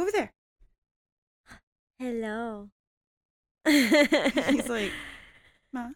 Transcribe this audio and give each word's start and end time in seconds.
Go 0.00 0.04
over 0.04 0.12
there. 0.12 0.32
Hello. 1.98 2.70
He's 3.66 4.66
like, 4.70 4.92
Ma. 5.74 5.88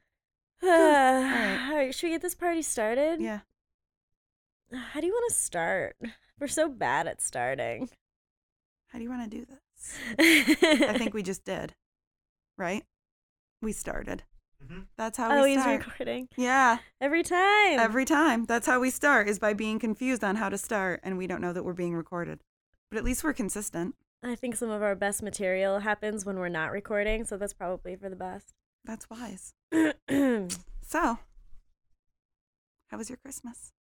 all 0.62 0.68
right. 0.68 1.58
all 1.70 1.76
right, 1.78 1.94
should 1.94 2.08
we 2.08 2.10
get 2.10 2.20
this 2.20 2.34
party 2.34 2.60
started? 2.60 3.22
Yeah. 3.22 3.40
How 4.92 5.00
do 5.00 5.06
you 5.06 5.12
want 5.14 5.32
to 5.32 5.34
start? 5.34 5.96
We're 6.38 6.48
so 6.48 6.68
bad 6.68 7.06
at 7.06 7.22
starting. 7.22 7.88
How 8.88 8.98
do 8.98 9.04
you 9.04 9.08
want 9.08 9.30
to 9.30 9.38
do 9.38 9.46
this? 9.46 9.98
I 10.18 10.90
I 10.90 10.98
think 10.98 11.14
we 11.14 11.22
just 11.22 11.46
did. 11.46 11.74
Right? 12.58 12.84
We 13.62 13.72
started. 13.72 14.24
Mhm. 14.62 14.84
That's 14.98 15.16
how 15.16 15.30
Oh, 15.34 15.44
we 15.44 15.54
he's 15.56 15.64
recording 15.64 16.28
yeah. 16.36 16.80
every 17.00 17.22
time. 17.22 17.78
Every 17.80 18.04
time. 18.04 18.44
That's 18.44 18.66
how 18.66 18.80
we 18.80 18.90
start 18.90 19.30
is 19.30 19.38
by 19.38 19.54
being 19.54 19.78
confused 19.78 20.22
on 20.22 20.36
how 20.36 20.50
to 20.50 20.58
start 20.58 21.00
and 21.02 21.16
we 21.16 21.26
don't 21.26 21.40
know 21.40 21.54
that 21.54 21.62
we're 21.64 21.72
being 21.72 21.94
recorded. 21.94 22.40
But 22.90 22.98
at 22.98 23.04
least 23.04 23.24
we're 23.24 23.32
consistent. 23.32 23.94
I 24.22 24.34
think 24.34 24.56
some 24.56 24.70
of 24.70 24.82
our 24.82 24.94
best 24.94 25.22
material 25.22 25.80
happens 25.80 26.24
when 26.24 26.38
we're 26.38 26.48
not 26.48 26.72
recording, 26.72 27.24
so 27.24 27.36
that's 27.36 27.52
probably 27.52 27.96
for 27.96 28.08
the 28.08 28.16
best. 28.16 28.54
That's 28.84 29.08
wise. 29.10 29.54
So, 30.86 31.18
how 32.88 32.98
was 32.98 33.08
your 33.08 33.16
Christmas? 33.16 33.72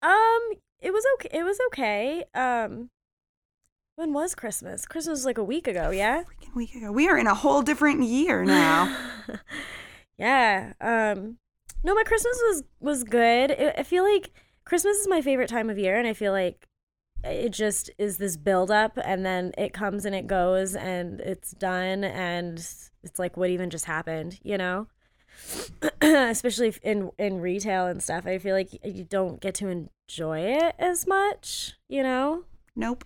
Um, 0.00 0.52
it 0.80 0.92
was 0.92 1.04
okay. 1.14 1.28
It 1.32 1.42
was 1.42 1.58
okay. 1.68 2.24
Um, 2.34 2.90
when 3.96 4.12
was 4.12 4.34
Christmas? 4.36 4.86
Christmas 4.86 5.18
was 5.18 5.26
like 5.26 5.38
a 5.38 5.44
week 5.44 5.66
ago. 5.66 5.90
Yeah. 5.90 6.22
Freaking 6.22 6.54
week 6.54 6.74
ago. 6.74 6.92
We 6.92 7.08
are 7.08 7.18
in 7.18 7.26
a 7.26 7.34
whole 7.34 7.62
different 7.62 8.04
year 8.04 8.44
now. 8.44 8.96
yeah. 10.18 10.72
Um, 10.80 11.38
no, 11.82 11.94
my 11.94 12.04
Christmas 12.04 12.40
was 12.46 12.62
was 12.80 13.04
good. 13.04 13.50
I 13.50 13.74
I 13.78 13.82
feel 13.82 14.04
like 14.04 14.30
Christmas 14.64 14.98
is 14.98 15.08
my 15.08 15.20
favorite 15.20 15.48
time 15.48 15.68
of 15.68 15.78
year, 15.78 15.98
and 15.98 16.06
I 16.06 16.12
feel 16.12 16.32
like 16.32 16.67
it 17.24 17.50
just 17.50 17.90
is 17.98 18.18
this 18.18 18.36
build 18.36 18.70
up, 18.70 18.98
and 19.02 19.24
then 19.24 19.52
it 19.58 19.72
comes 19.72 20.04
and 20.04 20.14
it 20.14 20.26
goes, 20.26 20.74
and 20.74 21.20
it's 21.20 21.52
done, 21.52 22.04
and 22.04 22.58
it's 23.02 23.18
like 23.18 23.36
what 23.36 23.50
even 23.50 23.70
just 23.70 23.84
happened, 23.86 24.38
you 24.42 24.58
know? 24.58 24.86
Especially 26.00 26.74
in 26.82 27.10
in 27.18 27.40
retail 27.40 27.86
and 27.86 28.02
stuff, 28.02 28.26
I 28.26 28.38
feel 28.38 28.54
like 28.54 28.70
you 28.84 29.04
don't 29.04 29.40
get 29.40 29.54
to 29.56 29.68
enjoy 29.68 30.40
it 30.40 30.74
as 30.78 31.06
much, 31.06 31.74
you 31.88 32.02
know? 32.02 32.44
nope. 32.74 33.04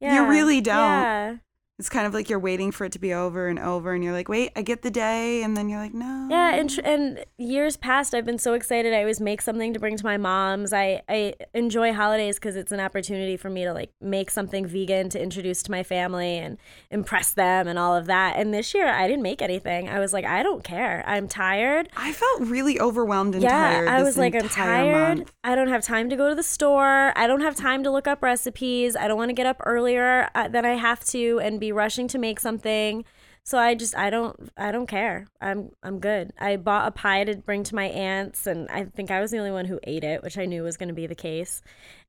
Yeah. 0.00 0.28
really 0.28 0.60
don't. 0.60 0.76
Yeah. 0.76 1.36
It's 1.78 1.88
kind 1.88 2.06
of 2.08 2.14
like 2.14 2.28
you're 2.28 2.40
waiting 2.40 2.72
for 2.72 2.84
it 2.86 2.92
to 2.92 2.98
be 2.98 3.14
over 3.14 3.46
and 3.46 3.58
over, 3.58 3.94
and 3.94 4.02
you're 4.02 4.12
like, 4.12 4.28
wait, 4.28 4.50
I 4.56 4.62
get 4.62 4.82
the 4.82 4.90
day. 4.90 5.44
And 5.44 5.56
then 5.56 5.68
you're 5.68 5.78
like, 5.78 5.94
no. 5.94 6.26
Yeah, 6.28 6.56
and 6.56 6.68
tr- 6.68 6.80
and 6.84 7.24
years 7.36 7.76
past, 7.76 8.14
I've 8.14 8.26
been 8.26 8.38
so 8.38 8.54
excited. 8.54 8.92
I 8.92 8.98
always 8.98 9.20
make 9.20 9.40
something 9.40 9.72
to 9.72 9.78
bring 9.78 9.96
to 9.96 10.04
my 10.04 10.16
mom's. 10.16 10.72
I 10.72 11.02
I 11.08 11.34
enjoy 11.54 11.92
holidays 11.92 12.36
because 12.36 12.56
it's 12.56 12.72
an 12.72 12.80
opportunity 12.80 13.36
for 13.36 13.48
me 13.48 13.62
to 13.62 13.72
like 13.72 13.92
make 14.00 14.30
something 14.30 14.66
vegan 14.66 15.08
to 15.10 15.22
introduce 15.22 15.62
to 15.64 15.70
my 15.70 15.84
family 15.84 16.38
and 16.38 16.58
impress 16.90 17.32
them 17.32 17.68
and 17.68 17.78
all 17.78 17.94
of 17.94 18.06
that. 18.06 18.36
And 18.36 18.52
this 18.52 18.74
year, 18.74 18.88
I 18.88 19.06
didn't 19.06 19.22
make 19.22 19.40
anything. 19.40 19.88
I 19.88 20.00
was 20.00 20.12
like, 20.12 20.24
I 20.24 20.42
don't 20.42 20.64
care. 20.64 21.04
I'm 21.06 21.28
tired. 21.28 21.90
I 21.96 22.12
felt 22.12 22.40
really 22.40 22.80
overwhelmed 22.80 23.34
and 23.34 23.44
yeah, 23.44 23.74
tired. 23.74 23.88
I 23.88 24.02
was 24.02 24.18
like, 24.18 24.34
I'm 24.34 24.48
tired. 24.48 25.18
month. 25.18 25.32
I 25.44 25.54
don't 25.54 25.68
have 25.68 25.82
time 25.84 26.10
to 26.10 26.16
go 26.16 26.28
to 26.28 26.34
the 26.34 26.42
store. 26.42 27.12
I 27.14 27.28
don't 27.28 27.42
have 27.42 27.54
time 27.54 27.84
to 27.84 27.90
look 27.92 28.08
up 28.08 28.20
recipes. 28.20 28.96
I 28.96 29.06
don't 29.06 29.16
want 29.16 29.28
to 29.28 29.34
get 29.34 29.46
up 29.46 29.60
earlier 29.64 30.28
uh, 30.34 30.48
than 30.48 30.64
I 30.64 30.74
have 30.74 31.04
to 31.06 31.38
and 31.38 31.60
be 31.60 31.67
rushing 31.72 32.08
to 32.08 32.18
make 32.18 32.40
something. 32.40 33.04
So 33.44 33.56
I 33.58 33.74
just 33.74 33.96
I 33.96 34.10
don't 34.10 34.50
I 34.56 34.72
don't 34.72 34.86
care. 34.86 35.26
I'm 35.40 35.70
I'm 35.82 36.00
good. 36.00 36.32
I 36.38 36.56
bought 36.56 36.88
a 36.88 36.90
pie 36.90 37.24
to 37.24 37.36
bring 37.36 37.62
to 37.64 37.74
my 37.74 37.86
aunts 37.86 38.46
and 38.46 38.68
I 38.68 38.84
think 38.84 39.10
I 39.10 39.20
was 39.20 39.30
the 39.30 39.38
only 39.38 39.52
one 39.52 39.64
who 39.64 39.80
ate 39.84 40.04
it, 40.04 40.22
which 40.22 40.36
I 40.36 40.44
knew 40.44 40.62
was 40.62 40.76
going 40.76 40.90
to 40.90 40.94
be 40.94 41.06
the 41.06 41.14
case. 41.14 41.62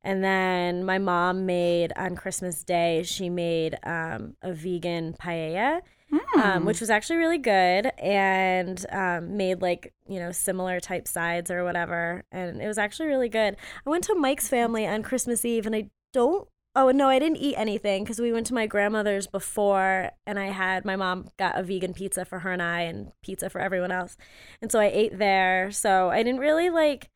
And 0.03 0.23
then 0.23 0.83
my 0.83 0.97
mom 0.97 1.45
made 1.45 1.93
on 1.95 2.15
Christmas 2.15 2.63
Day, 2.63 3.03
she 3.03 3.29
made 3.29 3.77
um, 3.83 4.35
a 4.41 4.53
vegan 4.53 5.13
paella 5.13 5.81
Hmm. 6.11 6.39
um, 6.39 6.65
which 6.65 6.81
was 6.81 6.89
actually 6.89 7.17
really 7.17 7.37
good 7.37 7.85
and 7.99 8.83
um, 8.91 9.37
made 9.37 9.61
like 9.61 9.93
you 10.07 10.19
know 10.19 10.31
similar 10.31 10.79
type 10.79 11.07
sides 11.07 11.51
or 11.51 11.63
whatever 11.63 12.23
and 12.31 12.59
it 12.63 12.65
was 12.65 12.79
actually 12.79 13.09
really 13.09 13.29
good 13.29 13.55
i 13.85 13.89
went 13.91 14.05
to 14.05 14.15
mike's 14.15 14.47
family 14.47 14.87
on 14.87 15.03
christmas 15.03 15.45
eve 15.45 15.67
and 15.67 15.75
i 15.75 15.87
don't 16.11 16.47
oh 16.75 16.91
no 16.91 17.07
i 17.09 17.17
didn't 17.19 17.37
eat 17.37 17.55
anything 17.57 18.03
because 18.03 18.19
we 18.19 18.31
went 18.31 18.45
to 18.45 18.53
my 18.53 18.67
grandmother's 18.67 19.27
before 19.27 20.11
and 20.25 20.39
i 20.39 20.45
had 20.47 20.85
my 20.85 20.95
mom 20.95 21.27
got 21.37 21.57
a 21.57 21.63
vegan 21.63 21.93
pizza 21.93 22.23
for 22.25 22.39
her 22.39 22.51
and 22.51 22.61
i 22.61 22.81
and 22.81 23.11
pizza 23.23 23.49
for 23.49 23.59
everyone 23.59 23.91
else 23.91 24.15
and 24.61 24.71
so 24.71 24.79
i 24.79 24.85
ate 24.85 25.17
there 25.17 25.71
so 25.71 26.09
i 26.09 26.21
didn't 26.23 26.39
really 26.39 26.69
like 26.69 27.09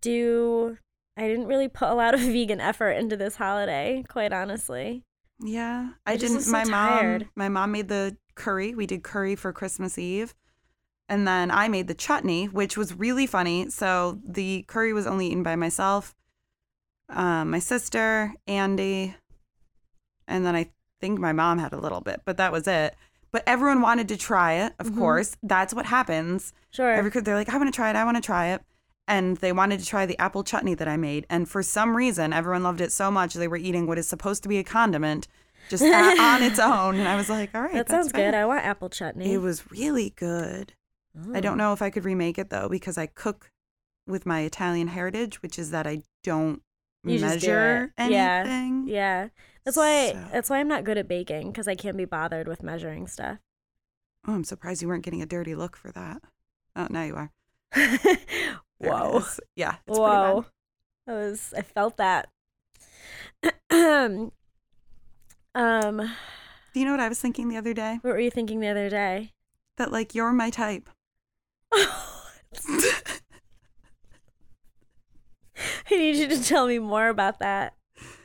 do 0.00 0.78
i 1.16 1.26
didn't 1.26 1.46
really 1.46 1.68
put 1.68 1.88
a 1.88 1.94
lot 1.94 2.14
of 2.14 2.20
vegan 2.36 2.60
effort 2.60 2.90
into 2.92 3.16
this 3.16 3.36
holiday 3.36 4.04
quite 4.08 4.32
honestly 4.32 5.02
Yeah, 5.40 5.90
I, 6.06 6.12
I 6.12 6.16
didn't. 6.16 6.42
so 6.42 6.52
my 6.52 6.64
tired. 6.64 7.22
mom, 7.22 7.30
my 7.34 7.48
mom 7.48 7.72
made 7.72 7.88
the 7.88 8.16
curry. 8.36 8.74
We 8.74 8.86
did 8.86 9.02
curry 9.02 9.34
for 9.34 9.52
Christmas 9.52 9.98
Eve, 9.98 10.32
and 11.08 11.26
then 11.26 11.50
I 11.50 11.66
made 11.68 11.88
the 11.88 11.94
chutney, 11.94 12.46
which 12.46 12.76
was 12.76 12.94
really 12.94 13.26
funny. 13.26 13.68
So 13.68 14.20
the 14.24 14.64
curry 14.68 14.92
was 14.92 15.06
only 15.08 15.26
eaten 15.26 15.42
by 15.42 15.56
myself, 15.56 16.14
um, 17.08 17.50
my 17.50 17.58
sister, 17.58 18.32
Andy, 18.46 19.14
and 20.26 20.44
then 20.46 20.54
I 20.56 20.70
think 21.00 21.18
my 21.18 21.32
mom 21.32 21.58
had 21.58 21.72
a 21.72 21.78
little 21.78 22.00
bit, 22.00 22.22
but 22.24 22.36
that 22.38 22.52
was 22.52 22.66
it. 22.66 22.94
But 23.30 23.42
everyone 23.46 23.80
wanted 23.82 24.08
to 24.08 24.16
try 24.16 24.54
it. 24.54 24.74
Of 24.78 24.88
Mhm. 24.90 24.98
course, 24.98 25.36
that's 25.42 25.74
what 25.74 25.86
happens. 25.86 26.52
sure 26.70 26.90
Every 26.92 27.10
kid, 27.10 27.24
they're 27.24 27.34
like, 27.34 27.48
I 27.48 27.56
want 27.56 27.72
to 27.72 27.76
try 27.76 27.90
it. 27.90 27.96
I 27.96 28.04
want 28.04 28.16
to 28.16 28.20
try 28.22 28.46
it. 28.48 28.62
And 29.06 29.36
they 29.38 29.52
wanted 29.52 29.80
to 29.80 29.86
try 29.86 30.06
the 30.06 30.18
apple 30.18 30.44
chutney 30.44 30.74
that 30.74 30.88
I 30.88 30.96
made. 30.96 31.26
And 31.28 31.48
for 31.48 31.62
some 31.62 31.96
reason, 31.96 32.32
everyone 32.32 32.62
loved 32.62 32.80
it 32.80 32.90
so 32.92 33.10
much 33.10 33.34
they 33.34 33.48
were 33.48 33.56
eating 33.56 33.86
what 33.86 33.98
is 33.98 34.08
supposed 34.08 34.42
to 34.44 34.48
be 34.48 34.58
a 34.58 34.64
condiment 34.64 35.28
just 35.68 35.82
a- 35.82 35.92
on 36.20 36.42
its 36.42 36.58
own. 36.72 36.96
And 36.96 37.06
I 37.08 37.16
was 37.16 37.28
like, 37.28 37.54
all 37.54 37.62
right, 37.62 37.74
that 37.74 37.88
sounds 37.88 38.12
good 38.12 38.34
i 38.34 38.44
want 38.46 38.64
apple 38.64 38.88
chutney 38.88 39.32
It 39.32 39.38
was 39.38 39.70
really 39.70 40.10
good. 40.16 40.72
I 41.34 41.38
Oh. 41.38 41.40
don't 41.40 41.58
know 41.58 41.72
if 41.72 41.82
I 41.82 41.90
could 41.90 42.04
remake 42.04 42.38
it 42.38 42.50
though, 42.50 42.68
because 42.68 42.96
I 42.98 43.06
cook 43.06 43.50
with 44.06 44.26
my 44.26 44.40
Italian 44.40 44.88
heritage, 44.88 45.42
which 45.42 45.58
is 45.58 45.70
that 45.70 45.86
I 45.86 46.02
don't 46.22 46.62
You 47.04 47.20
measure 47.20 47.92
it. 47.98 48.10
Yeah. 48.10 48.40
anything. 48.46 48.84
Yeah. 48.88 49.28
That's 49.64 49.76
why 49.76 50.12
So- 50.12 50.28
that's 50.32 50.50
why 50.50 50.58
I'm 50.58 50.68
not 50.68 50.84
good 50.84 50.98
at 50.98 51.08
baking 51.08 51.50
because 51.52 51.68
I 51.68 51.74
can't 51.74 51.96
be 51.96 52.04
bothered 52.04 52.48
with 52.48 52.62
measuring 52.62 53.06
stuff. 53.06 53.38
Oh, 54.26 54.32
I'm 54.34 54.44
surprised 54.44 54.80
you 54.82 54.88
weren't 54.88 55.04
getting 55.04 55.20
a 55.22 55.26
dirty 55.26 55.54
look 55.54 55.76
for 55.76 55.90
that. 55.92 56.22
Oh, 56.76 56.86
now 56.90 57.04
you 57.04 57.14
are. 57.16 57.30
There 58.80 58.92
it 58.92 59.24
Yeah. 59.56 59.76
It's 59.86 59.98
pretty 59.98 60.00
Whoa. 60.00 60.46
I 61.06 61.12
was 61.12 61.54
I 61.56 61.62
felt 61.62 61.96
that. 61.98 62.28
um 63.70 64.30
Do 65.54 66.80
you 66.80 66.84
know 66.84 66.90
what 66.90 67.00
I 67.00 67.08
was 67.08 67.20
thinking 67.20 67.48
the 67.48 67.56
other 67.56 67.72
day? 67.74 67.98
what 68.02 68.12
were 68.14 68.20
you 68.20 68.30
thinking 68.30 68.60
the 68.60 68.68
other 68.68 68.88
day? 68.90 69.32
That 69.76 69.92
like 69.92 70.14
you're 70.14 70.32
my 70.32 70.50
type. 70.50 70.88
I 75.90 75.96
need 75.96 76.16
you 76.16 76.28
to 76.28 76.42
tell 76.42 76.66
me 76.66 76.78
more 76.78 77.08
about 77.08 77.40
that. 77.40 77.74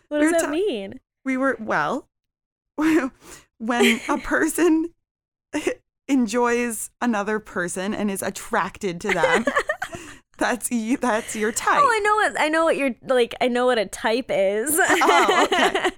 What 0.08 0.20
does 0.20 0.32
You're 0.32 0.40
that 0.40 0.46
ta- 0.46 0.52
mean? 0.52 1.00
we 1.26 1.38
were 1.38 1.58
well 1.60 2.08
when 2.76 4.00
a 4.08 4.18
person 4.24 4.94
enjoys 6.08 6.90
another 7.02 7.40
person 7.40 7.94
and 7.94 8.10
is 8.10 8.24
attracted 8.24 9.00
to 9.02 9.10
them 9.10 9.46
that's 10.40 10.72
you 10.72 10.98
that's 10.98 11.36
your 11.36 11.52
type 11.52 11.82
Oh, 11.84 11.88
I 11.88 12.00
know 12.00 12.16
what 12.16 12.42
I 12.42 12.48
know 12.50 12.64
what 12.64 12.78
you're 12.78 12.96
like. 13.06 13.36
I 13.42 13.50
know 13.50 13.66
what 13.66 13.78
a 13.78 13.86
type 13.86 14.28
is. 14.30 14.80
Oh, 14.82 15.48
okay. 15.52 15.90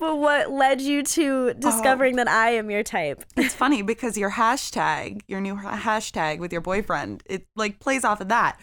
but 0.00 0.16
what 0.16 0.50
led 0.50 0.80
you 0.80 1.02
to 1.04 1.52
discovering 1.54 2.16
that 2.16 2.26
I 2.26 2.52
am 2.52 2.70
your 2.70 2.82
type? 2.82 3.22
it's 3.36 3.54
funny 3.54 3.82
because 3.82 4.16
your 4.16 4.30
hashtag 4.30 5.20
your 5.28 5.40
new 5.40 5.54
hashtag 5.56 6.38
with 6.38 6.50
your 6.52 6.62
boyfriend 6.62 7.22
it 7.26 7.46
like 7.54 7.78
plays 7.78 8.02
off 8.04 8.20
of 8.20 8.28
that 8.28 8.58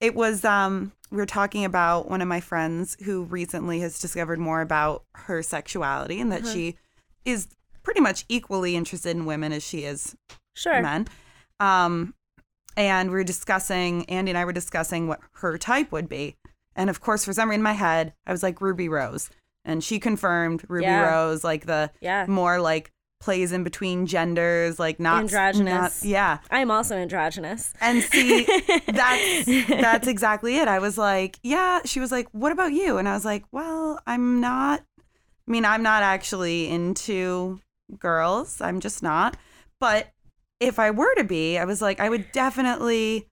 it 0.00 0.14
was 0.14 0.44
um 0.44 0.92
we 1.10 1.16
were 1.16 1.26
talking 1.26 1.64
about 1.64 2.08
one 2.08 2.20
of 2.22 2.28
my 2.28 2.40
friends 2.40 2.96
who 3.04 3.24
recently 3.24 3.80
has 3.80 3.98
discovered 3.98 4.38
more 4.38 4.60
about 4.60 5.04
her 5.14 5.42
sexuality 5.42 6.20
and 6.20 6.30
that 6.32 6.42
Uh-huh. 6.42 6.52
she 6.52 6.76
is 7.24 7.48
pretty 7.82 8.00
much 8.00 8.24
equally 8.28 8.76
interested 8.76 9.16
in 9.16 9.24
women 9.26 9.52
as 9.52 9.62
she 9.62 9.84
is 9.84 10.16
Sure. 10.54 10.80
men. 10.82 11.08
Um, 11.58 12.14
and 12.76 13.10
we 13.10 13.16
were 13.16 13.24
discussing, 13.24 14.08
Andy 14.08 14.30
and 14.30 14.38
I 14.38 14.44
were 14.44 14.52
discussing 14.52 15.08
what 15.08 15.20
her 15.34 15.58
type 15.58 15.90
would 15.92 16.08
be. 16.08 16.36
And 16.76 16.88
of 16.88 17.00
course, 17.00 17.24
for 17.24 17.32
some 17.32 17.48
reason 17.50 17.60
in 17.60 17.64
my 17.64 17.72
head, 17.72 18.14
I 18.26 18.32
was 18.32 18.42
like 18.42 18.60
Ruby 18.60 18.88
Rose. 18.88 19.28
And 19.64 19.82
she 19.84 19.98
confirmed 19.98 20.64
Ruby 20.68 20.84
Yeah. 20.86 21.10
Rose, 21.10 21.42
like 21.44 21.66
the 21.66 21.90
Yeah. 22.00 22.24
more 22.28 22.60
like 22.60 22.92
plays 23.20 23.52
in 23.52 23.62
between 23.62 24.06
genders, 24.06 24.78
like 24.78 24.98
not 24.98 25.20
Androgynous. 25.24 26.02
not- 26.02 26.08
yeah. 26.08 26.38
I 26.50 26.60
am 26.60 26.70
also 26.70 26.96
androgynous. 26.96 27.72
And 27.80 28.02
see, 28.02 28.44
that's 28.86 29.44
that's 29.68 30.06
exactly 30.08 30.56
it. 30.56 30.68
I 30.68 30.78
was 30.78 30.96
like, 30.96 31.38
yeah. 31.42 31.80
She 31.84 32.00
was 32.00 32.10
like, 32.10 32.28
what 32.32 32.50
about 32.52 32.72
you? 32.72 32.96
And 32.98 33.08
I 33.08 33.12
was 33.14 33.24
like, 33.24 33.44
well, 33.52 34.00
I'm 34.06 34.40
not. 34.40 34.80
I 35.46 35.50
mean, 35.50 35.64
I'm 35.64 35.82
not 35.82 36.02
actually 36.02 36.68
into 36.68 37.60
girls. 37.98 38.60
I'm 38.60 38.80
just 38.80 39.02
not. 39.02 39.36
But 39.80 40.08
if 40.60 40.78
I 40.78 40.90
were 40.90 41.14
to 41.16 41.24
be, 41.24 41.58
I 41.58 41.64
was 41.64 41.82
like, 41.82 42.00
I 42.00 42.08
would 42.08 42.30
definitely 42.32 43.26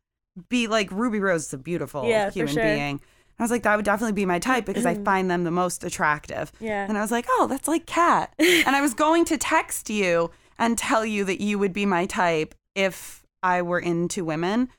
be 0.49 0.67
like 0.67 0.91
Ruby 0.93 1.21
Rose 1.21 1.47
is 1.47 1.55
a 1.55 1.59
beautiful 1.59 2.05
Yeah, 2.09 2.27
for 2.29 2.35
human 2.35 2.55
sure. 2.55 2.63
being. 2.63 3.01
I 3.39 3.43
was 3.45 3.51
like, 3.51 3.63
that 3.63 3.77
would 3.77 3.85
definitely 3.85 4.13
be 4.15 4.27
my 4.27 4.39
type 4.39 4.65
because 4.65 4.85
I 4.85 4.95
find 4.95 5.31
them 5.31 5.45
the 5.45 5.51
most 5.51 5.85
attractive. 5.85 6.51
Yeah. 6.59 6.87
And 6.89 6.99
I 6.99 7.01
was 7.01 7.13
like, 7.13 7.27
oh, 7.29 7.47
that's 7.49 7.69
like 7.69 7.87
Katt. 7.87 8.35
and 8.39 8.75
I 8.75 8.81
was 8.81 8.95
going 8.95 9.25
to 9.27 9.39
text 9.39 9.89
you 9.91 10.31
and 10.59 10.77
tell 10.77 11.05
you 11.05 11.25
that 11.25 11.41
you 11.41 11.59
would 11.59 11.73
be 11.73 11.87
my 11.87 12.07
type 12.07 12.55
if 12.75 13.23
I 13.43 13.63
were 13.63 13.79
into 13.79 14.25
women, 14.25 14.71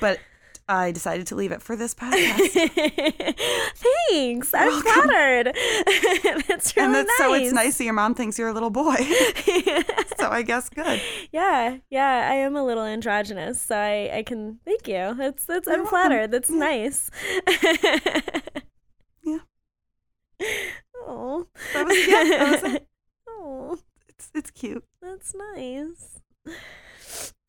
but 0.00 0.18
I 0.68 0.90
decided 0.92 1.26
to 1.28 1.34
leave 1.34 1.52
it 1.52 1.60
for 1.60 1.76
this 1.76 1.94
podcast. 1.94 2.38
Thanks. 4.08 4.54
I'm 4.54 4.68
Welcome. 4.68 4.92
flattered. 4.92 5.46
that's 6.48 6.76
really 6.76 6.86
and 6.86 6.94
that's, 6.94 7.08
nice. 7.08 7.18
so 7.18 7.34
it's 7.34 7.52
nice 7.52 7.78
that 7.78 7.84
your 7.84 7.92
mom 7.94 8.14
thinks 8.14 8.38
you're 8.38 8.48
a 8.48 8.52
little 8.52 8.70
boy. 8.70 8.94
so 10.18 10.28
I 10.30 10.42
guess 10.46 10.68
good. 10.70 11.00
yeah, 11.32 11.78
yeah. 11.90 12.28
I 12.30 12.34
am 12.34 12.56
a 12.56 12.64
little 12.64 12.84
androgynous, 12.84 13.60
so 13.60 13.76
I, 13.76 14.10
I 14.18 14.22
can 14.22 14.60
thank 14.64 14.86
you. 14.88 15.14
That's 15.18 15.44
that's 15.44 15.66
I'm 15.68 15.82
welcome. 15.82 15.88
flattered. 15.90 16.30
That's 16.30 16.50
nice. 16.50 17.10
Yeah. 19.24 19.38
Oh. 21.06 21.46
That 21.74 21.86
was- 21.86 22.06
yeah, 22.08 22.24
that 22.24 22.62
was 22.62 22.74
it. 22.74 22.88
Oh, 23.28 23.78
It's 24.08 24.30
it's 24.34 24.50
cute. 24.50 24.84
that's 25.00 25.34
nice. 25.54 26.20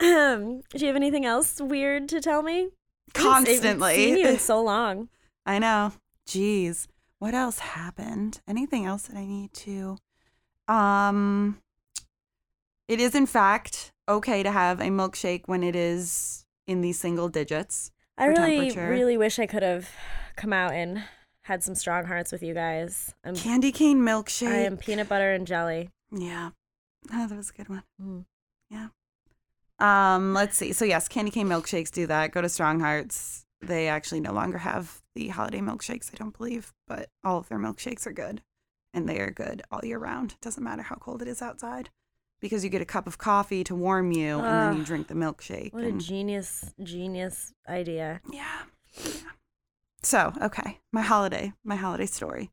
Do 0.00 0.62
you 0.74 0.86
have 0.86 0.96
anything 0.96 1.24
else 1.24 1.60
weird 1.60 2.08
to 2.10 2.20
tell 2.20 2.42
me? 2.42 2.70
Haven't 3.14 3.46
seen 3.46 3.56
Constantly. 3.56 4.20
you 4.20 4.28
in 4.28 4.38
so 4.38 4.62
long. 4.62 5.08
I 5.46 5.58
know. 5.58 5.92
Jeez. 6.26 6.86
What 7.18 7.34
else 7.34 7.58
happened? 7.58 8.40
Anything 8.48 8.86
else 8.86 9.02
that 9.02 9.16
I 9.16 9.26
need 9.26 9.52
to 9.54 9.98
um 10.68 11.58
it 12.88 13.00
is 13.00 13.14
in 13.14 13.26
fact 13.26 13.92
okay 14.08 14.42
to 14.42 14.50
have 14.50 14.80
a 14.80 14.84
milkshake 14.84 15.42
when 15.46 15.62
it 15.62 15.74
is 15.74 16.44
in 16.66 16.80
the 16.80 16.92
single 16.92 17.28
digits. 17.28 17.90
I 18.16 18.26
really, 18.26 18.70
really 18.70 19.16
wish 19.16 19.38
I 19.38 19.46
could 19.46 19.62
have 19.62 19.88
come 20.36 20.52
out 20.52 20.72
and 20.72 21.02
had 21.42 21.62
some 21.64 21.74
strong 21.74 22.04
hearts 22.04 22.30
with 22.30 22.42
you 22.42 22.54
guys. 22.54 23.14
I'm, 23.24 23.34
Candy 23.34 23.72
cane 23.72 24.00
milkshake. 24.00 24.48
I 24.48 24.58
am 24.58 24.76
peanut 24.76 25.08
butter 25.08 25.32
and 25.32 25.46
jelly. 25.46 25.90
Yeah. 26.12 26.50
Oh, 27.12 27.26
that 27.26 27.36
was 27.36 27.50
a 27.50 27.52
good 27.54 27.68
one. 27.68 27.82
Mm. 28.00 28.24
Um, 29.82 30.32
let's 30.32 30.56
see. 30.56 30.72
So 30.72 30.84
yes, 30.84 31.08
candy 31.08 31.32
cane 31.32 31.48
milkshakes 31.48 31.90
do 31.90 32.06
that. 32.06 32.30
Go 32.30 32.40
to 32.40 32.48
Strong 32.48 32.80
Hearts. 32.80 33.44
They 33.60 33.88
actually 33.88 34.20
no 34.20 34.32
longer 34.32 34.58
have 34.58 35.02
the 35.14 35.28
holiday 35.28 35.58
milkshakes, 35.58 36.10
I 36.12 36.16
don't 36.16 36.36
believe, 36.36 36.72
but 36.86 37.10
all 37.24 37.38
of 37.38 37.48
their 37.48 37.58
milkshakes 37.58 38.06
are 38.06 38.12
good. 38.12 38.42
And 38.94 39.08
they 39.08 39.18
are 39.18 39.30
good 39.30 39.62
all 39.70 39.84
year 39.84 39.98
round. 39.98 40.36
Doesn't 40.40 40.62
matter 40.62 40.82
how 40.82 40.96
cold 40.96 41.20
it 41.20 41.28
is 41.28 41.42
outside. 41.42 41.90
Because 42.40 42.62
you 42.62 42.70
get 42.70 42.82
a 42.82 42.86
cup 42.86 43.06
of 43.06 43.18
coffee 43.18 43.64
to 43.64 43.74
warm 43.74 44.12
you 44.12 44.38
and 44.38 44.62
then 44.62 44.76
you 44.78 44.84
drink 44.84 45.08
the 45.08 45.14
milkshake. 45.14 45.72
What 45.72 45.84
a 45.84 45.92
genius, 45.92 46.72
genius 46.82 47.52
idea. 47.68 48.20
Yeah. 48.30 48.62
yeah. 48.96 49.30
So, 50.02 50.32
okay, 50.42 50.80
my 50.92 51.02
holiday, 51.02 51.52
my 51.64 51.76
holiday 51.76 52.06
story. 52.06 52.50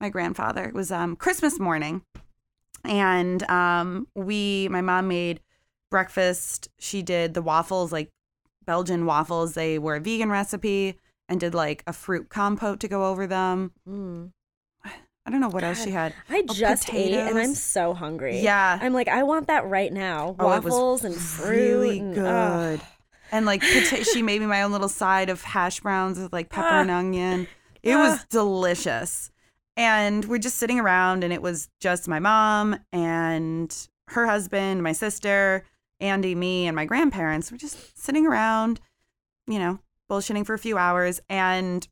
My 0.00 0.08
grandfather 0.08 0.64
it 0.64 0.74
was 0.74 0.90
um 0.90 1.14
Christmas 1.14 1.60
morning, 1.60 2.02
and 2.84 3.42
um 3.48 4.08
we, 4.14 4.68
my 4.68 4.80
mom 4.80 5.08
made 5.08 5.40
breakfast. 5.92 6.68
She 6.80 7.02
did 7.02 7.34
the 7.34 7.42
waffles, 7.42 7.92
like 7.92 8.10
Belgian 8.66 9.06
waffles. 9.06 9.54
They 9.54 9.78
were 9.78 9.94
a 9.96 10.00
vegan 10.00 10.30
recipe, 10.30 10.98
and 11.28 11.38
did 11.38 11.54
like 11.54 11.84
a 11.86 11.92
fruit 11.92 12.28
compote 12.28 12.80
to 12.80 12.88
go 12.88 13.06
over 13.10 13.28
them. 13.28 13.70
Mm. 13.88 14.32
I 15.24 15.30
don't 15.30 15.40
know 15.40 15.50
what 15.50 15.62
else 15.62 15.84
she 15.84 15.92
had. 15.92 16.14
I 16.28 16.42
Oh, 16.48 16.52
just 16.52 16.92
ate 16.92 17.14
and 17.14 17.38
I'm 17.38 17.54
so 17.54 17.94
hungry. 17.94 18.40
Yeah, 18.40 18.76
I'm 18.82 18.92
like, 18.92 19.06
I 19.06 19.22
want 19.22 19.46
that 19.46 19.64
right 19.68 19.92
now. 19.92 20.34
Oh, 20.36 20.46
Waffles 20.46 21.04
and 21.04 21.14
fruit. 21.14 21.48
really 21.48 21.98
and, 22.00 22.12
good. 22.16 22.80
And 23.30 23.46
like 23.46 23.62
pota- 23.62 24.04
she 24.04 24.20
made 24.30 24.40
me 24.40 24.48
my 24.48 24.62
own 24.62 24.72
little 24.72 24.88
side 24.88 25.30
of 25.30 25.42
hash 25.42 25.78
browns 25.78 26.18
with 26.18 26.32
like 26.32 26.48
pepper 26.48 26.66
Ah. 26.66 26.80
and 26.80 26.90
onion. 26.90 27.46
It 27.84 27.94
was 27.94 28.24
delicious. 28.30 29.30
And 29.76 30.24
we're 30.24 30.38
just 30.38 30.56
sitting 30.56 30.80
around 30.80 31.22
and 31.22 31.32
it 31.32 31.40
was 31.40 31.68
just 31.80 32.08
my 32.08 32.18
mom 32.18 32.80
and 32.92 33.72
her 34.08 34.26
husband, 34.26 34.82
my 34.82 34.92
sister, 34.92 35.64
Andy, 36.02 36.34
me, 36.34 36.66
and 36.66 36.74
my 36.74 36.84
grandparents. 36.84 37.50
We're 37.50 37.58
just 37.58 37.98
sitting 37.98 38.26
around, 38.26 38.80
you 39.46 39.58
know, 39.58 39.78
bullshitting 40.10 40.44
for 40.44 40.54
a 40.54 40.58
few 40.58 40.76
hours 40.76 41.20
and 41.28 41.86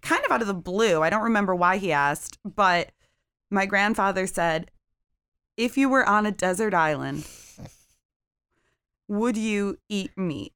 kind 0.00 0.24
of 0.24 0.32
out 0.32 0.40
of 0.40 0.46
the 0.46 0.54
blue. 0.54 1.02
I 1.02 1.10
don't 1.10 1.22
remember 1.22 1.54
why 1.54 1.76
he 1.76 1.92
asked, 1.92 2.38
but 2.44 2.90
my 3.50 3.66
grandfather 3.66 4.26
said, 4.26 4.70
if 5.56 5.76
you 5.76 5.88
were 5.88 6.08
on 6.08 6.26
a 6.26 6.32
desert 6.32 6.74
island, 6.74 7.26
would 9.06 9.36
you 9.36 9.78
eat 9.88 10.16
meat? 10.16 10.52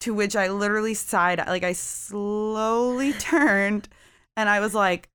To 0.00 0.12
which 0.12 0.36
I 0.36 0.48
literally 0.48 0.92
sighed, 0.92 1.38
like 1.38 1.64
I 1.64 1.72
slowly 1.72 3.12
turned 3.18 3.88
and 4.36 4.48
I 4.48 4.60
was 4.60 4.74
like, 4.74 5.08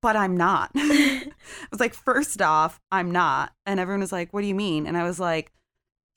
but 0.00 0.14
I'm 0.14 0.36
not. 0.36 0.70
I 0.76 1.32
was 1.70 1.80
like, 1.80 1.94
first 1.94 2.40
off, 2.40 2.80
I'm 2.92 3.10
not. 3.10 3.52
And 3.66 3.80
everyone 3.80 4.00
was 4.00 4.12
like, 4.12 4.32
what 4.32 4.42
do 4.42 4.46
you 4.46 4.54
mean? 4.54 4.86
And 4.86 4.96
I 4.96 5.02
was 5.02 5.18
like, 5.18 5.52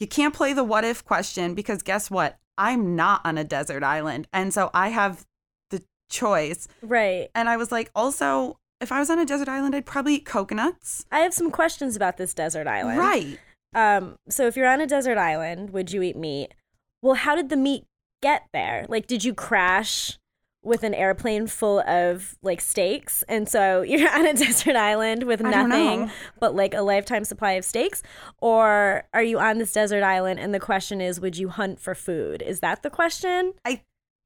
you 0.03 0.07
can't 0.07 0.33
play 0.33 0.51
the 0.51 0.65
what 0.65 0.83
if 0.83 1.05
question 1.05 1.55
because 1.55 1.81
guess 1.81 2.11
what? 2.11 2.38
I'm 2.57 2.94
not 2.94 3.21
on 3.23 3.38
a 3.38 3.45
desert 3.45 3.83
island. 3.83 4.27
And 4.33 4.53
so 4.53 4.69
I 4.73 4.89
have 4.89 5.25
the 5.69 5.81
choice. 6.09 6.67
Right. 6.81 7.29
And 7.33 7.47
I 7.47 7.55
was 7.55 7.71
like, 7.71 7.89
also, 7.95 8.59
if 8.81 8.91
I 8.91 9.00
was 9.00 9.09
on 9.09 9.17
a 9.17 9.25
desert 9.25 9.47
island, 9.47 9.73
I'd 9.73 9.85
probably 9.85 10.15
eat 10.15 10.25
coconuts. 10.25 11.05
I 11.09 11.19
have 11.19 11.33
some 11.33 11.51
questions 11.51 11.95
about 11.95 12.17
this 12.17 12.33
desert 12.33 12.67
island. 12.67 13.00
Right. 13.00 13.39
Um, 13.73 14.17
so 14.27 14.45
if 14.45 14.57
you're 14.57 14.67
on 14.67 14.81
a 14.81 14.88
desert 14.88 15.17
island, 15.17 15.69
would 15.69 15.94
you 15.94 16.01
eat 16.01 16.17
meat? 16.17 16.53
Well, 17.01 17.15
how 17.15 17.33
did 17.33 17.47
the 17.47 17.55
meat 17.55 17.85
get 18.21 18.44
there? 18.51 18.85
Like, 18.89 19.07
did 19.07 19.23
you 19.23 19.33
crash 19.33 20.19
with 20.63 20.83
an 20.83 20.94
airplane 20.94 21.48
full 21.48 21.81
of 21.81 22.36
like 22.42 22.62
steaks? 22.62 23.24
And 23.27 23.48
so 23.50 23.81
you're 23.88 24.10
on 24.10 24.25
a 24.25 24.33
desert 24.33 24.75
island 24.75 25.24
with 25.24 25.42
nothing 25.42 26.10
but 26.39 26.56
like 26.56 26.74
a 26.74 26.81
lifetime 26.81 27.24
supply 27.25 27.54
of 27.54 27.65
steaks? 27.65 28.01
Or 28.39 29.04
are 29.13 29.24
you 29.24 29.39
on 29.39 29.57
this 29.57 29.74
desert 29.74 30.04
island 30.04 30.39
and 30.39 30.54
the 30.54 30.60
question 30.60 31.01
is, 31.01 31.19
would 31.19 31.38
you 31.38 31.50
hunt 31.50 31.80
for 31.80 31.94
food? 31.95 32.42
Is 32.42 32.60
that 32.62 32.83
the 32.83 32.89
question? 32.89 33.54
I, 33.65 33.81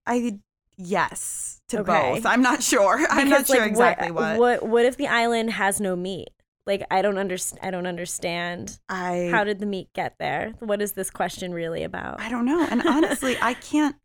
I, 0.05 0.39
yes, 0.77 1.61
to 1.69 1.79
Okay. 1.79 2.13
both. 2.13 2.25
I'm 2.25 2.41
not 2.41 2.63
sure. 2.63 2.97
I'm 3.09 3.29
not 3.29 3.39
Because, 3.39 3.47
sure 3.47 3.59
like, 3.61 3.69
exactly 3.69 4.11
what. 4.11 4.37
What 4.39 4.63
what 4.67 4.85
if 4.85 4.97
the 4.97 5.07
island 5.07 5.51
has 5.51 5.81
no 5.81 5.95
meat? 5.95 6.29
Like 6.65 6.83
I 6.91 7.01
don't 7.01 7.17
understand. 7.17 7.59
I 7.65 7.71
don't 7.71 7.87
understand. 7.87 8.77
I, 8.89 9.29
How 9.31 9.43
did 9.43 9.59
the 9.59 9.65
meat 9.65 9.87
get 9.93 10.15
there? 10.19 10.53
What 10.59 10.81
is 10.81 10.91
this 10.93 11.09
question 11.09 11.53
really 11.53 11.83
about? 11.83 12.19
I 12.19 12.29
don't 12.29 12.45
know. 12.45 12.61
And 12.69 12.81
honestly, 12.85 13.37
I 13.41 13.53
can't, 13.53 13.95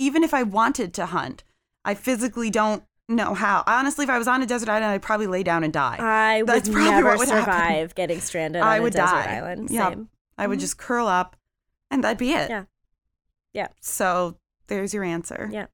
even 0.00 0.24
if 0.24 0.34
I 0.34 0.42
wanted 0.42 0.92
to 0.94 1.06
hunt, 1.06 1.44
I 1.84 1.94
physically 1.94 2.50
don't 2.50 2.82
know 3.08 3.34
how. 3.34 3.64
Honestly, 3.66 4.04
if 4.04 4.10
I 4.10 4.18
was 4.18 4.28
on 4.28 4.42
a 4.42 4.46
desert 4.46 4.68
island, 4.68 4.86
I'd 4.86 5.02
probably 5.02 5.26
lay 5.26 5.42
down 5.42 5.64
and 5.64 5.72
die. 5.72 5.96
I 5.98 6.42
would 6.42 6.48
That's 6.48 6.68
probably 6.68 6.90
never 6.90 7.08
what 7.08 7.18
would 7.20 7.28
happen. 7.28 7.44
survive 7.44 7.94
getting 7.94 8.20
stranded 8.20 8.62
I 8.62 8.76
on 8.78 8.82
would 8.84 8.94
a 8.94 8.98
desert 8.98 9.24
die. 9.24 9.36
island. 9.36 9.70
Yeah. 9.70 9.88
Same. 9.90 10.08
I 10.36 10.46
would 10.46 10.58
Mhm. 10.58 10.62
just 10.62 10.78
curl 10.78 11.06
up 11.06 11.36
and 11.90 12.04
that'd 12.04 12.18
be 12.18 12.32
it. 12.32 12.50
Yeah. 12.50 12.64
Yeah. 13.54 13.68
So 13.80 14.36
there's 14.66 14.92
your 14.92 15.04
answer. 15.04 15.48
Yeah. 15.50 15.66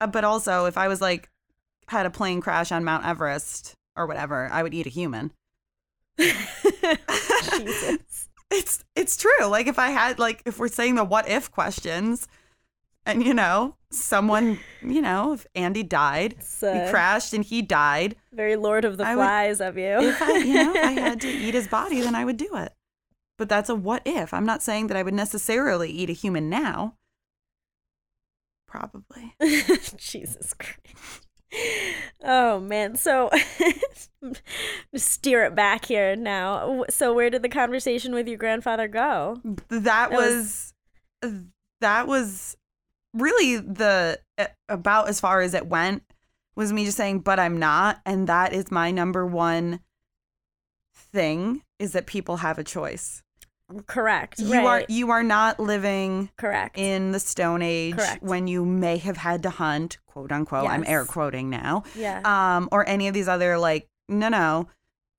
Uh, 0.00 0.08
but 0.08 0.24
also, 0.24 0.64
if 0.66 0.76
I 0.76 0.88
was 0.88 1.00
like, 1.00 1.30
had 1.88 2.06
a 2.06 2.10
plane 2.10 2.40
crash 2.40 2.72
on 2.72 2.84
Mount 2.84 3.06
Everest 3.06 3.74
or 3.96 4.06
whatever, 4.06 4.48
I 4.50 4.62
would 4.62 4.74
eat 4.74 4.86
a 4.86 4.90
human. 4.90 5.32
Jesus. 6.18 8.28
It's 8.52 8.84
it's 8.96 9.16
true. 9.16 9.46
Like 9.46 9.68
if 9.68 9.78
I 9.78 9.90
had 9.90 10.18
like 10.18 10.42
if 10.44 10.58
we're 10.58 10.66
saying 10.68 10.96
the 10.96 11.04
what 11.04 11.28
if 11.28 11.50
questions, 11.52 12.26
and 13.06 13.24
you 13.24 13.34
know 13.34 13.76
someone 13.90 14.58
you 14.82 15.00
know 15.02 15.32
if 15.32 15.46
Andy 15.54 15.82
died, 15.82 16.36
he 16.60 16.66
uh, 16.66 16.90
crashed 16.90 17.32
and 17.34 17.44
he 17.44 17.62
died. 17.62 18.16
very 18.32 18.56
Lord 18.56 18.84
of 18.84 18.96
the 18.98 19.04
I 19.06 19.16
would- 19.16 19.22
Flies 19.22 19.60
of 19.60 19.76
you. 19.78 19.98
If 20.00 20.22
I 20.22 20.38
you 20.38 20.54
know 20.54 20.74
if 20.74 20.84
I 20.84 20.90
had 20.92 21.20
to 21.22 21.28
eat 21.46 21.54
his 21.54 21.68
body, 21.68 22.00
then 22.00 22.14
I 22.14 22.24
would 22.24 22.36
do 22.36 22.48
it. 22.56 22.72
But 23.38 23.48
that's 23.48 23.70
a 23.70 23.74
what 23.74 24.02
if. 24.04 24.34
I'm 24.34 24.44
not 24.46 24.62
saying 24.62 24.88
that 24.88 24.96
I 24.96 25.02
would 25.02 25.14
necessarily 25.14 25.90
eat 25.90 26.10
a 26.10 26.12
human 26.14 26.50
now. 26.50 26.96
Probably. 28.66 29.34
Jesus 29.96 30.54
Christ. 30.54 31.26
Oh 32.22 32.60
man. 32.60 32.94
So 32.96 33.30
steer 34.94 35.44
it 35.44 35.54
back 35.54 35.86
here 35.86 36.14
now. 36.16 36.84
So 36.90 37.12
where 37.12 37.30
did 37.30 37.42
the 37.42 37.48
conversation 37.48 38.12
with 38.14 38.28
your 38.28 38.38
grandfather 38.38 38.86
go? 38.88 39.40
That 39.68 39.84
That 39.84 40.12
was 40.12 40.72
that 41.80 42.06
was 42.06 42.56
really 43.14 43.56
the 43.56 44.20
about 44.68 45.08
as 45.08 45.20
far 45.20 45.40
as 45.40 45.54
it 45.54 45.66
went 45.66 46.02
was 46.56 46.72
me 46.72 46.84
just 46.84 46.96
saying 46.96 47.20
but 47.20 47.38
I'm 47.40 47.58
not 47.58 48.00
and 48.06 48.26
that 48.28 48.52
is 48.52 48.70
my 48.70 48.90
number 48.90 49.26
one 49.26 49.80
thing 50.94 51.62
is 51.78 51.92
that 51.92 52.06
people 52.06 52.38
have 52.38 52.58
a 52.58 52.64
choice. 52.64 53.22
Correct. 53.86 54.40
You 54.40 54.52
right. 54.54 54.66
are 54.66 54.84
you 54.88 55.10
are 55.10 55.22
not 55.22 55.60
living 55.60 56.30
correct. 56.36 56.76
in 56.76 57.12
the 57.12 57.20
stone 57.20 57.62
age 57.62 57.94
Correct. 57.96 58.22
when 58.22 58.48
you 58.48 58.64
may 58.64 58.96
have 58.98 59.16
had 59.16 59.44
to 59.44 59.50
hunt, 59.50 59.98
quote 60.06 60.32
unquote. 60.32 60.68
I'm 60.68 60.84
air 60.86 61.04
quoting 61.04 61.50
now. 61.50 61.84
yeah. 61.94 62.20
Um 62.24 62.68
or 62.72 62.88
any 62.88 63.06
of 63.08 63.14
these 63.14 63.28
other 63.28 63.58
like 63.58 63.88
no 64.08 64.28
no. 64.28 64.68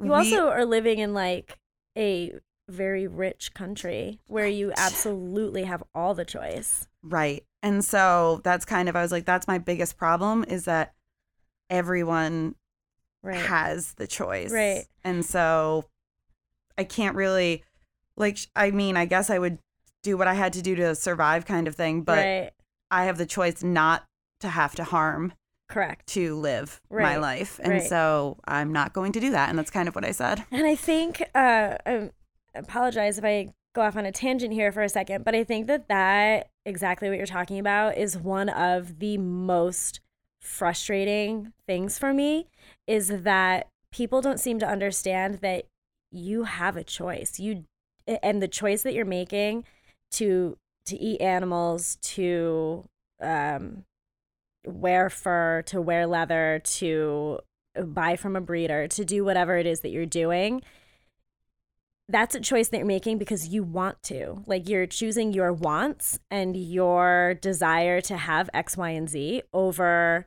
you 0.01 0.09
we- 0.09 0.15
also 0.15 0.49
are 0.49 0.65
living 0.65 0.99
in 0.99 1.13
like 1.13 1.57
a 1.97 2.33
very 2.69 3.07
rich 3.07 3.53
country 3.53 4.19
where 4.27 4.47
you 4.47 4.71
absolutely 4.77 5.63
have 5.63 5.83
all 5.93 6.13
the 6.13 6.25
choice. 6.25 6.87
Right. 7.03 7.43
And 7.63 7.83
so 7.85 8.41
that's 8.43 8.65
kind 8.65 8.89
of 8.89 8.95
I 8.95 9.01
was 9.01 9.11
like 9.11 9.25
that's 9.25 9.47
my 9.47 9.57
biggest 9.57 9.97
problem 9.97 10.43
is 10.47 10.65
that 10.65 10.93
everyone 11.69 12.55
Right. 13.23 13.35
has 13.45 13.93
the 13.93 14.07
choice. 14.07 14.51
Right. 14.51 14.85
And 15.03 15.23
so 15.23 15.85
I 16.77 16.83
can't 16.83 17.15
really 17.15 17.63
like 18.17 18.39
I 18.55 18.71
mean, 18.71 18.97
I 18.97 19.05
guess 19.05 19.29
I 19.29 19.37
would 19.37 19.59
do 20.01 20.17
what 20.17 20.27
I 20.27 20.33
had 20.33 20.53
to 20.53 20.61
do 20.63 20.75
to 20.75 20.95
survive 20.95 21.45
kind 21.45 21.67
of 21.67 21.75
thing, 21.75 22.01
but 22.01 22.17
right. 22.17 22.51
I 22.89 23.05
have 23.05 23.19
the 23.19 23.27
choice 23.27 23.61
not 23.63 24.05
to 24.39 24.49
have 24.49 24.73
to 24.75 24.83
harm 24.83 25.33
Correct. 25.69 26.07
to 26.07 26.35
live 26.35 26.81
my 26.89 27.17
life. 27.17 27.59
And 27.63 27.73
Right. 27.73 27.83
so 27.83 28.37
I'm 28.47 28.73
not 28.73 28.91
going 28.93 29.11
to 29.13 29.19
do 29.19 29.29
that 29.31 29.49
and 29.49 29.57
that's 29.59 29.69
kind 29.69 29.87
of 29.87 29.93
what 29.93 30.03
I 30.03 30.11
said. 30.11 30.43
And 30.51 30.65
I 30.65 30.75
think, 30.75 31.21
uh, 31.35 31.77
I 31.85 32.09
apologize 32.55 33.17
if 33.19 33.23
I 33.23 33.53
go 33.73 33.81
off 33.83 33.95
on 33.95 34.05
a 34.07 34.11
tangent 34.11 34.51
here 34.53 34.71
for 34.71 34.81
a 34.81 34.89
second, 34.89 35.23
but 35.23 35.35
I 35.35 35.43
think 35.43 35.67
that 35.67 35.87
that 35.87 36.49
exactly 36.65 37.09
what 37.09 37.17
you're 37.17 37.25
talking 37.25 37.59
about 37.59 37.97
is 37.97 38.17
one 38.17 38.49
of 38.49 38.99
the 38.99 39.17
most 39.17 39.99
frustrating 40.41 41.53
things 41.67 41.97
for 41.97 42.13
me 42.13 42.47
is 42.87 43.21
that 43.23 43.67
people 43.91 44.21
don't 44.21 44.39
seem 44.39 44.59
to 44.59 44.67
understand 44.67 45.35
that 45.35 45.65
you 46.11 46.43
have 46.43 46.75
a 46.75 46.83
choice. 46.83 47.39
You 47.39 47.65
and 48.23 48.41
the 48.41 48.47
choice 48.47 48.83
that 48.83 48.93
you're 48.93 49.05
making 49.05 49.65
to 50.11 50.57
to 50.87 50.97
eat 50.97 51.21
animals, 51.21 51.97
to 52.01 52.85
um, 53.21 53.85
wear 54.65 55.09
fur, 55.09 55.61
to 55.67 55.79
wear 55.79 56.07
leather, 56.07 56.59
to 56.63 57.39
buy 57.85 58.15
from 58.15 58.35
a 58.35 58.41
breeder, 58.41 58.87
to 58.87 59.05
do 59.05 59.23
whatever 59.23 59.57
it 59.57 59.65
is 59.65 59.81
that 59.81 59.89
you're 59.89 60.05
doing. 60.05 60.61
That's 62.11 62.35
a 62.35 62.39
choice 62.39 62.67
that 62.69 62.77
you're 62.77 62.85
making 62.85 63.17
because 63.17 63.47
you 63.47 63.63
want 63.63 64.01
to. 64.03 64.43
Like 64.45 64.67
you're 64.67 64.85
choosing 64.85 65.33
your 65.33 65.53
wants 65.53 66.19
and 66.29 66.55
your 66.55 67.35
desire 67.41 68.01
to 68.01 68.17
have 68.17 68.49
X, 68.53 68.75
Y, 68.77 68.89
and 68.89 69.09
Z 69.09 69.43
over 69.53 70.25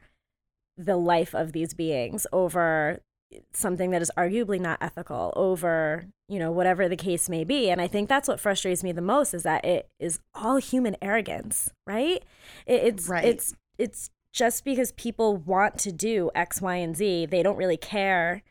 the 0.76 0.96
life 0.96 1.34
of 1.34 1.52
these 1.52 1.74
beings, 1.74 2.26
over 2.32 3.00
something 3.52 3.90
that 3.90 4.02
is 4.02 4.10
arguably 4.16 4.60
not 4.60 4.78
ethical, 4.80 5.32
over, 5.36 6.06
you 6.28 6.38
know, 6.38 6.50
whatever 6.52 6.88
the 6.88 6.96
case 6.96 7.28
may 7.28 7.44
be. 7.44 7.68
And 7.70 7.80
I 7.80 7.86
think 7.86 8.08
that's 8.08 8.28
what 8.28 8.40
frustrates 8.40 8.82
me 8.82 8.92
the 8.92 9.02
most 9.02 9.34
is 9.34 9.42
that 9.42 9.64
it 9.64 9.88
is 9.98 10.20
all 10.34 10.56
human 10.56 10.96
arrogance, 11.02 11.70
right? 11.86 12.22
It, 12.66 12.82
it's 12.84 13.08
Right. 13.08 13.24
it's 13.24 13.54
it's 13.76 14.10
just 14.32 14.64
because 14.64 14.92
people 14.92 15.36
want 15.36 15.78
to 15.78 15.92
do 15.92 16.30
X, 16.34 16.60
Y, 16.60 16.76
and 16.76 16.96
Z, 16.96 17.26
they 17.26 17.42
don't 17.42 17.56
really 17.56 17.76
care 17.76 18.42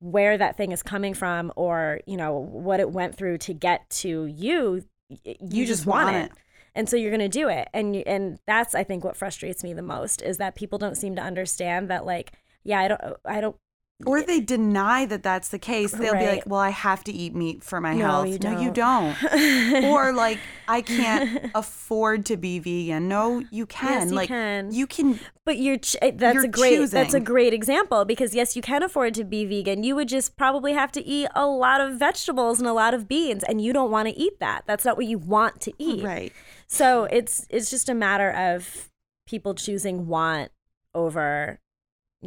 where 0.00 0.36
that 0.38 0.56
thing 0.56 0.72
is 0.72 0.82
coming 0.82 1.14
from 1.14 1.52
or, 1.56 2.00
you 2.06 2.16
know, 2.16 2.38
what 2.38 2.80
it 2.80 2.90
went 2.90 3.16
through 3.16 3.38
to 3.38 3.54
get 3.54 3.88
to 3.90 4.26
you. 4.26 4.84
Y- 5.08 5.36
You, 5.40 5.66
just, 5.66 5.86
want, 5.86 6.14
it. 6.14 6.32
And 6.74 6.88
so 6.88 6.96
you're 6.96 7.10
going 7.10 7.20
to 7.20 7.28
do 7.28 7.48
it. 7.48 7.68
And 7.72 7.96
you, 7.96 8.02
and 8.06 8.38
that's 8.46 8.74
I 8.74 8.84
think 8.84 9.04
what 9.04 9.16
frustrates 9.16 9.64
me 9.64 9.72
the 9.72 9.82
most 9.82 10.20
is 10.22 10.36
that 10.38 10.54
people 10.54 10.78
don't 10.78 10.96
seem 10.96 11.16
to 11.16 11.22
understand 11.22 11.88
that 11.90 12.04
like 12.04 12.32
yeah, 12.64 12.80
I 12.80 12.88
don't 12.88 13.00
I 13.24 13.40
don't 13.40 13.56
Or 14.04 14.20
they 14.20 14.40
deny 14.40 15.06
that 15.06 15.22
that's 15.22 15.48
the 15.48 15.58
case. 15.58 15.92
They'll 15.92 16.12
be 16.12 16.26
like, 16.26 16.42
"Well, 16.44 16.60
I 16.60 16.68
have 16.68 17.02
to 17.04 17.12
eat 17.12 17.34
meat 17.34 17.64
for 17.64 17.80
my 17.80 17.94
No, 17.94 18.04
health." 18.04 18.28
you 18.28 18.38
No, 18.38 18.60
you 18.60 18.70
don't. 18.70 19.16
or 19.84 20.12
like, 20.12 20.38
"I 20.68 20.82
can't 20.82 21.50
afford 21.54 22.26
to 22.26 22.36
be 22.36 22.58
vegan." 22.58 23.08
No, 23.08 23.42
you 23.50 23.64
can. 23.64 24.00
Yes, 24.00 24.10
you 24.10 24.16
like, 24.16 24.28
can. 24.28 24.70
you 24.70 24.86
can. 24.86 25.18
But 25.46 25.56
you're 25.56 25.78
ch- 25.78 25.96
eh, 26.02 26.10
that's 26.14 26.34
You're 26.34 26.44
a 26.44 26.48
great 26.48 26.90
that's 26.90 27.14
a 27.14 27.20
great 27.20 27.54
example 27.54 28.04
because 28.04 28.34
yes, 28.34 28.54
you 28.54 28.60
can 28.60 28.82
afford 28.82 29.14
to 29.14 29.24
be 29.24 29.46
vegan. 29.46 29.82
You 29.82 29.94
would 29.96 30.08
just 30.08 30.36
probably 30.36 30.74
have 30.74 30.92
to 30.92 31.02
eat 31.02 31.28
a 31.34 31.46
lot 31.46 31.80
of 31.80 31.98
vegetables 31.98 32.58
and 32.58 32.68
a 32.68 32.74
lot 32.74 32.92
of 32.92 33.08
beans, 33.08 33.44
and 33.44 33.62
you 33.62 33.72
don't 33.72 33.90
want 33.90 34.08
to 34.08 34.14
eat 34.14 34.40
that. 34.40 34.64
That's 34.66 34.84
not 34.84 34.98
what 34.98 35.06
you 35.06 35.16
want 35.16 35.62
to 35.62 35.72
eat. 35.78 36.04
Right. 36.04 36.34
So 36.66 37.04
it's 37.04 37.46
it's 37.48 37.70
just 37.70 37.88
a 37.88 37.94
matter 37.94 38.30
of 38.30 38.90
people 39.26 39.54
choosing 39.54 40.06
want 40.06 40.50
over, 40.94 41.60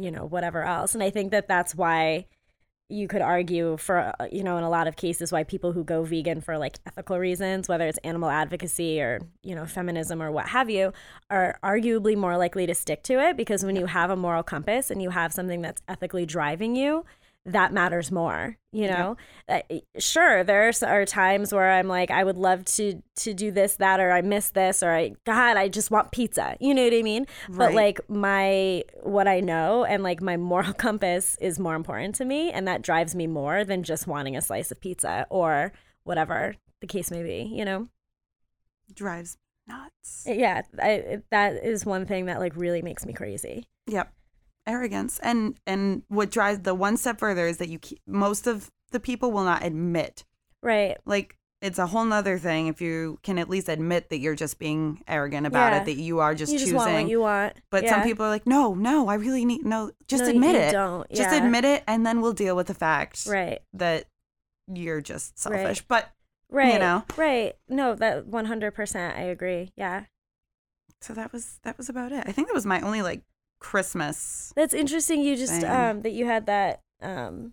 you 0.02 0.10
know, 0.10 0.24
whatever 0.24 0.64
else. 0.64 0.94
And 0.94 1.02
I 1.02 1.10
think 1.10 1.30
that 1.30 1.48
that's 1.48 1.74
why 1.74 2.26
you 2.90 3.06
could 3.06 3.22
argue 3.22 3.76
for 3.76 4.12
uh, 4.20 4.26
you 4.32 4.42
know 4.42 4.56
in 4.58 4.64
a 4.64 4.68
lot 4.68 4.88
of 4.88 4.96
cases 4.96 5.30
why 5.30 5.44
people 5.44 5.72
who 5.72 5.84
go 5.84 6.02
vegan 6.02 6.40
for 6.40 6.58
like 6.58 6.78
ethical 6.86 7.18
reasons 7.18 7.68
whether 7.68 7.86
it's 7.86 7.98
animal 7.98 8.28
advocacy 8.28 9.00
or 9.00 9.20
you 9.44 9.54
know 9.54 9.64
feminism 9.64 10.20
or 10.20 10.30
what 10.30 10.48
have 10.48 10.68
you 10.68 10.92
are 11.30 11.56
arguably 11.62 12.16
more 12.16 12.36
likely 12.36 12.66
to 12.66 12.74
stick 12.74 13.02
to 13.04 13.20
it 13.20 13.36
because 13.36 13.64
when 13.64 13.76
you 13.76 13.86
have 13.86 14.10
a 14.10 14.16
moral 14.16 14.42
compass 14.42 14.90
and 14.90 15.00
you 15.00 15.10
have 15.10 15.32
something 15.32 15.62
that's 15.62 15.80
ethically 15.88 16.26
driving 16.26 16.74
you 16.74 17.04
that 17.46 17.72
matters 17.72 18.12
more 18.12 18.56
you 18.72 18.86
know? 18.86 19.16
Uh, 19.48 19.60
sure 19.98 20.44
there 20.44 20.68
are- 20.68 21.04
times 21.06 21.52
where 21.52 21.72
i'm 21.72 21.88
like 21.88 22.10
i 22.10 22.22
would 22.22 22.36
love 22.36 22.64
to 22.64 23.02
to 23.16 23.34
do 23.34 23.50
this 23.50 23.76
that 23.76 23.98
or 23.98 24.12
i 24.12 24.20
miss 24.20 24.50
this 24.50 24.82
or 24.82 24.92
i 24.92 25.12
god 25.24 25.56
i 25.56 25.66
just 25.68 25.90
want 25.90 26.12
pizza 26.12 26.56
you 26.60 26.72
know 26.74 26.84
what 26.84 26.92
i 26.94 27.02
mean? 27.02 27.26
But 27.48 27.74
like 27.74 27.98
my 28.08 28.84
what 29.02 29.26
i 29.26 29.40
know 29.40 29.84
and 29.84 30.02
like 30.02 30.20
my 30.22 30.36
moral 30.36 30.72
compass 30.86 31.36
is 31.40 31.58
more 31.58 31.74
important 31.74 32.14
to 32.16 32.24
me 32.24 32.50
and 32.52 32.68
that 32.68 32.82
drives 32.82 33.14
me 33.14 33.26
more 33.26 33.64
than 33.64 33.82
just 33.82 34.06
wanting 34.06 34.36
a 34.36 34.40
slice 34.42 34.70
of 34.70 34.80
pizza 34.80 35.26
or 35.30 35.72
whatever 36.04 36.54
the 36.80 36.86
case 36.86 37.10
may 37.10 37.22
be 37.22 37.50
you 37.52 37.64
know? 37.64 37.88
Drives 38.94 39.36
nuts. 39.66 40.24
yeah 40.26 40.62
I, 40.80 41.22
that 41.30 41.64
is 41.64 41.86
one 41.86 42.04
thing 42.06 42.26
that 42.26 42.38
like 42.38 42.54
really 42.56 42.82
makes 42.82 43.06
me 43.06 43.12
crazy. 43.14 43.66
Yep. 43.86 44.12
Arrogance. 44.66 45.18
And 45.22 45.58
and 45.66 46.02
what 46.08 46.30
drives 46.30 46.60
the 46.60 46.74
one 46.74 46.96
step 46.96 47.18
further 47.18 47.46
is 47.46 47.56
that 47.58 47.68
you 47.68 47.78
keep, 47.78 48.00
most 48.06 48.46
of 48.46 48.70
the 48.90 49.00
people 49.00 49.30
will 49.32 49.44
not 49.44 49.64
admit. 49.64 50.24
right 50.62 50.96
Like 51.06 51.36
it's 51.62 51.78
a 51.78 51.86
whole 51.86 52.04
nother 52.06 52.38
thing 52.38 52.68
if 52.68 52.80
you 52.80 53.18
can 53.22 53.38
at 53.38 53.48
least 53.50 53.68
admit 53.68 54.08
that 54.08 54.18
you're 54.18 54.34
just 54.34 54.58
being 54.58 55.02
arrogant 55.06 55.46
about 55.46 55.72
Yeah. 55.72 55.82
it, 55.82 55.84
that 55.86 55.96
you 55.96 56.20
are 56.20 56.34
just 56.34 56.52
you 56.52 56.58
just 56.58 56.70
choosing. 56.72 56.76
want 56.78 56.92
what 56.94 57.08
you 57.10 57.20
want 57.20 57.52
but 57.70 57.84
Yeah. 57.84 57.90
some 57.90 58.02
people 58.02 58.24
are 58.24 58.30
like, 58.30 58.46
no, 58.46 58.74
no, 58.74 59.08
I 59.08 59.14
really 59.14 59.44
need 59.44 59.64
no. 59.64 59.90
Just 60.08 60.24
No, 60.24 60.30
admit 60.30 60.54
it. 60.56 60.72
don't. 60.72 61.10
Just 61.10 61.34
admit 61.34 61.64
it, 61.64 61.82
and 61.86 62.06
then 62.06 62.20
we'll 62.20 62.32
deal 62.32 62.56
with 62.56 62.66
the 62.68 62.74
fact 62.74 63.26
right 63.26 63.60
that 63.74 64.06
you're 64.72 65.00
just 65.00 65.38
selfish. 65.38 65.62
Right. 65.80 65.82
But 65.88 66.10
right 66.52 66.72
you 66.72 66.78
know. 66.80 67.04
right 67.16 67.54
no 67.68 67.94
that 67.94 68.26
100% 68.26 69.16
i 69.16 69.20
agree 69.22 69.70
yeah 69.76 70.06
so 71.00 71.12
that 71.14 71.32
was 71.32 71.60
that 71.62 71.78
was 71.78 71.88
about 71.88 72.10
it. 72.12 72.24
I 72.26 72.32
think 72.32 72.48
that 72.48 72.54
was 72.54 72.66
my 72.66 72.80
only 72.80 73.02
like 73.02 73.22
Christmas. 73.60 74.52
That's 74.56 74.74
interesting. 74.74 75.22
You 75.22 75.36
just 75.36 75.62
um 75.64 76.02
that 76.02 76.12
you 76.12 76.26
had 76.26 76.46
that 76.46 76.80
um 77.00 77.52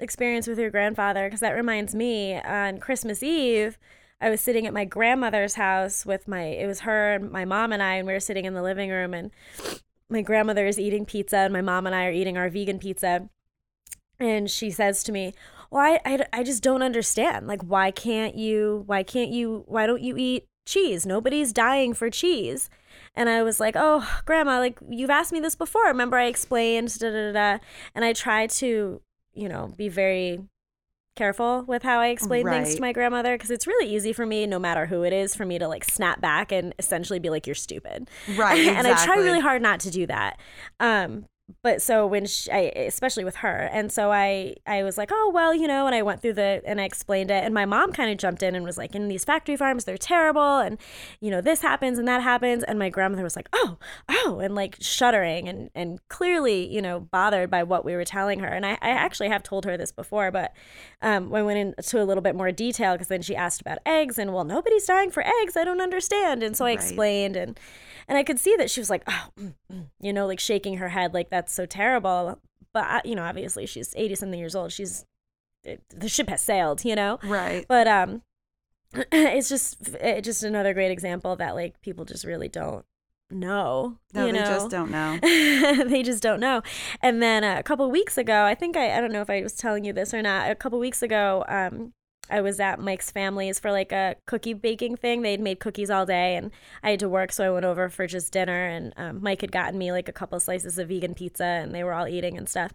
experience 0.00 0.46
with 0.46 0.58
your 0.58 0.70
grandfather 0.70 1.26
because 1.26 1.40
that 1.40 1.52
reminds 1.52 1.94
me 1.94 2.34
on 2.40 2.78
Christmas 2.78 3.22
Eve. 3.22 3.78
I 4.20 4.30
was 4.30 4.40
sitting 4.40 4.66
at 4.66 4.72
my 4.72 4.84
grandmother's 4.84 5.54
house 5.54 6.06
with 6.06 6.28
my 6.28 6.42
it 6.42 6.66
was 6.66 6.80
her 6.80 7.14
and 7.14 7.30
my 7.30 7.44
mom 7.44 7.72
and 7.72 7.82
I 7.82 7.94
and 7.96 8.06
we 8.06 8.12
were 8.12 8.20
sitting 8.20 8.44
in 8.44 8.54
the 8.54 8.62
living 8.62 8.90
room 8.90 9.14
and 9.14 9.30
my 10.08 10.22
grandmother 10.22 10.66
is 10.66 10.78
eating 10.78 11.04
pizza 11.04 11.38
and 11.38 11.52
my 11.52 11.60
mom 11.60 11.86
and 11.86 11.94
I 11.94 12.06
are 12.06 12.12
eating 12.12 12.36
our 12.36 12.48
vegan 12.48 12.78
pizza 12.78 13.28
and 14.20 14.48
she 14.48 14.70
says 14.70 15.02
to 15.04 15.12
me 15.12 15.34
well 15.70 15.82
I, 15.82 16.00
I, 16.04 16.26
I 16.32 16.42
just 16.44 16.62
don't 16.62 16.82
understand 16.82 17.48
like 17.48 17.62
why 17.62 17.90
can't 17.90 18.36
you 18.36 18.84
why 18.86 19.02
can't 19.02 19.30
you 19.30 19.64
why 19.66 19.86
don't 19.86 20.02
you 20.02 20.16
eat 20.16 20.46
cheese 20.66 21.04
nobody's 21.04 21.52
dying 21.52 21.92
for 21.92 22.08
cheese 22.08 22.70
and 23.14 23.28
I 23.28 23.42
was 23.42 23.60
like, 23.60 23.74
"Oh, 23.76 24.08
grandma, 24.24 24.58
like 24.58 24.78
you've 24.88 25.10
asked 25.10 25.32
me 25.32 25.40
this 25.40 25.54
before. 25.54 25.84
Remember 25.86 26.16
I 26.16 26.26
explained 26.26 26.98
da 26.98 27.10
da 27.10 27.32
da." 27.32 27.32
da." 27.32 27.64
And 27.94 28.04
I 28.04 28.12
try 28.12 28.46
to, 28.46 29.00
you 29.34 29.48
know, 29.48 29.72
be 29.76 29.88
very 29.88 30.40
careful 31.14 31.62
with 31.66 31.82
how 31.82 32.00
I 32.00 32.08
explain 32.08 32.46
things 32.48 32.74
to 32.76 32.80
my 32.80 32.92
grandmother 32.92 33.34
because 33.34 33.50
it's 33.50 33.66
really 33.66 33.94
easy 33.94 34.14
for 34.14 34.24
me, 34.24 34.46
no 34.46 34.58
matter 34.58 34.86
who 34.86 35.02
it 35.02 35.12
is, 35.12 35.34
for 35.34 35.44
me 35.44 35.58
to 35.58 35.68
like 35.68 35.84
snap 35.84 36.20
back 36.20 36.52
and 36.52 36.74
essentially 36.78 37.18
be 37.18 37.30
like, 37.30 37.46
"You're 37.46 37.54
stupid." 37.54 38.08
Right. 38.36 38.66
and 38.66 38.86
I 38.86 39.04
try 39.04 39.16
really 39.16 39.40
hard 39.40 39.62
not 39.62 39.80
to 39.80 39.90
do 39.90 40.06
that. 40.06 40.38
Um, 40.80 41.26
but 41.62 41.82
so 41.82 42.06
when 42.06 42.26
she, 42.26 42.50
I, 42.50 42.58
especially 42.76 43.24
with 43.24 43.36
her, 43.36 43.68
and 43.72 43.90
so 43.92 44.10
I, 44.12 44.54
I 44.66 44.82
was 44.82 44.96
like, 44.96 45.10
oh 45.12 45.30
well, 45.34 45.54
you 45.54 45.66
know, 45.66 45.86
and 45.86 45.94
I 45.94 46.02
went 46.02 46.22
through 46.22 46.34
the 46.34 46.62
and 46.64 46.80
I 46.80 46.84
explained 46.84 47.30
it, 47.30 47.44
and 47.44 47.52
my 47.52 47.64
mom 47.64 47.92
kind 47.92 48.10
of 48.10 48.18
jumped 48.18 48.42
in 48.42 48.54
and 48.54 48.64
was 48.64 48.78
like, 48.78 48.94
in 48.94 49.08
these 49.08 49.24
factory 49.24 49.56
farms, 49.56 49.84
they're 49.84 49.98
terrible, 49.98 50.58
and 50.58 50.78
you 51.20 51.30
know, 51.30 51.40
this 51.40 51.62
happens 51.62 51.98
and 51.98 52.08
that 52.08 52.22
happens, 52.22 52.62
and 52.64 52.78
my 52.78 52.88
grandmother 52.88 53.22
was 53.24 53.36
like, 53.36 53.48
oh, 53.52 53.78
oh, 54.08 54.40
and 54.42 54.54
like 54.54 54.76
shuddering 54.80 55.48
and 55.48 55.70
and 55.74 56.00
clearly, 56.08 56.72
you 56.72 56.80
know, 56.82 57.00
bothered 57.00 57.50
by 57.50 57.62
what 57.62 57.84
we 57.84 57.94
were 57.94 58.04
telling 58.04 58.40
her, 58.40 58.48
and 58.48 58.64
I, 58.64 58.72
I 58.80 58.90
actually 58.90 59.28
have 59.28 59.42
told 59.42 59.64
her 59.64 59.76
this 59.76 59.92
before, 59.92 60.30
but 60.30 60.52
um, 61.02 61.34
I 61.34 61.42
went 61.42 61.58
into 61.78 62.02
a 62.02 62.04
little 62.04 62.22
bit 62.22 62.34
more 62.36 62.52
detail 62.52 62.92
because 62.92 63.08
then 63.08 63.22
she 63.22 63.34
asked 63.36 63.60
about 63.60 63.78
eggs, 63.84 64.18
and 64.18 64.32
well, 64.32 64.44
nobody's 64.44 64.86
dying 64.86 65.10
for 65.10 65.24
eggs, 65.42 65.56
I 65.56 65.64
don't 65.64 65.80
understand, 65.80 66.42
and 66.42 66.56
so 66.56 66.64
I 66.64 66.68
Right. 66.68 66.74
explained 66.78 67.36
and 67.36 67.58
and 68.08 68.18
I 68.18 68.22
could 68.22 68.38
see 68.38 68.56
that 68.56 68.70
she 68.70 68.80
was 68.80 68.90
like, 68.90 69.02
oh, 69.06 69.28
mm, 69.38 69.54
mm," 69.72 69.86
you 70.00 70.12
know, 70.12 70.26
like 70.26 70.40
shaking 70.40 70.78
her 70.78 70.88
head, 70.90 71.14
like 71.14 71.30
that's 71.30 71.52
so 71.52 71.66
terrible. 71.66 72.40
But 72.72 72.84
I, 72.84 73.00
you 73.04 73.14
know, 73.14 73.24
obviously 73.24 73.66
she's 73.66 73.94
eighty 73.96 74.14
something 74.14 74.38
years 74.38 74.54
old. 74.54 74.72
She's 74.72 75.04
it, 75.64 75.82
the 75.88 76.08
ship 76.08 76.28
has 76.28 76.40
sailed, 76.40 76.84
you 76.84 76.94
know. 76.94 77.18
Right. 77.22 77.64
But 77.68 77.86
um, 77.86 78.22
it's 79.12 79.48
just 79.48 79.76
it's 80.00 80.26
just 80.26 80.42
another 80.42 80.74
great 80.74 80.90
example 80.90 81.36
that 81.36 81.54
like 81.54 81.80
people 81.80 82.04
just 82.04 82.24
really 82.24 82.48
don't 82.48 82.84
know. 83.30 83.98
No, 84.12 84.26
they 84.26 84.32
know? 84.32 84.44
just 84.44 84.70
don't 84.70 84.90
know. 84.90 85.18
they 85.22 86.02
just 86.02 86.22
don't 86.22 86.40
know. 86.40 86.62
And 87.00 87.22
then 87.22 87.44
uh, 87.44 87.56
a 87.58 87.62
couple 87.62 87.90
weeks 87.90 88.18
ago, 88.18 88.44
I 88.44 88.54
think 88.54 88.76
I 88.76 88.96
I 88.96 89.00
don't 89.00 89.12
know 89.12 89.22
if 89.22 89.30
I 89.30 89.42
was 89.42 89.54
telling 89.54 89.84
you 89.84 89.92
this 89.92 90.12
or 90.12 90.22
not. 90.22 90.50
A 90.50 90.54
couple 90.54 90.78
weeks 90.78 91.02
ago, 91.02 91.44
um, 91.48 91.92
I 92.32 92.40
was 92.40 92.58
at 92.58 92.80
Mike's 92.80 93.10
family's 93.10 93.58
for 93.58 93.70
like 93.70 93.92
a 93.92 94.16
cookie 94.26 94.54
baking 94.54 94.96
thing. 94.96 95.20
They'd 95.22 95.40
made 95.40 95.60
cookies 95.60 95.90
all 95.90 96.06
day, 96.06 96.36
and 96.36 96.50
I 96.82 96.90
had 96.90 97.00
to 97.00 97.08
work, 97.08 97.30
so 97.30 97.44
I 97.44 97.50
went 97.50 97.66
over 97.66 97.88
for 97.90 98.06
just 98.06 98.32
dinner. 98.32 98.66
And 98.66 98.94
um, 98.96 99.22
Mike 99.22 99.42
had 99.42 99.52
gotten 99.52 99.78
me 99.78 99.92
like 99.92 100.08
a 100.08 100.12
couple 100.12 100.40
slices 100.40 100.78
of 100.78 100.88
vegan 100.88 101.14
pizza, 101.14 101.44
and 101.44 101.74
they 101.74 101.84
were 101.84 101.92
all 101.92 102.08
eating 102.08 102.38
and 102.38 102.48
stuff. 102.48 102.72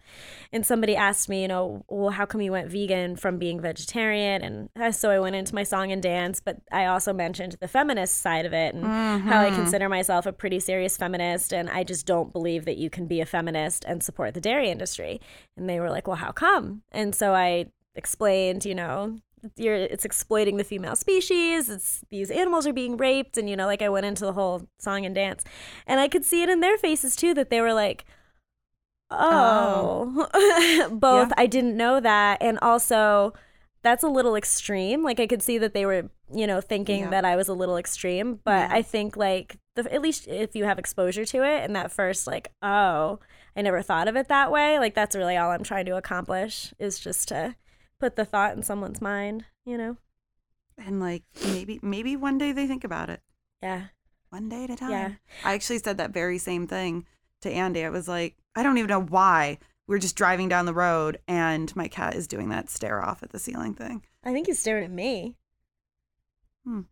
And 0.52 0.64
somebody 0.64 0.94
asked 0.94 1.28
me, 1.28 1.42
you 1.42 1.48
know, 1.48 1.84
well, 1.88 2.10
how 2.10 2.24
come 2.24 2.40
you 2.40 2.52
went 2.52 2.70
vegan 2.70 3.16
from 3.16 3.38
being 3.38 3.60
vegetarian? 3.60 4.42
And 4.42 4.68
uh, 4.80 4.92
so 4.92 5.10
I 5.10 5.18
went 5.18 5.36
into 5.36 5.54
my 5.54 5.64
song 5.64 5.90
and 5.90 6.02
dance, 6.02 6.40
but 6.40 6.58
I 6.70 6.86
also 6.86 7.12
mentioned 7.12 7.56
the 7.60 7.68
feminist 7.68 8.18
side 8.18 8.46
of 8.46 8.52
it 8.52 8.74
and 8.74 8.84
how 8.84 9.40
I 9.40 9.50
consider 9.50 9.88
myself 9.88 10.24
a 10.24 10.32
pretty 10.32 10.60
serious 10.60 10.96
feminist, 10.96 11.52
and 11.52 11.68
I 11.68 11.82
just 11.82 12.06
don't 12.06 12.32
believe 12.32 12.64
that 12.66 12.76
you 12.76 12.90
can 12.90 13.06
be 13.06 13.20
a 13.20 13.26
feminist 13.26 13.84
and 13.86 14.02
support 14.02 14.34
the 14.34 14.40
dairy 14.40 14.70
industry. 14.70 15.20
And 15.56 15.68
they 15.68 15.80
were 15.80 15.90
like, 15.90 16.06
well, 16.06 16.16
how 16.16 16.30
come? 16.30 16.82
And 16.92 17.14
so 17.14 17.34
I 17.34 17.66
explained, 17.96 18.64
you 18.64 18.74
know, 18.76 19.18
you're 19.56 19.74
it's 19.76 20.04
exploiting 20.04 20.56
the 20.56 20.64
female 20.64 20.96
species. 20.96 21.68
It's 21.68 22.04
these 22.10 22.30
animals 22.30 22.66
are 22.66 22.72
being 22.72 22.96
raped, 22.96 23.36
and 23.38 23.48
you 23.48 23.56
know, 23.56 23.66
like 23.66 23.82
I 23.82 23.88
went 23.88 24.06
into 24.06 24.24
the 24.24 24.32
whole 24.32 24.68
song 24.78 25.04
and 25.06 25.14
dance, 25.14 25.44
and 25.86 26.00
I 26.00 26.08
could 26.08 26.24
see 26.24 26.42
it 26.42 26.48
in 26.48 26.60
their 26.60 26.78
faces 26.78 27.16
too 27.16 27.34
that 27.34 27.50
they 27.50 27.60
were 27.60 27.72
like, 27.74 28.04
"Oh, 29.10 30.28
oh. 30.34 30.88
both." 30.92 31.28
Yeah. 31.28 31.34
I 31.36 31.46
didn't 31.46 31.76
know 31.76 32.00
that, 32.00 32.38
and 32.40 32.58
also 32.60 33.32
that's 33.82 34.02
a 34.02 34.08
little 34.08 34.34
extreme. 34.34 35.02
Like 35.02 35.20
I 35.20 35.26
could 35.26 35.42
see 35.42 35.56
that 35.58 35.72
they 35.72 35.86
were, 35.86 36.10
you 36.34 36.46
know, 36.46 36.60
thinking 36.60 37.00
Yeah. 37.04 37.10
that 37.10 37.24
I 37.24 37.36
was 37.36 37.48
a 37.48 37.54
little 37.54 37.76
extreme, 37.76 38.40
but 38.44 38.68
Yeah. 38.68 38.76
I 38.76 38.82
think 38.82 39.16
like 39.16 39.56
the, 39.76 39.92
at 39.92 40.02
least 40.02 40.26
if 40.26 40.56
you 40.56 40.64
have 40.64 40.78
exposure 40.78 41.24
to 41.24 41.44
it, 41.44 41.62
and 41.64 41.76
that 41.76 41.92
first 41.92 42.26
like, 42.26 42.50
oh, 42.60 43.20
I 43.56 43.62
never 43.62 43.80
thought 43.82 44.08
of 44.08 44.16
it 44.16 44.28
that 44.28 44.50
way. 44.50 44.78
Like 44.78 44.94
that's 44.94 45.14
really 45.16 45.36
all 45.36 45.50
I'm 45.50 45.62
trying 45.62 45.86
to 45.86 45.96
accomplish 45.96 46.74
is 46.78 46.98
just 46.98 47.28
to 47.28 47.54
put 47.98 48.16
the 48.16 48.24
thought 48.24 48.56
in 48.56 48.62
someone's 48.62 49.00
mind, 49.00 49.44
you 49.64 49.76
know? 49.76 49.96
And 50.76 51.00
like 51.00 51.24
maybe 51.44 51.80
maybe 51.82 52.16
one 52.16 52.38
day 52.38 52.52
they 52.52 52.66
think 52.66 52.84
about 52.84 53.10
it. 53.10 53.20
Yeah. 53.62 53.84
One 54.30 54.48
day 54.48 54.64
at 54.64 54.70
a 54.70 54.76
time. 54.76 54.90
Yeah. 54.90 55.12
I 55.44 55.54
actually 55.54 55.78
said 55.78 55.98
that 55.98 56.12
very 56.12 56.38
same 56.38 56.66
thing 56.66 57.06
to 57.40 57.50
Andy. 57.50 57.84
I 57.84 57.90
was 57.90 58.08
like, 58.08 58.36
I 58.54 58.62
don't 58.62 58.78
even 58.78 58.88
know 58.88 59.02
why. 59.02 59.58
We 59.86 59.96
are 59.96 60.00
just 60.00 60.16
driving 60.16 60.48
down 60.48 60.66
the 60.66 60.74
road 60.74 61.18
and 61.26 61.74
my 61.74 61.88
cat 61.88 62.14
is 62.14 62.26
doing 62.26 62.50
that 62.50 62.68
stare 62.68 63.02
off 63.02 63.22
at 63.22 63.30
the 63.30 63.38
ceiling 63.38 63.74
thing. 63.74 64.04
I 64.22 64.32
think 64.32 64.46
he's 64.46 64.58
staring 64.58 64.84
at 64.84 64.90
me. 64.90 65.36
Hmm. 66.64 66.82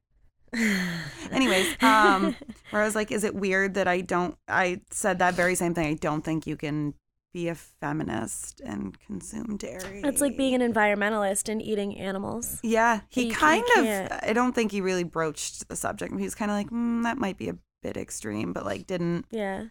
Anyways, 1.30 1.76
um, 1.82 2.34
where 2.70 2.82
I 2.82 2.86
was 2.86 2.94
like, 2.94 3.12
is 3.12 3.24
it 3.24 3.34
weird 3.34 3.74
that 3.74 3.86
I 3.86 4.00
don't 4.00 4.36
I 4.48 4.80
said 4.90 5.18
that 5.18 5.34
very 5.34 5.54
same 5.54 5.74
thing. 5.74 5.86
I 5.86 5.94
don't 5.94 6.24
think 6.24 6.46
you 6.46 6.56
can 6.56 6.94
be 7.36 7.48
a 7.48 7.54
feminist 7.54 8.62
and 8.64 8.98
consume 8.98 9.58
dairy. 9.58 10.00
It's 10.02 10.22
like 10.22 10.38
being 10.38 10.54
an 10.54 10.72
environmentalist 10.72 11.50
and 11.50 11.60
eating 11.60 11.98
animals. 11.98 12.58
Yeah, 12.62 13.00
he 13.10 13.30
kind 13.30 13.62
of. 13.76 13.84
can't. 13.84 14.12
I 14.22 14.32
don't 14.32 14.54
think 14.54 14.72
he 14.72 14.80
really 14.80 15.04
broached 15.04 15.68
the 15.68 15.76
subject. 15.76 16.16
He 16.16 16.24
was 16.24 16.34
kind 16.34 16.50
of 16.50 16.56
like, 16.56 16.70
mm, 16.70 17.02
that 17.02 17.18
might 17.18 17.36
be 17.36 17.50
a 17.50 17.58
bit 17.82 17.98
extreme, 17.98 18.54
but 18.54 18.64
like 18.64 18.86
didn't. 18.86 19.26
Yeah. 19.30 19.64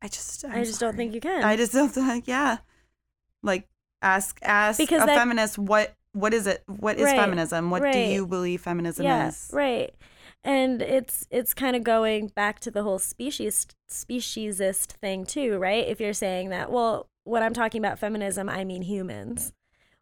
I 0.00 0.08
just. 0.08 0.46
i 0.46 0.54
I'm 0.54 0.64
just 0.64 0.80
don't 0.80 0.96
think 0.96 1.12
you 1.12 1.20
can. 1.20 1.44
I 1.44 1.56
just 1.56 1.74
don't 1.74 1.90
think. 1.90 2.26
Yeah, 2.26 2.56
like 3.42 3.68
ask 4.00 4.38
ask 4.42 4.78
Because 4.78 5.02
a 5.02 5.06
that- 5.06 5.18
feminist 5.18 5.58
what 5.58 5.94
what 6.12 6.32
is 6.32 6.46
it? 6.46 6.62
What 6.66 6.96
is 6.96 7.04
Right, 7.04 7.18
feminism? 7.18 7.68
What 7.68 7.82
do 7.92 7.98
you 7.98 8.26
believe 8.26 8.62
feminism 8.62 9.04
yeah, 9.04 9.28
is? 9.28 9.50
right. 9.52 9.94
And 10.46 10.80
it's 10.80 11.26
it's 11.30 11.52
kind 11.52 11.74
of 11.74 11.82
going 11.82 12.28
back 12.28 12.60
to 12.60 12.70
the 12.70 12.84
whole 12.84 13.00
species 13.00 13.66
speciesist 13.90 14.92
thing 14.92 15.26
too, 15.26 15.58
right? 15.58 15.86
If 15.86 16.00
you're 16.00 16.12
saying 16.12 16.50
that, 16.50 16.70
well, 16.70 17.08
when 17.24 17.42
I'm 17.42 17.52
talking 17.52 17.80
about 17.84 17.98
feminism, 17.98 18.48
I 18.48 18.64
mean 18.64 18.82
humans. 18.82 19.52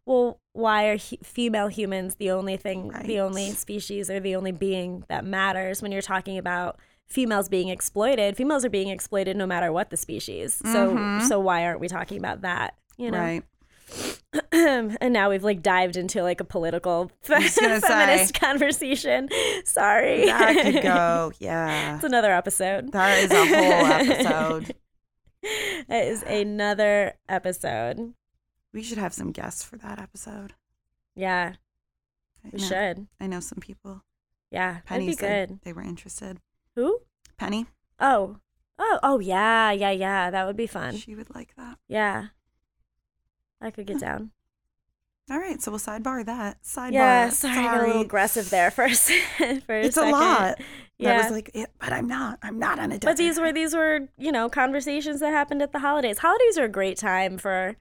Well, 0.07 0.39
why 0.53 0.85
are 0.89 0.99
hu- 0.99 1.17
female 1.23 1.69
humans 1.69 2.17
the 2.17 2.31
only 2.31 2.59
thing, 2.59 2.93
the 3.07 3.21
only 3.21 3.53
species 3.53 4.11
or 4.11 4.21
the 4.21 4.37
only 4.37 4.53
being 4.53 5.05
that 5.09 5.25
matters 5.25 5.81
when 5.81 5.91
you're 5.93 6.03
talking 6.03 6.37
about 6.37 6.79
females 7.07 7.49
being 7.49 7.69
exploited? 7.71 8.37
Females 8.37 8.67
are 8.67 8.71
being 8.71 8.89
exploited 8.91 9.37
no 9.39 9.47
matter 9.47 9.73
what 9.73 9.89
the 9.89 9.97
species. 9.97 10.55
So 10.57 10.95
Mhm. 10.95 11.23
so 11.23 11.41
why 11.41 11.65
aren't 11.65 11.81
we 11.81 11.89
talking 11.89 12.19
about 12.19 12.43
that? 12.43 12.75
You 12.99 13.11
know. 13.11 13.19
Right. 13.19 13.43
and 14.53 15.13
now 15.13 15.31
we've 15.31 15.45
like 15.45 15.63
dived 15.63 15.97
into 15.97 16.23
like 16.23 16.41
a 16.41 16.45
political 16.45 17.11
feminist 17.23 18.35
conversation. 18.35 19.29
Sorry. 19.65 20.27
That 20.27 20.57
could 20.63 20.83
go. 20.83 21.33
Yeah. 21.39 21.97
it's 21.97 22.05
another 22.05 22.33
episode. 22.33 22.93
That 22.93 23.19
is 23.25 23.31
a 23.31 23.47
whole 23.47 23.87
episode. 24.27 24.75
It 25.43 26.09
is 26.09 26.23
another 26.23 27.15
episode. 27.29 28.15
We 28.73 28.83
should 28.83 28.99
have 28.99 29.13
some 29.15 29.31
guests 29.31 29.63
for 29.63 29.77
that 29.79 29.99
episode. 30.01 30.55
Yeah, 31.15 31.53
I 32.45 32.49
we 32.53 32.59
should. 32.59 33.07
I 33.21 33.27
know 33.27 33.41
some 33.41 33.59
people. 33.61 34.03
Yeah, 34.51 34.79
Penny 34.85 35.07
that'd 35.07 35.19
be 35.19 35.21
said 35.21 35.49
good. 35.49 35.61
they 35.63 35.73
were 35.73 35.83
interested. 35.83 36.39
Who? 36.77 37.01
Penny, 37.37 37.67
Oh. 38.01 38.39
Oh, 38.79 38.99
oh 39.05 39.19
yeah, 39.21 39.71
yeah, 39.71 39.91
yeah. 39.93 40.31
That 40.31 40.47
would 40.47 40.57
be 40.57 40.67
fun. 40.67 40.97
she 40.97 41.15
would 41.15 41.33
like 41.35 41.55
that. 41.57 41.79
Yeah. 41.87 42.27
I 43.61 43.71
could 43.71 43.87
get 43.87 44.01
down. 44.01 44.31
All 45.31 45.39
right, 45.39 45.61
so 45.63 45.71
we'll 45.71 45.81
sidebar 45.81 46.25
that. 46.27 46.63
Sidebar. 46.63 46.93
Yeah, 46.93 47.29
sorry, 47.31 47.59
I 47.59 47.63
got 47.63 47.85
a 47.85 47.87
little 47.87 48.03
aggressive 48.03 48.51
there 48.51 48.71
se- 48.71 49.61
for 49.67 49.75
a 49.75 49.83
It's 49.83 49.97
a 49.97 50.11
lot. 50.11 50.61
Yeah. 50.99 51.13
I 51.15 51.23
was 51.23 51.31
like, 51.31 51.51
yeah, 51.55 51.65
but 51.81 51.93
I'm 51.95 52.07
not. 52.07 52.39
I'm 52.43 52.59
not 52.59 52.79
on 52.79 52.87
a 52.93 52.99
Diet. 52.99 53.03
But 53.05 53.17
these 53.17 53.41
were 53.41 53.51
these 53.51 53.75
were 53.75 54.09
you 54.19 54.31
know 54.31 54.51
conversations 54.51 55.21
that 55.21 55.31
happened 55.33 55.63
at 55.63 55.73
the 55.73 55.79
holidays. 55.79 56.19
Holidays 56.19 56.59
are 56.59 56.65
a 56.65 56.69
great 56.69 56.99
time 56.99 57.39
for 57.39 57.77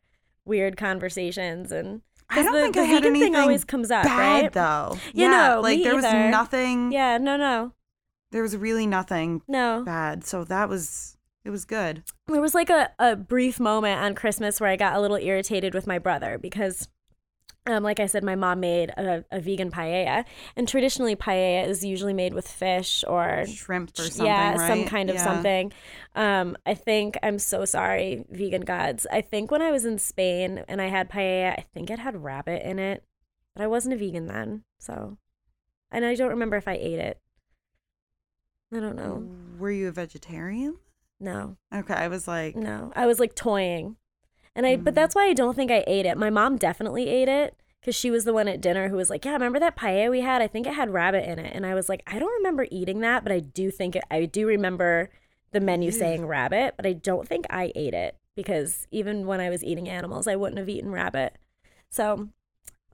weird 0.45 0.77
conversations 0.77 1.71
and 1.71 2.01
I 2.29 2.43
don't 2.43 2.53
the, 2.53 2.61
think 2.61 2.75
the 2.75 2.81
I 2.81 2.85
had 2.85 3.03
vegan 3.03 3.13
thing 3.13 3.21
anything 3.23 3.35
always 3.35 3.63
comes 3.65 3.91
up, 3.91 4.03
bad 4.05 4.43
right? 4.43 4.51
though. 4.51 4.97
You 5.13 5.23
yeah, 5.29 5.49
know, 5.55 5.61
like 5.61 5.83
there 5.83 5.95
was 5.95 6.05
either. 6.05 6.29
nothing. 6.29 6.91
Yeah, 6.91 7.17
no, 7.17 7.37
no, 7.37 7.73
There 8.31 8.41
was 8.41 8.55
really 8.57 8.87
nothing 8.87 9.41
no. 9.47 9.83
bad. 9.85 10.25
So 10.25 10.43
that 10.45 10.69
was 10.69 11.17
it 11.45 11.49
was 11.49 11.65
good. 11.65 12.03
There 12.27 12.41
was 12.41 12.53
like 12.53 12.69
a, 12.69 12.89
a 12.99 13.15
brief 13.15 13.59
moment 13.59 14.01
on 14.01 14.15
Christmas 14.15 14.59
where 14.61 14.69
I 14.69 14.75
got 14.75 14.95
a 14.95 15.01
little 15.01 15.17
irritated 15.17 15.73
with 15.73 15.85
my 15.87 15.99
brother 15.99 16.37
because, 16.37 16.87
um, 17.65 17.83
like 17.83 17.99
I 17.99 18.05
said, 18.05 18.23
my 18.23 18.35
mom 18.35 18.59
made 18.61 18.89
a, 18.91 19.23
a 19.31 19.39
vegan 19.39 19.71
paella, 19.71 20.25
and 20.55 20.67
traditionally 20.67 21.15
paella 21.15 21.67
is 21.67 21.83
usually 21.83 22.13
made 22.13 22.33
with 22.33 22.47
fish 22.47 23.03
or 23.07 23.45
Shrimp 23.45 23.91
or 23.99 24.03
something. 24.03 24.25
yeah, 24.25 24.67
some 24.67 24.85
kind 24.85 25.09
of 25.09 25.15
Yeah. 25.15 25.23
something. 25.23 25.73
Um, 26.15 26.57
I 26.65 26.73
think 26.73 27.17
I'm 27.23 27.39
so 27.39 27.65
sorry, 27.65 28.25
vegan 28.29 28.61
gods. 28.61 29.05
I 29.11 29.21
think 29.21 29.51
when 29.51 29.61
I 29.61 29.71
was 29.71 29.85
in 29.85 29.97
Spain 29.97 30.63
and 30.67 30.81
I 30.81 30.87
had 30.87 31.09
paella, 31.09 31.57
I 31.57 31.65
think 31.73 31.89
it 31.89 31.99
had 31.99 32.23
rabbit 32.23 32.61
in 32.67 32.79
it, 32.79 33.03
but 33.55 33.63
I 33.63 33.67
wasn't 33.67 33.93
a 33.93 33.97
vegan 33.97 34.27
then, 34.27 34.63
so 34.79 35.17
and 35.91 36.03
I 36.05 36.15
don't 36.15 36.29
remember 36.29 36.55
if 36.57 36.67
I 36.67 36.73
ate 36.73 36.99
it. 36.99 37.19
I 38.73 38.79
don't 38.79 38.95
know. 38.95 39.29
Were 39.59 39.71
you 39.71 39.87
a 39.87 39.91
vegetarian? 39.91 40.77
No, 41.23 41.55
Okay, 41.73 41.93
I 41.93 42.09
was 42.09 42.27
like, 42.27 42.55
no, 42.55 42.91
I 42.95 43.05
was 43.05 43.17
like 43.19 43.33
toying, 43.33 43.95
and 44.55 44.65
I. 44.65 44.75
But 44.75 44.91
Mm. 44.93 44.95
that's 44.95 45.15
why 45.15 45.27
I 45.27 45.33
don't 45.33 45.55
think 45.55 45.71
I 45.71 45.83
ate 45.87 46.05
it. 46.05 46.17
My 46.17 46.29
mom 46.29 46.57
definitely 46.57 47.07
ate 47.07 47.29
it. 47.29 47.55
Because 47.79 47.95
she 47.95 48.09
was 48.11 48.23
the 48.23 48.31
one 48.31 48.47
at 48.47 48.61
dinner 48.61 48.87
who 48.87 48.95
was 48.95 49.09
like, 49.09 49.25
"Yeah, 49.25 49.33
remember 49.33 49.59
that 49.59 49.75
paella 49.75 50.09
we 50.09 50.21
had? 50.21 50.41
I 50.41 50.47
think 50.47 50.65
it 50.67 50.73
had 50.73 50.89
rabbit 50.93 51.27
in 51.29 51.37
it." 51.37 51.53
And 51.53 51.65
I 51.65 51.73
was 51.75 51.89
like, 51.89 52.01
"I 52.07 52.17
don't 52.17 52.31
remember 52.37 52.65
eating 52.71 53.01
that, 53.01 53.23
but 53.23 53.33
I 53.33 53.39
do 53.41 53.71
think 53.71 53.97
it. 53.97 54.03
I 54.09 54.23
do 54.23 54.47
remember 54.47 55.09
the 55.51 55.59
menu 55.59 55.91
saying 55.91 56.25
rabbit, 56.25 56.75
but 56.77 56.85
I 56.85 56.93
don't 56.93 57.27
think 57.27 57.45
I 57.49 57.73
ate 57.75 57.93
it 57.93 58.15
because 58.35 58.87
even 58.91 59.27
when 59.27 59.41
I 59.41 59.49
was 59.49 59.65
eating 59.65 59.89
animals, 59.89 60.27
I 60.27 60.37
wouldn't 60.37 60.59
have 60.59 60.69
eaten 60.69 60.91
rabbit. 60.91 61.37
So, 61.89 62.29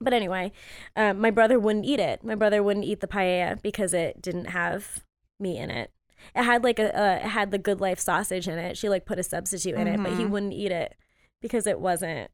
but 0.00 0.12
anyway, 0.12 0.50
um, 0.96 1.20
my 1.20 1.30
brother 1.30 1.60
wouldn't 1.60 1.84
eat 1.84 2.00
it. 2.00 2.24
My 2.24 2.34
brother 2.34 2.60
wouldn't 2.60 2.84
eat 2.86 2.98
the 3.00 3.06
paella 3.06 3.62
because 3.62 3.94
it 3.94 4.20
didn't 4.20 4.46
have 4.46 5.04
meat 5.38 5.58
in 5.58 5.70
it. 5.70 5.92
It 6.34 6.42
had 6.44 6.62
like 6.64 6.78
a, 6.78 6.96
uh, 6.98 7.14
it 7.16 7.28
had 7.28 7.50
the 7.50 7.58
Good 7.58 7.80
Life 7.80 7.98
sausage 7.98 8.46
in 8.48 8.58
it. 8.58 8.76
She 8.78 8.88
like 8.88 9.06
put 9.06 9.18
a 9.18 9.22
substitute 9.22 9.74
in 9.74 9.86
it, 9.88 9.96
but 10.02 10.12
he 10.12 10.24
Mhm. 10.24 10.30
wouldn't 10.30 10.52
eat 10.52 10.70
it 10.72 10.94
because 11.40 11.66
it 11.66 11.80
wasn't 11.80 12.30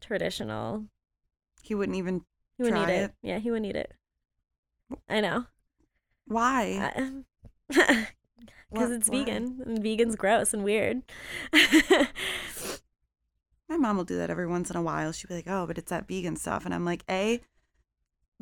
traditional. 0.00 0.86
he 1.62 1.74
wouldn't 1.74 1.96
even. 1.96 2.24
He 2.58 2.64
wouldn't 2.64 2.82
Try 2.84 2.92
eat 2.92 2.96
it. 2.98 3.02
it. 3.04 3.14
Yeah, 3.22 3.38
he 3.38 3.50
wouldn't 3.50 3.66
eat 3.70 3.76
it. 3.76 3.92
I 5.08 5.20
know. 5.20 5.46
Why? 6.26 7.22
Because 7.68 8.06
it's 8.90 9.08
why? 9.08 9.18
vegan. 9.24 9.62
And 9.64 9.82
vegan's 9.82 10.16
gross 10.16 10.52
and 10.52 10.64
weird. 10.64 11.02
My 13.68 13.76
mom 13.78 13.96
will 13.96 14.04
do 14.04 14.16
that 14.18 14.28
every 14.30 14.46
once 14.46 14.70
in 14.70 14.76
a 14.76 14.82
while. 14.82 15.12
She'll 15.12 15.28
be 15.28 15.34
like, 15.36 15.48
"Oh, 15.48 15.66
but 15.66 15.78
it's 15.78 15.90
that 15.90 16.06
vegan 16.06 16.36
stuff," 16.36 16.64
and 16.66 16.74
I'm 16.74 16.84
like, 16.84 17.04
"A, 17.08 17.40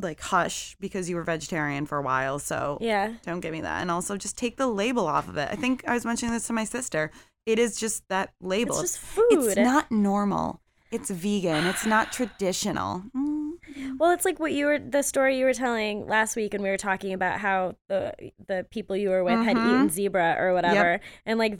like 0.03 0.21
hush 0.21 0.77
because 0.81 1.09
you 1.09 1.17
were 1.17 1.23
vegetarian 1.25 1.87
for 1.87 1.99
a 1.99 2.03
while, 2.03 2.39
so 2.39 2.79
yeah. 2.81 3.15
don't 3.25 3.41
give 3.41 3.53
me 3.53 3.61
that." 3.61 3.81
And 3.83 3.91
also, 3.91 4.17
just 4.17 4.37
take 4.39 4.57
the 4.57 4.67
label 4.67 5.07
off 5.07 5.29
of 5.29 5.37
it. 5.37 5.49
I 5.51 5.57
think 5.57 5.85
I 5.87 5.95
was 5.95 6.05
mentioning 6.05 6.33
this 6.35 6.47
to 6.49 6.53
my 6.53 6.65
sister. 6.65 7.11
It 7.47 7.59
is 7.59 7.77
just 7.79 8.07
that 8.09 8.33
label. 8.41 8.73
It's 8.81 8.93
just 8.93 8.99
food. 8.99 9.27
It's 9.33 9.57
not 9.57 9.91
normal. 9.91 10.61
It's 10.91 11.09
vegan. 11.11 11.67
It's 11.67 11.87
not 11.87 12.13
traditional. 12.13 13.05
Mm. 13.17 13.31
Well, 13.99 14.11
it's 14.13 14.25
like 14.25 14.41
what 14.41 14.53
you 14.53 14.67
were 14.67 14.79
the 14.79 15.03
story 15.03 15.39
you 15.39 15.45
were 15.45 15.55
telling 15.55 16.07
last 16.07 16.35
week, 16.35 16.55
and 16.55 16.63
we 16.63 16.71
were 16.71 16.77
talking 16.77 17.13
about 17.13 17.39
how 17.39 17.77
the 17.89 18.13
the 18.49 18.67
people 18.71 18.97
you 18.97 19.11
were 19.11 19.23
with 19.23 19.39
had 19.45 19.57
Mhm. 19.57 19.67
eaten 19.69 19.89
zebra 19.91 20.37
or 20.39 20.53
whatever, 20.53 21.01
and 21.27 21.39
like, 21.39 21.59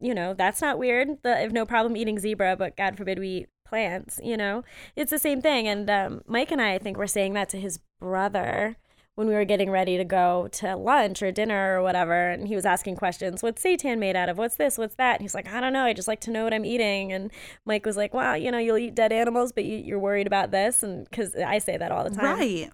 you 0.00 0.14
know, 0.14 0.34
that's 0.34 0.60
not 0.60 0.78
weird. 0.78 1.22
The, 1.22 1.36
I 1.36 1.40
have 1.40 1.52
no 1.52 1.64
problem 1.64 1.96
eating 1.96 2.18
zebra, 2.18 2.56
but 2.56 2.76
God 2.76 2.96
forbid 2.96 3.18
we 3.18 3.28
eat 3.28 3.48
plants, 3.68 4.20
you 4.22 4.36
know? 4.36 4.64
It's 4.96 5.10
the 5.10 5.18
same 5.18 5.40
thing. 5.42 5.68
And 5.68 5.88
um, 5.90 6.22
Mike 6.26 6.50
and 6.50 6.60
I, 6.60 6.74
I 6.74 6.78
think, 6.78 6.96
were 6.96 7.06
saying 7.06 7.34
that 7.34 7.48
to 7.50 7.60
his 7.60 7.78
brother 8.00 8.76
when 9.18 9.26
we 9.26 9.34
were 9.34 9.44
getting 9.44 9.68
ready 9.68 9.96
to 9.96 10.04
go 10.04 10.46
to 10.52 10.76
lunch 10.76 11.22
or 11.22 11.32
dinner 11.32 11.76
or 11.76 11.82
whatever. 11.82 12.30
And 12.30 12.46
he 12.46 12.54
was 12.54 12.64
asking 12.64 12.94
questions 12.94 13.42
What's 13.42 13.60
seitan 13.62 13.98
made 13.98 14.14
out 14.14 14.28
of? 14.28 14.38
What's 14.38 14.54
this? 14.54 14.78
What's 14.78 14.94
that? 14.94 15.14
And 15.14 15.22
he's 15.22 15.34
like, 15.34 15.48
I 15.48 15.60
don't 15.60 15.72
know. 15.72 15.84
I 15.84 15.92
just 15.92 16.06
like 16.06 16.20
to 16.20 16.30
know 16.30 16.44
what 16.44 16.54
I'm 16.54 16.64
eating. 16.64 17.12
And 17.12 17.32
Mike 17.64 17.84
was 17.84 17.96
like, 17.96 18.14
Wow, 18.14 18.34
you 18.34 18.52
know, 18.52 18.58
you'll 18.58 18.78
eat 18.78 18.94
dead 18.94 19.10
animals, 19.12 19.50
but 19.50 19.64
you, 19.64 19.76
you're 19.78 19.98
worried 19.98 20.28
about 20.28 20.52
this. 20.52 20.84
And 20.84 21.04
because 21.10 21.34
I 21.34 21.58
say 21.58 21.76
that 21.76 21.90
all 21.90 22.04
the 22.04 22.10
time. 22.10 22.38
Right. 22.38 22.70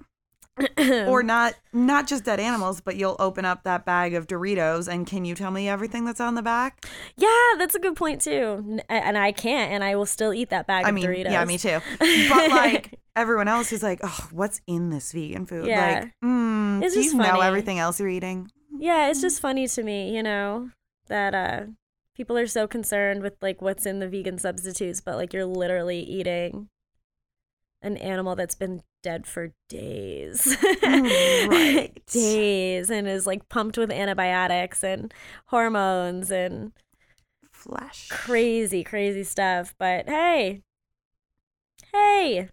Or 0.78 1.22
not 1.24 1.54
not 1.72 2.06
just 2.06 2.24
dead 2.24 2.40
animals, 2.40 2.80
but 2.80 2.96
you'll 2.96 3.16
open 3.18 3.44
up 3.44 3.64
that 3.64 3.84
bag 3.84 4.14
of 4.14 4.26
Doritos 4.26 4.86
and 4.92 5.06
can 5.06 5.24
you 5.24 5.34
tell 5.34 5.50
me 5.50 5.68
everything 5.68 6.04
that's 6.04 6.20
on 6.20 6.34
the 6.34 6.42
back? 6.42 6.86
Yeah, 7.16 7.28
that's 7.58 7.74
a 7.74 7.78
good 7.78 7.96
point 7.96 8.20
too. 8.20 8.80
And 8.88 9.18
I 9.18 9.32
can't, 9.32 9.72
and 9.72 9.82
I 9.82 9.96
will 9.96 10.06
still 10.06 10.32
eat 10.32 10.50
that 10.50 10.66
bag 10.66 10.84
I 10.84 10.90
of 10.90 10.94
Doritos. 10.94 11.30
yeah, 11.30 11.44
me 11.44 11.58
too. 11.58 11.80
But 11.98 12.50
like 12.50 12.98
everyone 13.16 13.48
else 13.48 13.72
is 13.72 13.82
like, 13.82 14.00
oh, 14.02 14.28
what's 14.30 14.60
in 14.66 14.90
this 14.90 15.12
vegan 15.12 15.46
food? 15.46 15.66
Yeah. 15.66 16.00
Like, 16.00 16.12
mm, 16.24 16.82
It's 16.82 16.94
do 16.94 17.02
you 17.02 17.14
know 17.14 17.40
everything 17.40 17.78
else 17.78 17.98
you're 17.98 18.08
eating? 18.08 18.50
Yeah, 18.78 19.08
it's 19.08 19.20
just 19.20 19.40
funny 19.40 19.66
to 19.68 19.82
me, 19.82 20.14
you 20.14 20.22
know, 20.22 20.70
that 21.08 21.34
uh 21.34 21.60
people 22.14 22.38
are 22.38 22.46
so 22.46 22.66
concerned 22.66 23.22
with 23.22 23.34
like 23.42 23.60
what's 23.60 23.86
in 23.86 23.98
the 23.98 24.08
vegan 24.08 24.38
substitutes, 24.38 25.00
but 25.00 25.16
like 25.16 25.32
you're 25.32 25.44
literally 25.44 26.00
eating 26.00 26.68
an 27.82 27.96
animal 27.98 28.34
that's 28.34 28.54
been 28.54 28.82
dead 29.04 29.26
for 29.26 29.52
days. 29.68 30.56
Mm, 30.82 31.48
right. 31.48 32.06
days 32.06 32.90
and 32.90 33.06
is 33.06 33.26
like 33.26 33.48
pumped 33.48 33.78
with 33.78 33.92
antibiotics 33.92 34.82
and 34.82 35.14
hormones 35.46 36.30
and 36.30 36.72
Flesh. 37.52 38.08
crazy, 38.08 38.82
crazy 38.82 39.22
stuff. 39.22 39.74
But 39.78 40.08
hey. 40.08 40.62
Hey. 41.92 42.48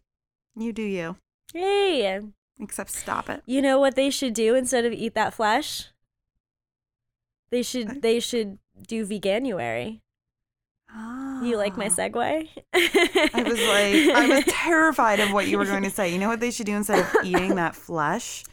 You 0.56 0.74
do 0.74 0.84
you. 0.84 1.16
Hey. 1.54 2.20
Except 2.60 2.92
stop 2.92 3.30
it. 3.30 3.42
You 3.46 3.62
know 3.62 3.80
what 3.80 3.96
they 3.96 4.10
should 4.10 4.34
do 4.34 4.54
instead 4.54 4.86
of 4.86 4.94
eat 4.94 5.16
that 5.16 5.34
flesh? 5.34 5.90
They 7.50 7.64
should 7.64 8.02
they 8.02 8.20
should 8.20 8.60
do 8.88 9.06
veganuary. 9.06 10.02
You 10.94 11.58
like 11.58 11.78
my 11.78 11.86
Ah. 11.86 11.90
segue? 11.90 12.48
I 12.74 13.44
was 13.44 13.60
like, 13.60 14.16
I 14.16 14.28
was 14.28 14.44
terrified 14.48 15.20
of 15.20 15.32
what 15.34 15.48
you 15.48 15.58
were 15.58 15.66
going 15.66 15.84
to 15.84 15.90
say. 15.90 16.12
You 16.14 16.20
know 16.20 16.28
what 16.28 16.40
they 16.40 16.52
should 16.52 16.66
do 16.68 16.76
instead 16.76 17.00
of 17.00 17.08
eating 17.26 17.56
that 17.56 17.76
flesh? 17.76 18.44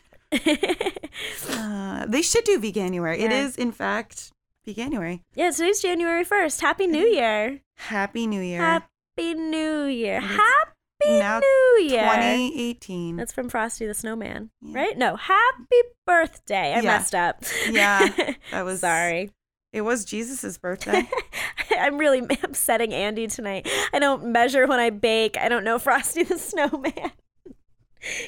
Uh, 1.51 2.07
they 2.07 2.22
should 2.22 2.44
do 2.44 2.59
veganuary. 2.61 3.16
It 3.18 3.31
Yeah. 3.31 3.42
is, 3.44 3.57
in 3.57 3.72
fact, 3.72 4.33
veganuary. 4.66 5.22
yeah, 5.35 5.51
today's 5.51 5.81
January 5.83 6.24
1st. 6.24 6.61
Happy 6.61 6.87
New 6.87 7.07
Year. 7.07 7.61
Happy 7.77 8.27
New 8.27 8.40
Year. 8.40 8.61
Happy 8.61 9.35
New 9.35 9.85
Year. 9.85 10.20
Happy 10.20 11.18
now 11.18 11.40
New 11.40 11.85
Year. 11.85 12.01
2018. 12.05 13.16
That's 13.16 13.33
from 13.33 13.48
Frosty 13.48 13.87
the 13.87 13.94
Snowman, 13.94 14.51
Yeah. 14.62 14.79
right? 14.79 14.98
No, 14.98 15.16
happy 15.16 15.81
birthday. 16.07 16.72
I 16.74 16.81
Yeah. 16.81 16.83
messed 16.83 17.14
up. 17.14 17.42
Yeah, 17.70 18.09
that 18.51 18.64
was 18.64 18.81
Sorry. 18.81 19.31
It 19.72 19.83
was 19.83 20.04
Jesus's 20.04 20.57
birthday. 20.59 21.09
I'm 21.78 21.98
really 21.98 22.20
upsetting 22.42 22.92
Andy 22.94 23.26
tonight. 23.26 23.68
I 23.92 23.98
don't 23.98 24.26
measure 24.33 24.66
when 24.66 24.81
I 24.81 24.90
bake. 24.90 25.37
I 25.37 25.48
don't 25.48 25.64
know 25.64 25.78
Frosty 25.78 26.22
the 26.22 26.38
Snowman. 26.38 27.12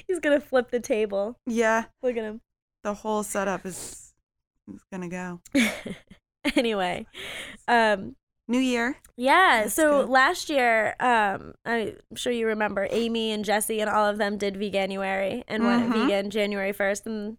He's 0.07 0.19
going 0.21 0.39
to 0.39 0.45
flip 0.47 0.71
the 0.71 0.81
table. 0.81 1.37
yeah, 1.47 1.85
Look 2.03 2.17
at 2.17 2.25
him. 2.25 2.41
the 2.85 2.93
whole 2.95 3.23
setup 3.23 3.65
is, 3.65 4.13
is 4.73 4.83
gonna 4.93 5.09
go. 5.09 5.41
anyway, 6.57 7.07
um, 7.69 8.17
New 8.49 8.59
Year. 8.59 8.97
yeah. 9.17 9.63
That's 9.63 9.75
so 9.75 10.01
good. 10.03 10.11
last 10.11 10.51
year, 10.51 10.97
um, 11.01 11.55
I'm 11.65 11.95
sure 12.17 12.33
you 12.33 12.47
remember 12.49 12.87
Amy 12.91 13.31
and 13.31 13.45
Jesse 13.45 13.81
and 13.81 13.89
all 13.89 14.07
of 14.07 14.19
them 14.19 14.37
did 14.39 14.55
Veganuary 14.57 15.45
and 15.47 15.65
went 15.65 15.89
Mhm. 15.89 15.93
vegan 16.09 16.31
January 16.31 16.73
1st, 16.73 17.07
and 17.07 17.39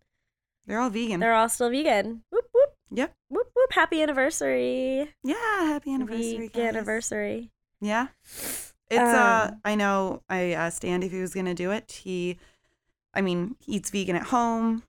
They're 0.65 0.79
all 0.79 0.89
vegan. 0.89 1.19
they're 1.19 1.33
all 1.33 1.49
still 1.49 1.69
vegan. 1.69 2.23
Whoop 2.31 2.45
yep. 2.91 3.13
whoop 3.29 3.49
whoop! 3.55 3.71
Happy 3.71 4.01
anniversary! 4.01 5.13
Yeah. 5.23 5.35
Happy 5.65 5.93
anniversary. 5.93 6.49
Guys. 6.53 6.63
anniversary. 6.63 7.51
Yeah. 7.79 8.07
It's 8.89 8.99
uh 8.99 9.51
Um, 9.51 9.61
I 9.63 9.75
know 9.75 10.21
I 10.29 10.51
asked 10.51 10.83
Andy 10.85 11.07
if 11.07 11.13
he 11.13 11.21
was 11.21 11.33
gonna 11.33 11.53
do 11.53 11.71
it. 11.71 11.91
He 12.03 12.37
I 13.13 13.21
mean, 13.21 13.55
he 13.59 13.73
eats 13.73 13.89
vegan 13.89 14.15
at 14.15 14.27
home 14.27 14.83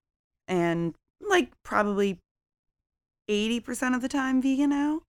and 0.48 0.94
like 1.20 1.50
probably 1.62 2.18
eighty 3.28 3.60
percent 3.60 3.94
of 3.94 4.02
the 4.02 4.08
time 4.08 4.42
vegan 4.42 4.72
out. 4.72 5.02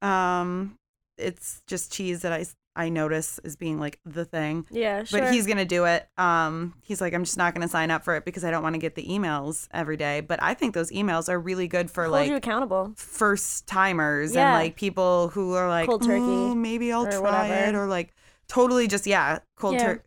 Um 0.00 0.76
it's 1.18 1.62
just 1.66 1.92
cheese 1.92 2.22
that 2.22 2.32
I 2.32 2.46
I 2.74 2.88
notice 2.88 3.38
as 3.44 3.56
being 3.56 3.78
like 3.78 3.98
the 4.04 4.24
thing. 4.24 4.64
Yeah, 4.70 5.04
sure. 5.04 5.20
But 5.20 5.32
he's 5.32 5.46
gonna 5.46 5.64
do 5.64 5.84
it. 5.84 6.08
Um, 6.16 6.74
he's 6.82 7.00
like, 7.00 7.12
I'm 7.12 7.24
just 7.24 7.36
not 7.36 7.52
gonna 7.54 7.68
sign 7.68 7.90
up 7.90 8.02
for 8.04 8.16
it 8.16 8.24
because 8.24 8.44
I 8.44 8.50
don't 8.50 8.62
want 8.62 8.74
to 8.74 8.78
get 8.78 8.94
the 8.94 9.06
emails 9.06 9.68
every 9.72 9.96
day. 9.96 10.20
But 10.20 10.42
I 10.42 10.54
think 10.54 10.74
those 10.74 10.90
emails 10.90 11.28
are 11.28 11.38
really 11.38 11.68
good 11.68 11.90
for 11.90 12.04
hold 12.04 12.12
like 12.12 12.28
you 12.30 12.36
accountable. 12.36 12.92
first 12.96 13.66
timers 13.66 14.34
Yeah. 14.34 14.54
and 14.54 14.64
like 14.64 14.76
people 14.76 15.28
who 15.28 15.52
are 15.54 15.68
like 15.68 15.86
Cold 15.88 16.02
turkey 16.02 16.22
"Oh, 16.22 16.54
maybe 16.54 16.92
I'll 16.92 17.06
try 17.06 17.18
whatever. 17.18 17.54
it 17.68 17.74
or 17.74 17.86
like 17.86 18.14
totally 18.48 18.86
just 18.88 19.06
yeah 19.06 19.40
cold 19.56 19.74
Yeah. 19.74 19.84
turkey 19.86 20.02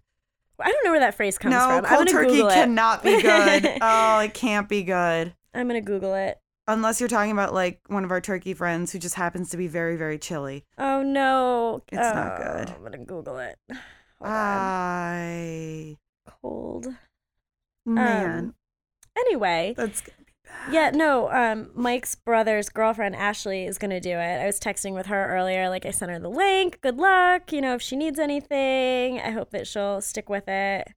I 0.59 0.71
don't 0.71 0.85
know 0.85 0.91
where 0.91 0.99
that 1.01 1.15
phrase 1.15 1.37
comes 1.37 1.53
no 1.53 1.59
from. 1.59 1.85
I'm 1.85 1.95
cold 1.97 2.07
turkey 2.07 2.29
Google 2.31 2.47
it. 2.49 2.53
cannot 2.53 3.03
be 3.03 3.21
good 3.21 3.77
oh 3.81 4.19
it 4.19 4.33
can't 4.33 4.67
be 4.69 4.83
good 4.83 5.33
I'm 5.53 5.67
gonna 5.67 5.81
Google 5.81 6.13
it. 6.15 6.39
Unless 6.67 6.99
you're 6.99 7.09
talking 7.09 7.31
about 7.31 7.53
like 7.53 7.79
one 7.87 8.03
of 8.03 8.11
our 8.11 8.21
turkey 8.21 8.53
friends 8.53 8.91
who 8.91 8.99
just 8.99 9.15
happens 9.15 9.49
to 9.49 9.57
be 9.57 9.67
very 9.67 9.95
very 9.95 10.17
chilly 10.17 10.65
Oh 10.77 11.01
no, 11.03 11.81
It's 11.91 11.97
not 11.97 12.33
Oh, 12.39 12.43
good. 12.43 12.69
I'm 12.71 12.83
gonna 12.83 12.97
Google 13.05 13.37
it. 13.39 13.57
Hold 14.19 14.31
on. 14.31 15.97
Cold. 16.41 16.87
man 17.85 18.39
Um, 18.39 18.55
Anyway, 19.17 19.73
that's 19.77 20.01
bad 20.01 20.13
yeah, 20.71 20.91
no. 20.91 21.31
Um, 21.31 21.71
Mike's 21.73 22.13
brother's 22.15 22.69
girlfriend 22.69 23.15
Ashley 23.15 23.65
is 23.65 23.77
gonna 23.79 23.99
do 23.99 24.11
it. 24.11 24.41
I 24.41 24.45
was 24.45 24.59
texting 24.59 24.93
with 24.93 25.07
her 25.07 25.27
earlier. 25.35 25.69
Like 25.69 25.85
I 25.85 25.91
sent 25.91 26.11
her 26.11 26.19
the 26.19 26.29
link. 26.29 26.79
Good 26.81 26.97
luck. 26.97 27.51
You 27.51 27.61
know, 27.61 27.73
if 27.75 27.81
she 27.81 27.95
needs 27.95 28.19
anything, 28.19 29.19
I 29.19 29.31
hope 29.31 29.49
that 29.51 29.67
she'll 29.67 30.01
stick 30.01 30.29
with 30.29 30.47
it. 30.47 30.87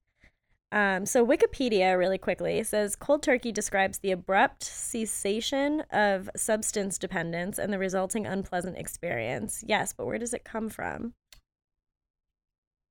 Um, 0.71 1.05
so 1.07 1.25
Wikipedia, 1.25 1.97
really 1.97 2.19
quickly, 2.19 2.61
says 2.63 2.95
cold 2.95 3.23
turkey 3.23 3.51
describes 3.51 3.97
the 3.99 4.11
abrupt 4.11 4.63
cessation 4.63 5.81
of 5.91 6.29
substance 6.35 6.97
dependence 6.99 7.57
and 7.57 7.73
the 7.73 7.79
resulting 7.79 8.27
unpleasant 8.27 8.77
experience. 8.77 9.63
Yes, 9.67 9.93
but 9.93 10.05
where 10.05 10.19
does 10.19 10.33
it 10.33 10.43
come 10.43 10.69
from? 10.69 11.13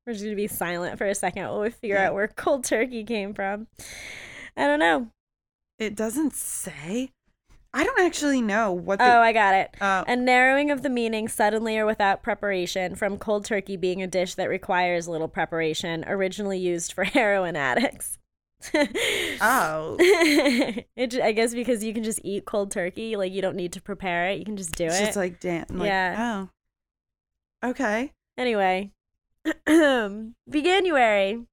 We're 0.07 0.15
just 0.15 0.25
gonna 0.25 0.37
be 0.37 0.47
silent 0.49 0.99
for 0.99 1.07
a 1.07 1.15
second 1.15 1.43
while 1.45 1.61
we 1.61 1.71
figure 1.71 1.97
Yeah. 1.97 2.09
out 2.09 2.15
where 2.15 2.29
cold 2.29 2.65
turkey 2.65 3.05
came 3.05 3.35
from. 3.35 3.69
I 4.57 4.67
don't 4.67 4.81
know. 4.81 5.09
it 5.79 5.95
doesn't 5.95 6.35
say 6.35 7.11
I 7.75 7.85
don't 7.85 8.01
actually 8.01 8.41
know 8.41 8.73
what 8.73 8.99
the 8.99 9.05
Oh, 9.05 9.21
I 9.21 9.33
got 9.33 9.55
it. 9.55 9.75
uh, 9.81 10.03
A 10.09 10.17
narrowing 10.17 10.71
of 10.71 10.83
the 10.83 10.89
meaning 10.89 11.29
suddenly 11.29 11.77
or 11.79 11.85
without 11.87 12.23
preparation 12.23 12.95
from 12.95 13.19
cold 13.19 13.45
turkey 13.45 13.77
being 13.77 14.03
a 14.03 14.07
dish 14.07 14.35
that 14.37 14.49
requires 14.49 15.07
little 15.07 15.29
preparation, 15.29 16.05
originally 16.09 16.59
used 16.59 16.93
for 16.95 17.05
heroin 17.19 17.57
addicts. 17.57 18.19
oh 18.75 19.97
it, 20.01 21.15
I 21.23 21.31
guess 21.33 21.55
because 21.55 21.85
you 21.85 21.95
can 21.95 22.03
just 22.03 22.21
eat 22.25 22.45
cold 22.45 22.71
turkey, 22.73 23.15
like 23.17 23.33
you 23.33 23.41
don't 23.43 23.55
need 23.55 23.73
to 23.75 23.83
prepare 23.83 24.31
it, 24.31 24.39
you 24.39 24.45
can 24.45 24.57
just 24.57 24.75
do 24.75 24.87
it's 24.87 24.99
it. 25.01 25.05
just 25.05 25.17
like 25.17 25.39
dan 25.39 25.67
like, 25.71 25.87
Yeah. 25.87 26.49
oh 27.63 27.69
okay 27.71 28.13
anyway, 28.37 28.91
Veganuary. 29.69 31.47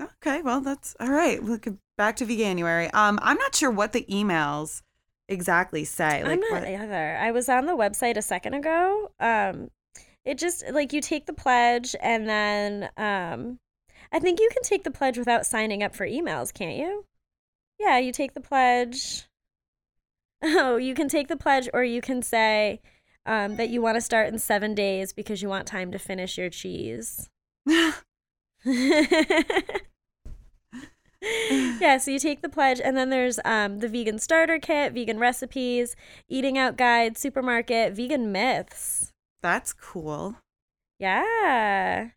Okay, 0.00 0.42
well 0.42 0.60
that's 0.60 0.94
all 1.00 1.08
right. 1.10 1.42
We'll 1.42 1.58
get 1.58 1.74
back 1.96 2.16
to 2.16 2.26
veganuary. 2.26 2.92
Um, 2.94 3.18
I'm 3.22 3.38
not 3.38 3.54
sure 3.54 3.70
what 3.70 3.92
the 3.92 4.04
emails 4.10 4.82
exactly 5.28 5.84
say. 5.84 6.22
Like 6.22 6.32
I'm 6.32 6.40
not 6.40 6.52
what, 6.52 6.68
either. 6.68 7.16
I 7.16 7.30
was 7.30 7.48
on 7.48 7.66
the 7.66 7.76
website 7.76 8.16
a 8.16 8.22
second 8.22 8.54
ago. 8.54 9.10
Um, 9.20 9.70
it 10.24 10.38
just 10.38 10.64
like 10.70 10.92
you 10.92 11.00
take 11.00 11.26
the 11.26 11.32
pledge 11.32 11.94
and 12.00 12.28
then 12.28 12.90
um, 12.96 13.58
I 14.12 14.18
think 14.18 14.40
you 14.40 14.48
can 14.52 14.62
take 14.62 14.84
the 14.84 14.90
pledge 14.90 15.18
without 15.18 15.46
signing 15.46 15.82
up 15.82 15.94
for 15.94 16.06
emails, 16.06 16.52
can't 16.52 16.76
you? 16.76 17.04
Yeah, 17.78 17.98
you 17.98 18.12
take 18.12 18.34
the 18.34 18.40
pledge. 18.40 19.24
Oh, 20.46 20.76
you 20.76 20.92
can 20.92 21.08
take 21.08 21.28
the 21.28 21.38
pledge, 21.38 21.70
or 21.72 21.82
you 21.82 22.02
can 22.02 22.20
say 22.20 22.82
um, 23.24 23.56
that 23.56 23.70
you 23.70 23.80
want 23.80 23.94
to 23.94 24.02
start 24.02 24.28
in 24.28 24.38
seven 24.38 24.74
days 24.74 25.14
because 25.14 25.40
you 25.40 25.48
want 25.48 25.66
time 25.66 25.90
to 25.92 25.98
finish 25.98 26.36
your 26.36 26.50
cheese. 26.50 27.30
yeah, 31.80 31.96
so 31.98 32.10
you 32.10 32.18
take 32.18 32.42
the 32.42 32.48
pledge, 32.48 32.80
and 32.82 32.96
then 32.96 33.10
there's 33.10 33.38
um, 33.44 33.78
the 33.78 33.88
vegan 33.88 34.18
starter 34.18 34.58
kit, 34.58 34.92
vegan 34.92 35.18
recipes, 35.18 35.96
eating 36.28 36.58
out 36.58 36.76
guide, 36.76 37.16
supermarket, 37.16 37.94
vegan 37.94 38.30
myths. 38.32 39.12
that's 39.42 39.72
cool. 39.72 40.36
Yeah. 40.98 42.10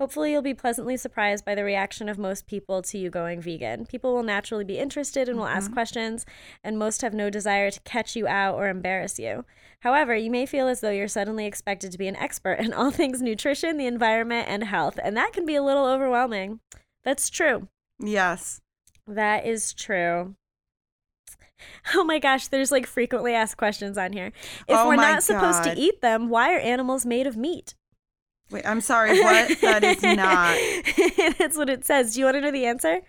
Hopefully, 0.00 0.30
you'll 0.30 0.42
be 0.42 0.54
pleasantly 0.54 0.96
surprised 0.96 1.44
by 1.44 1.56
the 1.56 1.64
reaction 1.64 2.08
of 2.08 2.18
most 2.18 2.46
people 2.46 2.82
to 2.82 2.96
you 2.98 3.10
going 3.10 3.40
vegan. 3.40 3.84
People 3.84 4.14
will 4.14 4.22
naturally 4.22 4.64
be 4.64 4.78
interested 4.78 5.28
and 5.28 5.36
will 5.36 5.46
ask 5.46 5.72
questions, 5.72 6.24
and 6.62 6.78
most 6.78 7.02
have 7.02 7.12
no 7.12 7.30
desire 7.30 7.68
to 7.72 7.80
catch 7.80 8.14
you 8.14 8.28
out 8.28 8.54
or 8.54 8.68
embarrass 8.68 9.18
you. 9.18 9.44
However, 9.80 10.14
you 10.14 10.30
may 10.30 10.46
feel 10.46 10.68
as 10.68 10.80
though 10.80 10.90
you're 10.90 11.08
suddenly 11.08 11.46
expected 11.46 11.90
to 11.90 11.98
be 11.98 12.06
an 12.06 12.14
expert 12.14 12.60
in 12.60 12.72
all 12.72 12.90
things 12.92 13.20
nutrition, 13.20 13.76
the 13.76 13.86
environment, 13.86 14.46
and 14.48 14.62
health, 14.62 15.00
and 15.02 15.16
that 15.16 15.32
can 15.32 15.44
be 15.44 15.56
a 15.56 15.62
little 15.64 15.86
overwhelming. 15.86 16.60
That's 17.02 17.28
true. 17.28 17.66
Yes. 17.98 18.60
That 19.06 19.46
is 19.46 19.72
true. 19.72 20.34
Oh 21.94 22.04
my 22.04 22.18
gosh, 22.18 22.48
there's 22.48 22.70
like 22.70 22.86
frequently 22.86 23.34
asked 23.34 23.56
questions 23.56 23.98
on 23.98 24.12
here. 24.12 24.32
If 24.68 24.78
Oh 24.78 24.86
we're 24.88 24.96
not 24.96 25.22
supposed 25.22 25.64
to 25.64 25.74
eat 25.76 26.00
them, 26.02 26.28
why 26.28 26.54
are 26.54 26.58
animals 26.58 27.04
made 27.04 27.26
of 27.26 27.36
meat? 27.36 27.74
Wait, 28.50 28.64
I'm 28.66 28.80
sorry. 28.80 29.20
What? 29.20 29.60
That 29.60 29.84
is 29.84 30.02
not. 30.02 31.34
That's 31.38 31.56
what 31.56 31.68
it 31.68 31.84
says. 31.84 32.14
Do 32.14 32.20
you 32.20 32.24
want 32.26 32.36
to 32.36 32.40
know 32.40 32.50
the 32.50 32.66
answer? 32.66 33.00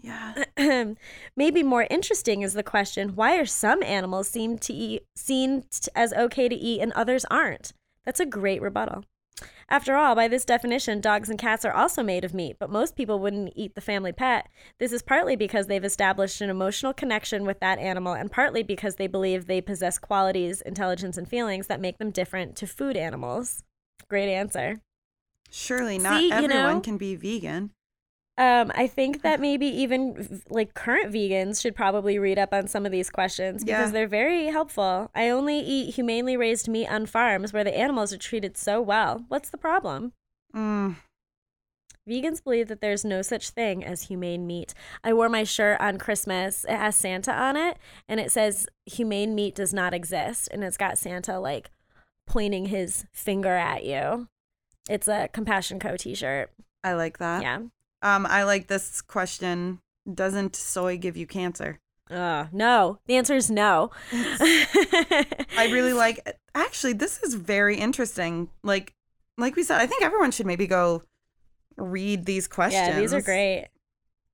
Yeah. 0.00 0.44
Maybe 1.36 1.62
more 1.62 1.86
interesting 1.88 2.42
is 2.42 2.54
the 2.54 2.62
question 2.62 3.14
why 3.14 3.36
are 3.36 3.46
some 3.46 3.82
animals 3.82 4.28
seem 4.28 4.58
to 4.58 4.72
eat, 4.72 5.04
seen 5.14 5.64
t- 5.70 5.90
as 5.94 6.12
okay 6.14 6.48
to 6.48 6.54
eat 6.54 6.80
and 6.80 6.92
others 6.92 7.24
aren't? 7.30 7.72
That's 8.04 8.20
a 8.20 8.26
great 8.26 8.60
rebuttal. 8.60 9.04
After 9.68 9.96
all, 9.96 10.14
by 10.14 10.28
this 10.28 10.44
definition, 10.44 11.00
dogs 11.00 11.28
and 11.28 11.38
cats 11.38 11.64
are 11.64 11.72
also 11.72 12.02
made 12.02 12.24
of 12.24 12.32
meat, 12.32 12.56
but 12.60 12.70
most 12.70 12.94
people 12.94 13.18
wouldn't 13.18 13.52
eat 13.56 13.74
the 13.74 13.80
family 13.80 14.12
pet. 14.12 14.48
This 14.78 14.92
is 14.92 15.02
partly 15.02 15.34
because 15.34 15.66
they've 15.66 15.84
established 15.84 16.40
an 16.40 16.50
emotional 16.50 16.92
connection 16.92 17.44
with 17.44 17.58
that 17.58 17.80
animal, 17.80 18.12
and 18.12 18.30
partly 18.30 18.62
because 18.62 18.94
they 18.94 19.08
believe 19.08 19.46
they 19.46 19.60
possess 19.60 19.98
qualities, 19.98 20.60
intelligence, 20.60 21.16
and 21.18 21.28
feelings 21.28 21.66
that 21.66 21.80
make 21.80 21.98
them 21.98 22.12
different 22.12 22.54
to 22.56 22.66
food 22.68 22.96
animals. 22.96 23.64
Great 24.08 24.32
answer. 24.32 24.80
Surely 25.50 25.98
not 25.98 26.20
See, 26.20 26.26
you 26.28 26.32
everyone 26.32 26.74
know- 26.76 26.80
can 26.80 26.96
be 26.96 27.16
vegan. 27.16 27.72
Um, 28.38 28.70
I 28.74 28.86
think 28.86 29.22
that 29.22 29.40
maybe 29.40 29.66
even 29.66 30.42
like 30.50 30.74
current 30.74 31.10
vegans 31.10 31.60
should 31.60 31.74
probably 31.74 32.18
read 32.18 32.38
up 32.38 32.52
on 32.52 32.68
some 32.68 32.84
of 32.84 32.92
these 32.92 33.08
questions 33.08 33.64
because 33.64 33.86
Yeah. 33.88 33.92
they're 33.92 34.06
very 34.08 34.46
helpful. 34.48 35.10
I 35.14 35.30
only 35.30 35.58
eat 35.58 35.94
humanely 35.94 36.36
raised 36.36 36.68
meat 36.68 36.86
on 36.88 37.06
farms 37.06 37.54
where 37.54 37.64
the 37.64 37.74
animals 37.76 38.12
are 38.12 38.18
treated 38.18 38.58
so 38.58 38.82
well. 38.82 39.24
What's 39.28 39.48
the 39.48 39.56
problem? 39.56 40.12
Mm. 40.54 40.96
Vegans 42.08 42.44
believe 42.44 42.68
that 42.68 42.80
there's 42.80 43.04
no 43.04 43.20
such 43.22 43.50
thing 43.50 43.82
as 43.82 44.02
humane 44.02 44.46
meat. 44.46 44.74
I 45.02 45.12
wore 45.12 45.28
my 45.28 45.42
shirt 45.42 45.80
on 45.80 45.98
Christmas. 45.98 46.64
It 46.64 46.76
has 46.76 46.94
Santa 46.94 47.32
on 47.32 47.56
it, 47.56 47.78
and 48.08 48.20
it 48.20 48.30
says 48.30 48.68
humane 48.84 49.34
meat 49.34 49.54
does 49.56 49.72
not 49.74 49.92
exist. 49.94 50.48
And 50.52 50.62
it's 50.62 50.76
got 50.76 50.98
Santa 50.98 51.40
like 51.40 51.70
pointing 52.26 52.66
his 52.66 53.06
finger 53.12 53.54
at 53.56 53.84
you. 53.84 54.28
It's 54.88 55.08
a 55.08 55.28
Compassion 55.32 55.80
Co 55.80 55.96
t 55.96 56.14
shirt. 56.14 56.50
I 56.84 56.92
like 56.92 57.18
that. 57.18 57.42
Yeah. 57.42 57.60
Um, 58.02 58.26
I 58.26 58.44
like 58.44 58.68
this 58.68 59.00
question. 59.00 59.80
Doesn't 60.12 60.54
soy 60.54 60.96
give 60.96 61.16
you 61.16 61.26
cancer? 61.26 61.80
Uh, 62.10 62.46
no. 62.52 62.98
The 63.06 63.16
answer 63.16 63.34
is 63.34 63.50
no. 63.50 63.90
I 64.12 65.68
really 65.72 65.92
like. 66.04 66.38
Actually, 66.54 66.92
this 66.94 67.22
is 67.22 67.34
very 67.34 67.76
interesting. 67.76 68.48
Like, 68.62 68.94
like 69.36 69.56
we 69.56 69.62
said, 69.62 69.80
I 69.80 69.86
think 69.86 70.02
everyone 70.02 70.30
should 70.30 70.46
maybe 70.46 70.66
go 70.66 71.02
read 71.76 72.24
these 72.24 72.46
questions. 72.46 72.88
Yeah, 72.88 73.00
these 73.00 73.12
are 73.12 73.20
great. 73.20 73.68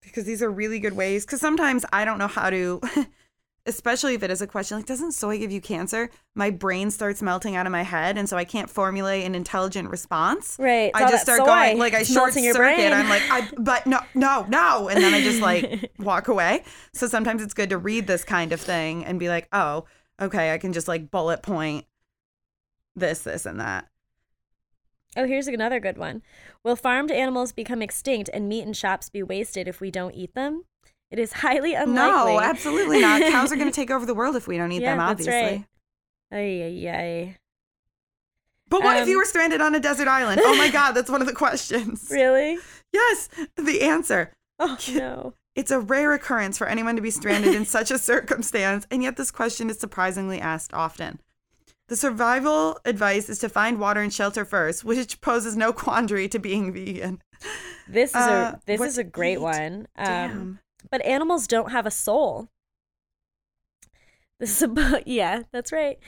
because 0.03 0.25
these 0.25 0.43
are 0.43 0.51
really 0.51 0.79
good 0.79 0.93
ways. 0.95 1.25
Because 1.25 1.41
sometimes 1.41 1.85
I 1.93 2.05
don't 2.05 2.19
know 2.19 2.29
how 2.29 2.51
to, 2.51 2.81
especially 3.67 4.15
if 4.15 4.23
it 4.23 4.31
is 4.31 4.43
a 4.43 4.47
question 4.47 4.77
like, 4.77 4.87
"Doesn't 4.87 5.13
soy 5.13 5.39
give 5.39 5.53
you 5.53 5.61
cancer?" 5.61 6.11
My 6.35 6.51
brain 6.51 6.91
starts 6.91 7.23
melting 7.23 7.57
out 7.57 7.67
of 7.67 7.73
my 7.73 7.83
head, 7.83 8.19
and 8.19 8.29
so 8.29 8.37
I 8.37 8.45
can't 8.45 8.69
formulate 8.69 9.25
an 9.25 9.35
intelligent 9.35 9.91
response. 9.91 10.57
Right. 10.59 10.91
I 10.95 11.11
just 11.11 11.23
start 11.23 11.41
soy. 11.41 11.47
going 11.47 11.79
like 11.79 11.95
I 11.95 12.03
short 12.03 12.35
circuit. 12.35 12.57
brain. 12.57 12.93
I'm 12.93 13.09
like, 13.09 13.23
I 13.31 13.49
but 13.59 13.87
no, 13.87 14.01
no, 14.15 14.47
no, 14.49 14.89
and 14.89 15.03
then 15.03 15.15
I 15.15 15.23
just 15.23 15.41
like 15.41 15.93
walk 15.99 16.29
away. 16.29 16.65
So 16.93 17.07
sometimes 17.07 17.43
it's 17.43 17.55
good 17.55 17.71
to 17.71 17.79
read 17.79 18.07
this 18.07 18.25
kind 18.25 18.53
of 18.53 18.61
thing 18.61 19.05
and 19.05 19.19
be 19.21 19.29
like, 19.29 19.49
oh, 19.53 19.85
okay, 20.21 20.53
I 20.53 20.59
can 20.59 20.73
just 20.73 20.89
like 20.89 21.11
bullet 21.11 21.43
point 21.43 21.87
this, 22.97 23.21
this, 23.21 23.47
and 23.47 23.61
that. 23.61 23.89
Oh, 25.17 25.27
here's 25.27 25.47
another 25.47 25.79
good 25.79 25.99
one. 25.99 26.23
Will 26.65 26.77
farmed 26.77 27.11
animals 27.11 27.53
become 27.53 27.83
extinct 27.83 28.31
and 28.33 28.49
meat 28.49 28.63
in 28.63 28.73
shops 28.73 29.11
be 29.11 29.23
wasted 29.23 29.69
if 29.69 29.81
we 29.81 29.91
don't 29.91 30.15
eat 30.15 30.35
them? 30.35 30.65
It 31.13 31.19
is 31.19 31.33
highly 31.33 31.75
unlikely. 31.75 32.33
No, 32.35 32.41
absolutely 32.41 33.01
not. 33.01 33.21
Cows 33.21 33.53
are 33.53 33.57
going 33.57 33.69
to 33.71 33.75
take 33.75 33.91
over 33.91 34.07
the 34.07 34.15
world 34.15 34.35
if 34.35 34.49
we 34.49 34.57
don't 34.57 34.73
eat 34.73 34.83
Yeah, 34.83 34.97
them. 34.97 34.99
that's 34.99 35.11
Obviously. 35.29 35.33
right. 35.33 35.65
Ay, 36.33 36.63
ay, 36.89 36.89
ay. 36.91 37.37
But 38.69 38.83
what 38.83 38.97
if 38.97 39.03
Um, 39.03 39.09
you 39.11 39.19
were 39.19 39.27
stranded 39.27 39.61
on 39.61 39.75
a 39.75 39.81
desert 39.81 40.09
island? 40.09 40.41
Oh 40.43 40.57
my 40.57 40.71
God, 40.71 40.93
that's 40.93 41.11
one 41.11 41.21
of 41.21 41.27
the 41.27 41.35
questions. 41.35 42.09
Really? 42.11 42.59
Yes, 42.93 43.29
the 43.57 43.83
answer. 43.83 44.33
Oh, 44.59 44.79
no. 44.95 45.35
It's 45.55 45.71
a 45.71 45.81
rare 45.81 46.15
occurrence 46.15 46.57
for 46.57 46.67
anyone 46.67 46.97
to 46.97 47.03
be 47.03 47.11
stranded 47.11 47.55
in 47.55 47.67
such 47.67 47.91
a 47.91 47.99
circumstance, 47.99 48.87
and 48.91 49.03
yet 49.03 49.17
this 49.19 49.31
question 49.31 49.69
is 49.69 49.79
surprisingly 49.79 50.41
asked 50.41 50.73
often. 50.73 51.21
The 51.89 51.97
survival 51.97 52.79
advice 52.87 53.29
is 53.29 53.39
to 53.41 53.51
find 53.51 53.79
water 53.79 54.01
and 54.01 54.13
shelter 54.13 54.47
first, 54.47 54.83
which 54.85 55.21
poses 55.21 55.57
no 55.57 55.75
quandary 55.75 56.27
to 56.29 56.39
being 56.39 56.73
vegan. 56.73 57.21
This 57.87 58.11
is 58.11 58.17
Uh, 58.17 58.53
a 58.57 58.61
this 58.65 58.81
is 58.81 58.97
a 58.97 59.05
great 59.05 59.35
eat? 59.35 59.43
one. 59.43 59.87
Um, 59.97 60.07
Damn. 60.07 60.59
But 60.91 61.05
animals 61.05 61.47
don't 61.47 61.71
have 61.73 61.87
a 61.87 61.91
soul. 61.91 62.49
The 64.39 64.47
suppo- 64.47 65.03
yeah, 65.07 65.43
that's 65.53 65.73
right. 65.73 65.99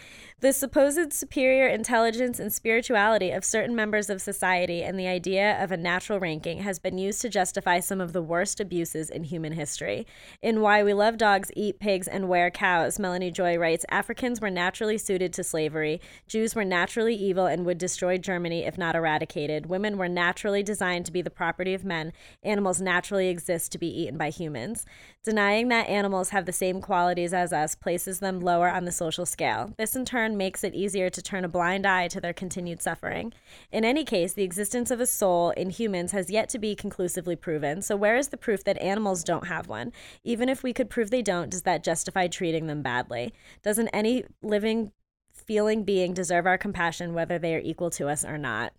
The 0.45 0.53
supposed 0.53 1.15
superior 1.15 1.69
intelligence 1.69 2.39
and 2.39 2.53
spirituality 2.53 3.31
of 3.31 3.47
certain 3.47 3.75
members 3.75 4.11
of 4.11 4.21
society 4.21 4.83
and 4.83 4.99
the 4.99 5.07
idea 5.07 5.59
of 5.65 5.73
a 5.73 5.77
natural 5.79 6.21
ranking 6.21 6.59
has 6.59 6.79
been 6.79 6.99
used 6.99 7.23
to 7.23 7.31
justify 7.31 7.81
some 7.81 7.99
of 7.99 8.13
the 8.13 8.21
worst 8.21 8.61
abuses 8.61 9.09
in 9.09 9.25
human 9.25 9.55
history. 9.55 10.07
In 10.43 10.61
Why 10.61 10.83
We 10.83 10.93
Love 10.93 11.17
Dogs, 11.17 11.51
Eat 11.57 11.81
Pigs, 11.81 12.07
and 12.07 12.29
Wear 12.29 12.51
Cows, 12.51 12.99
Melanie 12.99 13.31
Joy 13.31 13.57
writes 13.57 13.87
Africans 13.89 14.43
were 14.43 14.51
naturally 14.51 14.99
suited 14.99 15.33
to 15.33 15.43
slavery, 15.43 15.99
Jews 16.29 16.55
were 16.55 16.63
naturally 16.63 17.15
evil 17.15 17.47
and 17.47 17.65
would 17.65 17.79
destroy 17.79 18.19
Germany 18.19 18.67
if 18.67 18.77
not 18.77 18.95
eradicated, 18.95 19.65
women 19.65 19.97
were 19.97 20.11
naturally 20.11 20.63
designed 20.63 21.07
to 21.07 21.13
be 21.13 21.23
the 21.23 21.31
property 21.31 21.73
of 21.73 21.87
men, 21.87 22.13
animals 22.43 22.83
naturally 22.83 23.31
exist 23.31 23.73
to 23.73 23.79
be 23.79 23.89
eaten 23.89 24.19
by 24.19 24.29
humans. 24.29 24.85
Denying 25.25 25.69
that 25.69 25.89
animals 25.89 26.29
have 26.29 26.45
the 26.45 26.53
same 26.53 26.83
qualities 26.83 27.33
as 27.33 27.51
us 27.51 27.75
places 27.75 28.19
them 28.19 28.41
lower 28.41 28.69
on 28.69 28.85
the 28.85 28.93
social 28.93 29.25
scale. 29.25 29.73
This, 29.79 29.97
in 29.97 30.05
turn, 30.05 30.34
makes 30.37 30.65
it 30.65 30.75
easier 30.75 31.09
to 31.11 31.23
turn 31.23 31.45
a 31.45 31.49
blind 31.49 31.87
eye 31.87 32.09
to 32.09 32.21
their 32.21 32.33
continued 32.33 32.83
suffering. 32.83 33.33
In 33.73 33.85
any 33.85 34.05
case, 34.05 34.33
the 34.33 34.43
existence 34.43 34.91
of 34.91 35.01
a 35.01 35.07
soul 35.07 35.51
in 35.51 35.71
humans 35.71 36.13
has 36.13 36.31
yet 36.31 36.49
to 36.51 36.59
be 36.59 36.75
conclusively 36.75 37.37
proven, 37.37 37.83
so 37.83 37.97
where 37.97 38.17
is 38.17 38.29
the 38.29 38.37
proof 38.37 38.65
that 38.65 38.79
animals 38.81 39.25
don't 39.25 39.47
have 39.47 39.69
one? 39.69 39.93
Even 40.23 40.49
if 40.49 40.63
we 40.63 40.73
could 40.73 40.91
prove 40.91 41.11
they 41.11 41.23
don't, 41.23 41.51
does 41.51 41.63
that 41.63 41.85
justify 41.85 42.27
treating 42.27 42.67
them 42.67 42.83
badly? 42.83 43.33
Doesn't 43.63 43.89
any 43.89 44.25
living, 44.43 44.93
feeling 45.33 45.85
being 45.85 46.15
deserve 46.15 46.47
our 46.47 46.59
compassion, 46.59 47.15
whether 47.15 47.39
they 47.39 47.55
are 47.55 47.61
equal 47.61 47.91
to 47.91 48.09
us 48.09 48.25
or 48.25 48.39
not? 48.39 48.73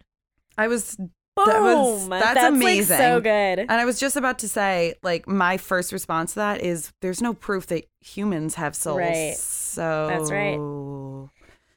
I 0.57 0.67
was 0.67 0.97
Boom! 1.35 1.47
That 1.47 1.61
was- 1.61 2.07
that's 2.07 2.35
like, 2.37 2.47
amazing. 2.53 2.97
so 2.97 3.19
good. 3.19 3.59
and 3.59 3.69
I 3.71 3.83
was 3.83 3.99
just 3.99 4.15
about 4.15 4.39
to 4.39 4.47
say, 4.47 4.93
like, 5.03 5.27
my 5.27 5.57
first 5.57 5.91
response 5.91 6.31
to 6.31 6.35
that 6.39 6.61
is 6.61 6.93
there's 7.01 7.21
no 7.21 7.33
proof 7.33 7.67
that 7.67 7.83
humans 7.99 8.55
have 8.55 8.73
souls. 8.73 8.99
Right. 8.99 9.35
So 9.35 10.07
That's 10.09 10.31
right. 10.31 10.55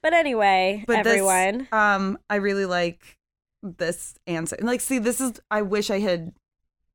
But 0.09 0.17
anyway, 0.17 0.85
But 0.87 1.05
this- 1.05 1.07
everyone. 1.09 1.69
Um, 1.71 2.19
I 2.31 2.37
really 2.37 2.65
like 2.65 3.19
this 3.63 4.15
answer. 4.27 4.57
Like, 4.63 4.81
see, 4.81 4.99
this 4.99 5.21
is 5.21 5.35
I 5.51 5.61
wish 5.61 5.91
I 5.91 5.99
had 5.99 6.33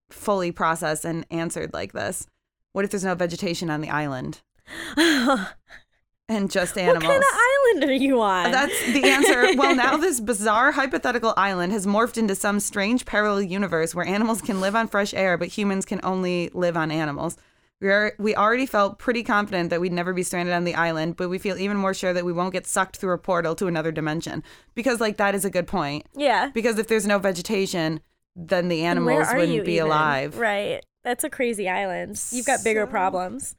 fully 0.10 0.52
processed 0.52 1.06
and 1.06 1.24
answered 1.30 1.74
like 1.74 1.94
this. 1.94 2.26
What 2.72 2.86
if 2.86 2.90
there's 2.90 3.04
no 3.04 3.14
vegetation 3.14 3.70
on 3.70 3.82
the 3.82 3.92
island 3.92 4.42
and 4.98 6.50
just 6.50 6.76
animals? 6.76 7.04
What 7.04 7.12
kind 7.12 7.24
of 7.24 7.40
island 7.78 7.92
are 7.92 7.94
you 7.94 8.20
on? 8.20 8.52
That's 8.52 8.84
the 8.94 9.04
answer. 9.04 9.56
Well, 9.58 9.76
now 9.76 9.96
this 9.98 10.20
bizarre 10.20 10.72
hypothetical 10.72 11.36
island 11.38 11.72
has 11.72 11.86
morphed 11.86 12.18
into 12.18 12.34
some 12.34 12.60
strange 12.60 13.06
parallel 13.06 13.44
universe 13.44 13.94
where 13.94 14.08
animals 14.08 14.42
can 14.42 14.60
live 14.60 14.76
on 14.76 14.88
fresh 14.88 15.14
air, 15.14 15.38
but 15.38 15.50
humans 15.50 15.86
can 15.86 16.00
only 16.02 16.50
live 16.56 16.76
on 16.76 16.90
animals. 16.90 17.38
We 17.84 17.90
are 17.92 18.14
we 18.18 18.34
already 18.36 18.66
felt 18.66 18.98
pretty 18.98 19.24
confident 19.24 19.70
that 19.70 19.82
we'd 19.82 19.92
never 19.92 20.14
be 20.14 20.24
stranded 20.24 20.56
on 20.56 20.64
the 20.64 20.74
island, 20.74 21.18
but 21.18 21.30
we 21.30 21.38
feel 21.38 21.58
even 21.60 21.76
more 21.78 21.94
sure 21.94 22.14
that 22.14 22.24
we 22.26 22.32
won't 22.32 22.54
get 22.54 22.66
sucked 22.66 22.96
through 22.98 23.14
a 23.14 23.18
portal 23.18 23.54
to 23.56 23.68
another 23.68 23.92
dimension. 23.92 24.42
Because 24.74 25.02
like 25.02 25.18
that 25.18 25.36
is 25.36 25.44
a 25.46 25.50
good 25.50 25.68
point. 25.68 26.06
yeah. 26.16 26.50
Because 26.54 26.80
if 26.80 26.88
there's 26.88 27.06
no 27.06 27.20
vegetation, 27.20 28.00
then 28.36 28.70
the 28.70 28.84
animals 28.86 29.28
wouldn't 29.34 29.66
be 29.66 29.74
even? 29.74 29.88
alive. 29.88 30.38
Right. 30.40 30.84
That's 31.04 31.26
a 31.26 31.30
crazy 31.30 31.68
island. 31.68 32.20
You've 32.32 32.46
got 32.46 32.64
bigger 32.64 32.86
So- 32.86 32.92
problems. 32.92 33.56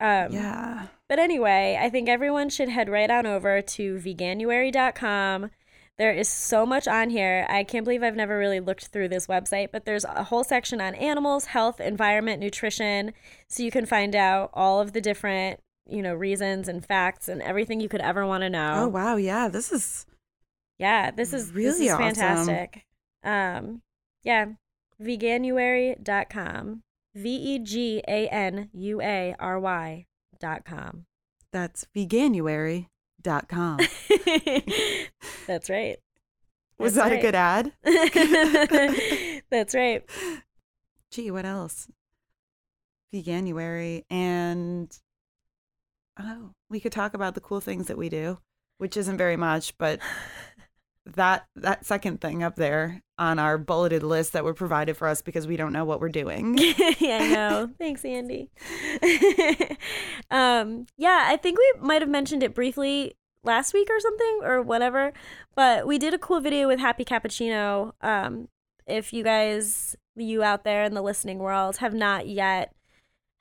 Um, 0.00 0.32
Yeah. 0.32 0.86
But 1.08 1.20
anyway, 1.20 1.78
I 1.80 1.88
think 1.90 2.08
everyone 2.08 2.48
should 2.48 2.68
head 2.68 2.88
right 2.88 3.10
on 3.10 3.26
over 3.26 3.62
to 3.62 3.94
veganuary.com. 3.98 5.50
There 6.02 6.10
is 6.12 6.28
so 6.28 6.66
much 6.66 6.88
on 6.88 7.10
here. 7.10 7.46
I 7.48 7.62
can't 7.62 7.84
believe 7.84 8.02
I've 8.02 8.16
never 8.16 8.36
really 8.36 8.58
looked 8.58 8.86
through 8.88 9.06
this 9.06 9.28
website, 9.28 9.68
but 9.70 9.84
there's 9.84 10.04
a 10.04 10.24
whole 10.24 10.42
section 10.42 10.80
on 10.80 10.96
animals, 10.96 11.44
health, 11.44 11.80
environment, 11.80 12.40
nutrition. 12.40 13.12
So 13.46 13.62
you 13.62 13.70
can 13.70 13.86
find 13.86 14.16
out 14.16 14.50
all 14.52 14.80
of 14.80 14.94
the 14.94 15.00
different, 15.00 15.60
you 15.88 16.02
know, 16.02 16.12
reasons 16.12 16.66
and 16.66 16.84
facts 16.84 17.28
and 17.28 17.40
everything 17.40 17.80
you 17.80 17.88
could 17.88 18.00
ever 18.00 18.26
want 18.26 18.42
to 18.42 18.50
know. 18.50 18.78
Oh 18.78 18.88
wow, 18.88 19.14
yeah. 19.14 19.46
This 19.46 19.70
is 19.70 20.04
Yeah, 20.76 21.12
this 21.12 21.32
is 21.32 21.52
this 21.52 21.54
Really 21.54 21.86
is 21.86 21.92
awesome. 21.92 22.14
fantastic. 22.16 22.84
Um, 23.22 23.82
Yeah. 24.24 24.46
Veganuary.com. 25.00 26.82
V 27.14 27.28
E 27.30 27.58
G 27.60 28.02
A 28.08 28.26
N 28.26 28.70
U 28.72 29.00
A 29.00 29.36
R 29.38 29.60
Y.com. 29.60 31.06
That's 31.52 31.86
V 31.94 32.00
E 32.00 32.06
G 32.08 32.18
A 32.18 32.18
N 32.18 32.28
U 32.32 32.40
A 32.40 32.56
R 32.58 32.66
Y 32.66 32.88
dot 33.22 33.48
com. 33.48 33.78
That's 35.46 35.70
right. 35.70 35.98
Was 36.78 36.94
That's 36.94 37.08
that 37.08 37.14
right. 37.14 37.18
a 37.18 37.22
good 37.22 37.34
ad? 37.34 37.72
That's 39.50 39.74
right. 39.74 40.04
Gee, 41.10 41.30
what 41.30 41.44
else? 41.44 41.88
Veganuary 43.14 44.04
and 44.10 44.90
oh, 46.18 46.50
we 46.70 46.80
could 46.80 46.92
talk 46.92 47.14
about 47.14 47.34
the 47.34 47.40
cool 47.40 47.60
things 47.60 47.88
that 47.88 47.98
we 47.98 48.08
do, 48.08 48.38
which 48.78 48.96
isn't 48.96 49.18
very 49.18 49.36
much, 49.36 49.76
but 49.78 50.00
that 51.06 51.46
that 51.56 51.84
second 51.84 52.20
thing 52.20 52.42
up 52.42 52.56
there 52.56 53.02
on 53.22 53.38
our 53.38 53.56
bulleted 53.56 54.02
list 54.02 54.32
that 54.32 54.42
were 54.42 54.52
provided 54.52 54.96
for 54.96 55.06
us 55.06 55.22
because 55.22 55.46
we 55.46 55.56
don't 55.56 55.72
know 55.72 55.84
what 55.84 56.00
we're 56.00 56.08
doing. 56.08 56.58
yeah, 56.98 57.18
I 57.20 57.28
know. 57.28 57.70
Thanks, 57.78 58.04
Andy. 58.04 58.50
um, 60.30 60.86
yeah, 60.98 61.26
I 61.28 61.36
think 61.36 61.56
we 61.56 61.72
might 61.80 62.02
have 62.02 62.08
mentioned 62.08 62.42
it 62.42 62.52
briefly 62.52 63.14
last 63.44 63.74
week 63.74 63.88
or 63.90 64.00
something 64.00 64.40
or 64.42 64.60
whatever, 64.60 65.12
but 65.54 65.86
we 65.86 65.98
did 65.98 66.12
a 66.14 66.18
cool 66.18 66.40
video 66.40 66.66
with 66.66 66.80
Happy 66.80 67.04
Cappuccino. 67.04 67.92
Um, 68.00 68.48
if 68.86 69.12
you 69.12 69.22
guys, 69.22 69.94
you 70.16 70.42
out 70.42 70.64
there 70.64 70.82
in 70.82 70.94
the 70.94 71.02
listening 71.02 71.38
world, 71.38 71.76
have 71.76 71.94
not 71.94 72.26
yet 72.26 72.74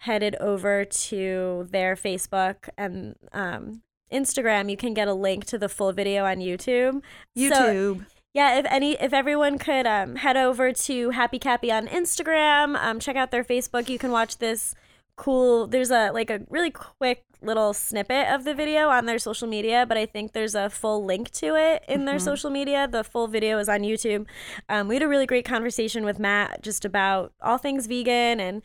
headed 0.02 0.36
over 0.36 0.86
to 0.86 1.68
their 1.72 1.96
Facebook 1.96 2.70
and 2.78 3.16
um, 3.34 3.82
Instagram, 4.12 4.70
you 4.70 4.78
can 4.78 4.94
get 4.94 5.08
a 5.08 5.14
link 5.14 5.46
to 5.46 5.58
the 5.58 5.70
full 5.70 5.92
video 5.92 6.26
on 6.26 6.38
YouTube. 6.38 7.02
So- 7.36 7.50
YouTube. 7.50 8.06
Yeah, 8.34 8.58
if 8.60 8.66
any, 8.70 8.94
if 8.94 9.14
everyone 9.14 9.58
could 9.58 9.86
um, 9.86 10.16
head 10.16 10.38
over 10.38 10.72
to 10.72 11.10
Happy 11.12 11.40
Cappy 11.40 11.72
on 11.72 11.88
Instagram, 11.88 12.76
um, 12.82 13.00
check 13.00 13.16
out 13.16 13.32
their 13.32 13.44
Facebook. 13.44 13.90
You 13.90 14.00
can 14.00 14.12
watch 14.12 14.38
this 14.38 14.74
cool. 15.18 15.68
There's 15.68 15.92
a 15.92 16.12
like 16.12 16.30
a 16.30 16.42
really 16.50 16.72
quick 16.72 17.24
little 17.44 17.74
snippet 17.74 18.28
of 18.28 18.44
the 18.44 18.54
video 18.54 18.90
on 18.90 19.06
their 19.08 19.20
social 19.20 19.48
media, 19.48 19.86
but 19.88 19.98
I 19.98 20.06
think 20.06 20.32
there's 20.32 20.56
a 20.56 20.70
full 20.70 21.04
link 21.04 21.32
to 21.32 21.56
it 21.56 21.84
in 21.88 22.06
their 22.06 22.18
Mhm. 22.18 22.22
social 22.22 22.50
media. 22.52 22.88
The 22.88 23.04
full 23.04 23.28
video 23.28 23.58
is 23.58 23.68
on 23.68 23.82
YouTube. 23.82 24.28
Um, 24.70 24.88
we 24.88 24.96
had 24.96 25.02
a 25.04 25.08
really 25.08 25.26
great 25.26 25.44
conversation 25.46 26.06
with 26.06 26.20
Matt 26.20 26.62
just 26.62 26.86
about 26.86 27.34
all 27.42 27.58
things 27.58 27.88
vegan 27.88 28.40
and 28.40 28.62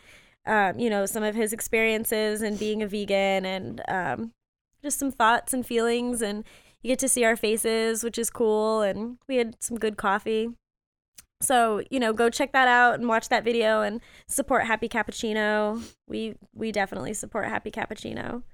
um, 0.47 0.79
you 0.79 0.89
know 0.89 1.07
some 1.07 1.23
of 1.25 1.35
his 1.35 1.53
experiences 1.53 2.41
and 2.43 2.59
being 2.59 2.83
a 2.83 2.87
vegan 2.87 3.45
and 3.45 3.83
um, 3.89 4.33
just 4.83 4.99
some 4.99 5.11
thoughts 5.11 5.53
and 5.53 5.67
feelings 5.67 6.23
and 6.23 6.45
you 6.87 6.93
get 6.93 7.01
to 7.01 7.09
see 7.09 7.25
our 7.25 7.35
faces, 7.35 8.05
which 8.05 8.17
is 8.17 8.31
cool. 8.31 8.81
And 8.81 9.19
we 9.27 9.37
had 9.37 9.61
some 9.61 9.77
good 9.77 9.97
coffee. 9.97 10.51
So, 11.41 11.83
you 11.91 11.99
know, 11.99 12.13
go 12.13 12.31
check 12.31 12.53
that 12.53 12.69
out 12.69 12.95
and 12.95 13.09
watch 13.09 13.29
that 13.29 13.43
video 13.43 13.83
and 13.83 14.01
support 14.29 14.67
Happy 14.67 14.89
Cappuccino. 14.89 15.83
We 16.07 16.37
we 16.55 16.71
definitely 16.71 17.13
support 17.13 17.49
Happy 17.49 17.73
Cappuccino. 17.73 18.45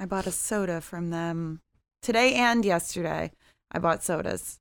I 0.00 0.06
bought 0.06 0.26
a 0.26 0.32
soda 0.32 0.80
from 0.80 1.10
them 1.10 1.60
today 2.00 2.34
and 2.34 2.64
yesterday. 2.64 3.30
I 3.70 3.78
bought 3.78 4.02
sodas. 4.02 4.58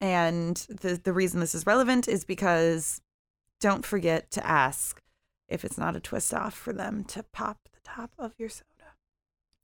And 0.00 0.56
the 0.68 0.98
the 1.02 1.12
reason 1.12 1.38
this 1.38 1.54
is 1.54 1.66
relevant 1.66 2.08
is 2.08 2.24
because 2.24 3.02
don't 3.60 3.84
forget 3.84 4.30
to 4.30 4.46
ask 4.46 5.02
if 5.48 5.66
it's 5.66 5.76
not 5.76 5.96
a 5.96 6.00
twist 6.00 6.32
off 6.32 6.54
for 6.54 6.72
them 6.72 7.04
to 7.04 7.22
pop 7.24 7.68
the 7.74 7.80
top 7.84 8.10
of 8.18 8.32
your 8.38 8.48
soda. 8.48 8.96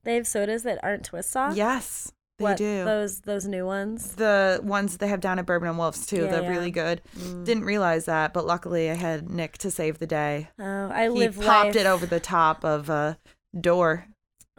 They 0.03 0.13
have 0.15 0.27
sodas 0.27 0.61
that 0.63 0.79
aren't 0.83 1.03
twist 1.03 1.35
off. 1.35 1.55
Yes, 1.55 2.13
they 2.39 2.43
what, 2.43 2.57
do. 2.57 2.85
Those 2.85 3.19
those 3.21 3.45
new 3.45 3.65
ones. 3.65 4.15
the 4.15 4.61
ones 4.63 4.97
they 4.97 5.07
have 5.09 5.19
down 5.19 5.39
at 5.39 5.45
Bourbon 5.45 5.67
and 5.67 5.77
Wolf's 5.77 6.05
too. 6.05 6.23
Yeah, 6.23 6.31
they're 6.31 6.43
yeah. 6.43 6.49
really 6.49 6.71
good. 6.71 7.01
Mm. 7.17 7.45
Didn't 7.45 7.65
realize 7.65 8.05
that, 8.05 8.33
but 8.33 8.45
luckily 8.45 8.89
I 8.89 8.93
had 8.95 9.29
Nick 9.29 9.57
to 9.59 9.69
save 9.69 9.99
the 9.99 10.07
day. 10.07 10.49
Oh, 10.57 10.89
I 10.89 11.03
he 11.03 11.09
live 11.09 11.35
popped 11.35 11.67
life. 11.67 11.75
it 11.75 11.85
over 11.85 12.05
the 12.05 12.21
top 12.21 12.63
of 12.63 12.89
a 12.89 13.17
door. 13.59 14.07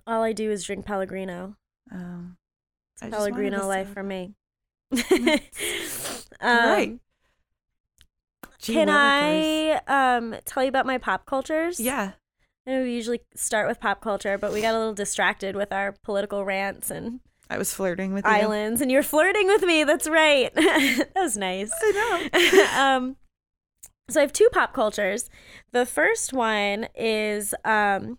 All 0.06 0.22
I 0.22 0.32
do 0.32 0.50
is 0.50 0.62
drink 0.64 0.84
Pellegrino. 0.84 1.56
Um, 1.90 2.36
It's 2.94 3.02
I 3.02 3.06
just 3.06 3.18
wanted 3.18 3.32
Pellegrino 3.32 3.66
life 3.66 3.92
for 3.92 4.02
me. 4.02 4.34
right. 5.10 5.42
Um, 6.42 7.00
Gee 8.58 8.74
Can. 8.74 8.90
I 8.90 9.80
um 9.86 10.36
tell 10.44 10.62
you 10.62 10.68
about 10.68 10.84
my 10.84 10.98
pop 10.98 11.24
cultures? 11.24 11.80
Yeah. 11.80 12.12
I 12.66 12.70
know 12.72 12.82
we 12.82 12.92
usually 12.92 13.22
start 13.34 13.66
with 13.66 13.80
pop 13.80 14.02
culture, 14.02 14.36
but 14.36 14.52
we 14.52 14.60
got 14.60 14.74
a 14.74 14.78
little 14.78 14.92
distracted 14.92 15.56
with 15.56 15.72
our 15.72 15.94
political 16.04 16.44
rants 16.44 16.90
and 16.90 17.20
I 17.50 17.58
was 17.58 17.74
flirting 17.74 18.14
with 18.14 18.24
you. 18.24 18.30
islands, 18.30 18.80
and 18.80 18.90
you're 18.90 19.02
flirting 19.02 19.48
with 19.48 19.62
me. 19.64 19.84
That's 19.84 20.08
right. 20.08 20.54
that 20.54 21.10
was 21.16 21.36
nice. 21.36 21.70
I 21.82 22.30
know. 22.40 22.80
um, 22.80 23.16
so 24.08 24.20
I 24.20 24.22
have 24.22 24.32
two 24.32 24.48
pop 24.52 24.72
cultures. 24.72 25.28
The 25.72 25.84
first 25.84 26.32
one 26.32 26.88
is 26.94 27.54
um, 27.64 28.18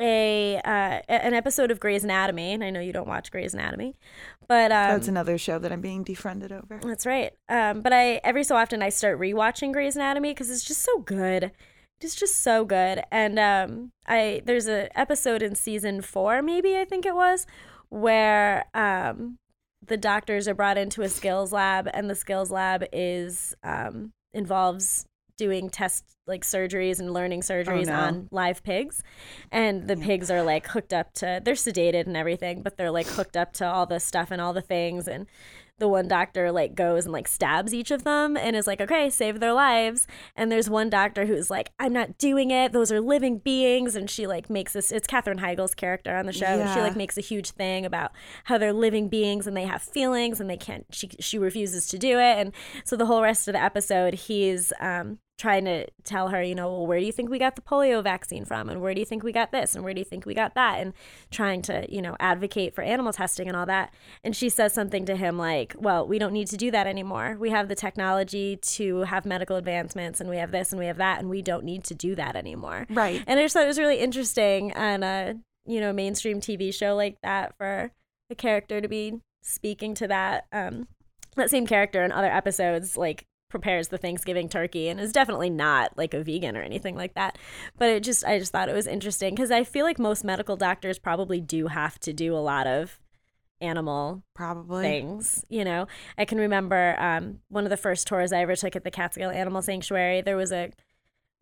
a 0.00 0.56
uh, 0.64 1.00
an 1.08 1.34
episode 1.34 1.70
of 1.70 1.80
Grey's 1.80 2.04
Anatomy, 2.04 2.52
and 2.52 2.62
I 2.62 2.70
know 2.70 2.80
you 2.80 2.92
don't 2.92 3.08
watch 3.08 3.30
Grey's 3.30 3.54
Anatomy, 3.54 3.96
but 4.46 4.70
um, 4.72 4.90
That's 4.90 5.08
another 5.08 5.38
show 5.38 5.58
that 5.58 5.72
I'm 5.72 5.80
being 5.80 6.04
defriended 6.04 6.52
over. 6.52 6.80
that's 6.82 7.06
right. 7.06 7.32
Um, 7.48 7.80
but 7.80 7.92
I 7.92 8.20
every 8.24 8.44
so 8.44 8.56
often 8.56 8.82
I 8.82 8.88
start 8.90 9.18
rewatching 9.18 9.72
Grey's 9.72 9.96
Anatomy 9.96 10.30
because 10.30 10.50
it's 10.50 10.64
just 10.64 10.82
so 10.82 10.98
good. 11.00 11.52
It's 12.00 12.14
just 12.14 12.36
so 12.42 12.64
good. 12.64 13.02
And 13.10 13.38
um, 13.38 13.92
I 14.06 14.42
there's 14.44 14.66
an 14.66 14.88
episode 14.94 15.42
in 15.42 15.54
season 15.54 16.02
four, 16.02 16.42
maybe 16.42 16.76
I 16.76 16.84
think 16.84 17.06
it 17.06 17.14
was, 17.14 17.46
where 17.88 18.66
um, 18.74 19.38
the 19.86 19.96
doctors 19.96 20.48
are 20.48 20.54
brought 20.54 20.78
into 20.78 21.02
a 21.02 21.08
skills 21.08 21.52
lab, 21.52 21.88
and 21.92 22.10
the 22.10 22.14
skills 22.14 22.50
lab 22.50 22.84
is 22.92 23.54
um, 23.62 24.12
involves 24.32 25.06
doing 25.36 25.68
test 25.68 26.04
like 26.26 26.42
surgeries 26.42 26.98
and 26.98 27.12
learning 27.12 27.40
surgeries 27.40 27.86
no. 27.86 27.94
on 27.94 28.28
live 28.30 28.62
pigs 28.62 29.02
and 29.52 29.86
the 29.86 29.96
Yeah. 29.96 30.04
pigs 30.06 30.30
are 30.30 30.42
like 30.42 30.66
hooked 30.66 30.92
up 30.92 31.12
to 31.14 31.40
they're 31.44 31.54
sedated 31.54 32.06
and 32.06 32.16
everything 32.16 32.62
but 32.62 32.76
they're 32.76 32.90
like 32.90 33.06
hooked 33.06 33.36
up 33.36 33.52
to 33.52 33.66
all 33.66 33.86
the 33.86 34.00
stuff 34.00 34.30
and 34.30 34.40
all 34.40 34.52
the 34.52 34.62
things 34.62 35.06
and 35.06 35.26
the 35.78 35.88
one 35.88 36.08
doctor 36.08 36.50
like 36.50 36.74
goes 36.74 37.04
and 37.04 37.12
like 37.12 37.28
stabs 37.28 37.74
each 37.74 37.90
of 37.90 38.04
them 38.04 38.36
and 38.36 38.56
is 38.56 38.66
like 38.66 38.80
okay 38.80 39.10
save 39.10 39.40
their 39.40 39.52
lives. 39.52 40.06
And 40.34 40.50
there's 40.50 40.70
one 40.70 40.88
doctor 40.90 41.26
who's 41.26 41.50
like 41.50 41.72
i'm 41.78 41.92
not 41.92 42.18
doing 42.18 42.50
it. 42.50 42.72
Those 42.72 42.90
are 42.90 43.00
living 43.00 43.38
beings. 43.38 43.94
And 43.94 44.08
she 44.08 44.26
like 44.26 44.48
makes 44.48 44.72
this 44.72 44.90
it's 44.90 45.06
katherine 45.06 45.38
heigl's 45.38 45.74
character 45.74 46.16
on 46.16 46.26
the 46.26 46.32
show. 46.32 46.46
And 46.46 46.70
she 46.70 46.80
like 46.80 46.96
makes 46.96 47.18
a 47.18 47.22
huge 47.22 47.50
thing 47.50 47.84
about 47.84 48.12
how 48.44 48.58
they're 48.58 48.72
living 48.72 49.08
beings 49.08 49.46
and 49.46 49.56
they 49.56 49.64
have 49.64 49.82
feelings 49.82 50.40
and 50.40 50.48
they 50.48 50.56
can't 50.56 50.86
she 50.90 51.10
she 51.20 51.38
refuses 51.38 51.86
to 51.88 51.98
do 51.98 52.18
it. 52.18 52.38
And 52.38 52.52
so 52.84 52.96
the 52.96 53.06
whole 53.06 53.22
rest 53.22 53.48
of 53.48 53.54
the 53.54 53.62
episode 53.62 54.14
he's 54.14 54.72
um 54.80 55.18
trying 55.38 55.64
to 55.66 55.86
tell 56.02 56.28
her 56.28 56.42
you 56.42 56.54
know 56.54 56.68
well 56.68 56.86
where 56.86 56.98
do 56.98 57.04
you 57.04 57.12
think 57.12 57.28
we 57.28 57.38
got 57.38 57.56
the 57.56 57.62
polio 57.62 58.02
vaccine 58.02 58.44
from? 58.44 58.68
And 58.68 58.80
where 58.80 58.94
do 58.94 59.00
you 59.00 59.04
think 59.04 59.22
we 59.22 59.32
got 59.32 59.52
this? 59.52 59.74
And 59.74 59.84
where 59.84 59.92
do 59.92 60.00
you 60.00 60.04
think 60.04 60.24
we 60.26 60.34
got 60.34 60.54
that? 60.54 60.80
And 60.80 60.94
trying 61.30 61.62
to 61.62 61.86
you 61.92 62.00
know 62.00 62.16
advocate 62.20 62.74
for 62.74 62.82
animal 62.82 63.12
testing 63.12 63.48
and 63.48 63.56
all 63.56 63.66
that. 63.66 63.92
And 64.24 64.34
she 64.34 64.48
says 64.48 64.72
something 64.72 65.04
to 65.06 65.16
him 65.16 65.38
like 65.38 65.74
well 65.78 66.06
we 66.06 66.18
don't 66.18 66.32
need 66.32 66.48
to 66.48 66.56
do 66.56 66.70
that 66.70 66.86
anymore. 66.86 67.36
We 67.38 67.50
have 67.50 67.68
the 67.68 67.74
technology 67.74 68.56
to 68.56 69.00
have 69.00 69.26
medical 69.26 69.56
advancements 69.56 70.20
and 70.20 70.30
we 70.30 70.36
have 70.38 70.50
this 70.50 70.72
and 70.72 70.78
we 70.78 70.86
have 70.86 70.98
that 70.98 71.20
and 71.20 71.28
we 71.28 71.42
don't 71.42 71.64
need 71.64 71.84
to 71.84 71.94
do 71.94 72.14
that 72.14 72.36
anymore. 72.36 72.86
Right. 72.90 73.22
and 73.26 73.38
I 73.38 73.42
just 73.42 73.54
thought 73.54 73.64
it 73.64 73.68
was 73.68 73.78
really 73.78 73.98
interesting 73.98 74.72
on 74.74 75.02
a 75.02 75.34
you 75.66 75.80
know 75.80 75.92
mainstream 75.92 76.40
TV 76.40 76.72
show 76.72 76.94
like 76.94 77.18
that 77.22 77.56
for 77.58 77.92
a 78.30 78.34
character 78.34 78.80
to 78.80 78.88
be 78.88 79.20
speaking 79.42 79.94
to 79.94 80.08
that. 80.08 80.46
Um, 80.52 80.88
that 81.36 81.50
same 81.50 81.66
character 81.66 82.02
in 82.02 82.12
other 82.12 82.30
episodes 82.30 82.96
like 82.96 83.26
prepares 83.56 83.88
the 83.88 83.98
Thanksgiving 83.98 84.48
turkey 84.48 84.88
and 84.88 85.00
is 85.00 85.12
definitely 85.12 85.50
not 85.50 85.96
like 85.96 86.12
a 86.14 86.22
vegan 86.22 86.56
or 86.56 86.62
anything 86.62 86.94
like 86.96 87.14
that. 87.14 87.38
But 87.78 87.88
it 87.90 88.02
just 88.02 88.24
I 88.24 88.38
just 88.38 88.52
thought 88.52 88.68
it 88.68 88.74
was 88.74 88.86
interesting 88.86 89.34
because 89.34 89.50
I 89.50 89.64
feel 89.64 89.84
like 89.84 89.98
most 89.98 90.24
medical 90.24 90.56
doctors 90.56 90.98
probably 90.98 91.40
do 91.40 91.68
have 91.68 91.98
to 92.00 92.12
do 92.12 92.34
a 92.34 92.38
lot 92.52 92.66
of 92.66 92.98
animal 93.60 94.22
Probably. 94.34 94.82
things. 94.82 95.44
You 95.48 95.64
know, 95.64 95.86
I 96.18 96.24
can 96.26 96.38
remember 96.38 96.94
um, 97.00 97.40
one 97.48 97.64
of 97.64 97.70
the 97.70 97.76
first 97.76 98.06
tours 98.06 98.32
I 98.32 98.40
ever 98.42 98.54
took 98.56 98.76
at 98.76 98.84
the 98.84 98.90
Catskill 98.90 99.30
Animal 99.30 99.62
Sanctuary. 99.62 100.20
There 100.20 100.36
was 100.36 100.52
a 100.52 100.70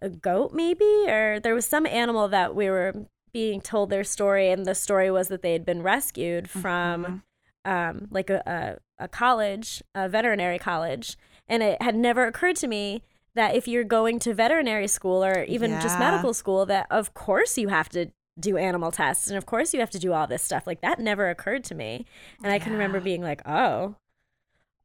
a 0.03 0.09
goat, 0.11 0.53
maybe, 0.53 1.05
or 1.09 1.41
there 1.41 1.55
was 1.55 1.65
some 1.67 1.87
animal 1.87 2.29
that 2.29 2.55
we 2.55 2.69
were 2.69 3.07
being 3.33 3.61
told 3.61 3.91
their 3.91 4.05
story, 4.05 4.51
and 4.51 4.67
the 4.67 4.75
story 4.75 5.11
was 5.11 5.29
that 5.29 5.41
they 5.43 5.53
had 5.53 5.65
been 5.65 5.83
rescued 5.83 6.49
from 6.51 7.23
Mhm. 7.65 7.71
um, 7.71 8.09
like 8.11 8.31
a, 8.31 8.43
a 8.47 9.05
a 9.05 9.09
college, 9.09 9.83
a 9.95 10.09
veterinary 10.09 10.59
college, 10.59 11.17
and 11.49 11.63
it 11.63 11.81
had 11.81 11.95
never 11.95 12.27
occurred 12.27 12.57
to 12.57 12.67
me. 12.67 13.03
That 13.35 13.57
if 13.57 13.67
you're 13.67 13.83
going 13.83 14.21
to 14.21 14.33
veterinary 14.33 14.87
school 14.87 15.25
or 15.25 15.43
even 15.45 15.81
just 15.81 15.99
medical 15.99 16.33
school, 16.33 16.67
that 16.67 16.87
of 16.89 17.15
course 17.15 17.59
you 17.59 17.67
have 17.67 17.89
to 17.89 18.13
do 18.39 18.57
animal 18.57 18.93
tests 18.93 19.29
and 19.29 19.37
of 19.37 19.45
course 19.45 19.75
you 19.75 19.81
have 19.81 19.91
to 19.91 19.99
do 19.99 20.13
all 20.13 20.29
this 20.29 20.43
stuff. 20.43 20.69
Like 20.69 20.81
that 20.83 21.01
never 21.01 21.29
occurred 21.29 21.65
to 21.65 21.75
me. 21.75 22.07
And 22.45 22.53
I 22.53 22.61
can 22.61 22.73
remember 22.73 23.01
being 23.01 23.23
like, 23.23 23.43
oh, 23.45 23.97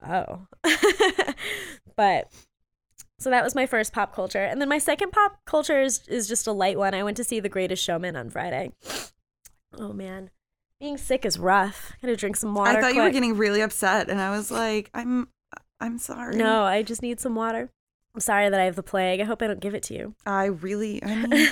oh. 0.07 0.47
but 1.95 2.31
so 3.19 3.29
that 3.29 3.43
was 3.43 3.53
my 3.53 3.65
first 3.65 3.93
pop 3.93 4.15
culture. 4.15 4.43
And 4.43 4.61
then 4.61 4.69
my 4.69 4.77
second 4.77 5.11
pop 5.11 5.39
culture 5.45 5.81
is, 5.81 6.07
is 6.07 6.27
just 6.27 6.47
a 6.47 6.51
light 6.51 6.77
one. 6.77 6.93
I 6.93 7.03
went 7.03 7.17
to 7.17 7.23
see 7.23 7.39
The 7.39 7.49
Greatest 7.49 7.83
Showman 7.83 8.15
on 8.15 8.29
Friday. 8.29 8.71
Oh 9.77 9.93
man. 9.93 10.31
Being 10.79 10.97
sick 10.97 11.25
is 11.25 11.37
rough. 11.37 11.91
Gotta 12.01 12.15
drink 12.15 12.37
some 12.37 12.55
water. 12.55 12.77
I 12.77 12.81
thought 12.81 12.95
you 12.95 13.01
were 13.01 13.09
getting 13.09 13.35
really 13.35 13.59
upset, 13.59 14.09
and 14.09 14.21
I 14.21 14.31
was 14.31 14.49
like, 14.49 14.89
I'm. 14.93 15.27
I'm 15.79 15.97
sorry. 15.97 16.35
No, 16.35 16.63
I 16.63 16.83
just 16.83 17.01
need 17.01 17.19
some 17.19 17.35
water. 17.35 17.71
I'm 18.15 18.21
sorry 18.21 18.49
that 18.49 18.59
I 18.59 18.63
have 18.65 18.75
the 18.75 18.83
plague. 18.83 19.21
I 19.21 19.23
hope 19.23 19.41
I 19.41 19.47
don't 19.47 19.59
give 19.59 19.75
it 19.75 19.83
to 19.83 19.93
you. 19.93 20.15
I 20.25 20.45
really. 20.45 21.03
I 21.03 21.15
mean, 21.27 21.47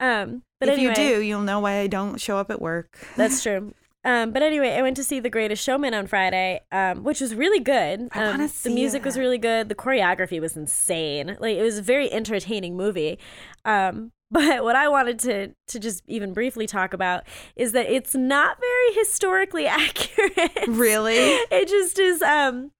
um, 0.00 0.42
but 0.58 0.68
if 0.68 0.74
anyway, 0.74 0.90
you 0.90 0.94
do, 0.94 1.20
you'll 1.22 1.42
know 1.42 1.60
why 1.60 1.78
I 1.78 1.86
don't 1.86 2.20
show 2.20 2.38
up 2.38 2.50
at 2.50 2.60
work. 2.60 2.98
That's 3.16 3.42
true. 3.42 3.74
Um, 4.02 4.32
but 4.32 4.42
anyway, 4.42 4.70
I 4.70 4.80
went 4.82 4.96
to 4.96 5.04
see 5.04 5.20
The 5.20 5.28
Greatest 5.28 5.62
Showman 5.62 5.92
on 5.92 6.06
Friday, 6.06 6.62
um, 6.72 7.04
which 7.04 7.20
was 7.20 7.34
really 7.34 7.60
good. 7.60 8.08
I 8.12 8.24
Um, 8.24 8.50
the 8.62 8.70
music 8.70 9.04
was 9.04 9.18
really 9.18 9.36
good. 9.36 9.68
The 9.68 9.74
choreography 9.74 10.40
was 10.40 10.56
insane. 10.56 11.36
Like 11.38 11.58
it 11.58 11.62
was 11.62 11.76
a 11.76 11.82
very 11.82 12.10
entertaining 12.10 12.78
movie. 12.78 13.18
Um, 13.66 14.12
but 14.30 14.64
what 14.64 14.74
I 14.74 14.88
wanted 14.88 15.18
to 15.18 15.54
to 15.66 15.78
just 15.78 16.02
even 16.06 16.32
briefly 16.32 16.66
talk 16.66 16.94
about 16.94 17.24
is 17.56 17.72
that 17.72 17.92
it's 17.92 18.14
not 18.14 18.56
very 18.58 18.94
historically 18.94 19.66
accurate. 19.66 20.66
Really? 20.68 21.18
it 21.18 21.68
just 21.68 21.98
is. 21.98 22.22
Um, 22.22 22.70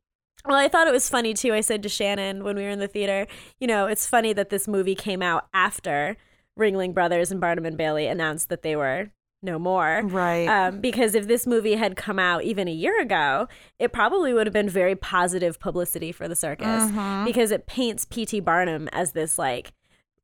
well, 0.46 0.56
I 0.56 0.68
thought 0.68 0.88
it 0.88 0.92
was 0.92 1.08
funny 1.08 1.34
too. 1.34 1.52
I 1.52 1.60
said 1.60 1.82
to 1.82 1.88
Shannon 1.88 2.44
when 2.44 2.56
we 2.56 2.62
were 2.62 2.68
in 2.70 2.78
the 2.78 2.88
theater, 2.88 3.26
you 3.58 3.66
know, 3.66 3.86
it's 3.86 4.06
funny 4.06 4.32
that 4.32 4.50
this 4.50 4.66
movie 4.66 4.94
came 4.94 5.22
out 5.22 5.46
after 5.52 6.16
Ringling 6.58 6.94
Brothers 6.94 7.30
and 7.30 7.40
Barnum 7.40 7.64
and 7.66 7.76
Bailey 7.76 8.06
announced 8.06 8.48
that 8.48 8.62
they 8.62 8.76
were 8.76 9.10
no 9.42 9.58
more. 9.58 10.02
Right. 10.04 10.46
Um, 10.46 10.80
because 10.80 11.14
if 11.14 11.26
this 11.26 11.46
movie 11.46 11.74
had 11.76 11.96
come 11.96 12.18
out 12.18 12.44
even 12.44 12.68
a 12.68 12.72
year 12.72 13.00
ago, 13.00 13.48
it 13.78 13.90
probably 13.92 14.34
would 14.34 14.46
have 14.46 14.52
been 14.52 14.68
very 14.68 14.94
positive 14.94 15.58
publicity 15.58 16.12
for 16.12 16.28
the 16.28 16.36
circus 16.36 16.90
Mhm. 16.90 17.24
because 17.24 17.50
it 17.50 17.66
paints 17.66 18.04
P.T. 18.04 18.40
Barnum 18.40 18.88
as 18.92 19.12
this 19.12 19.38
like 19.38 19.72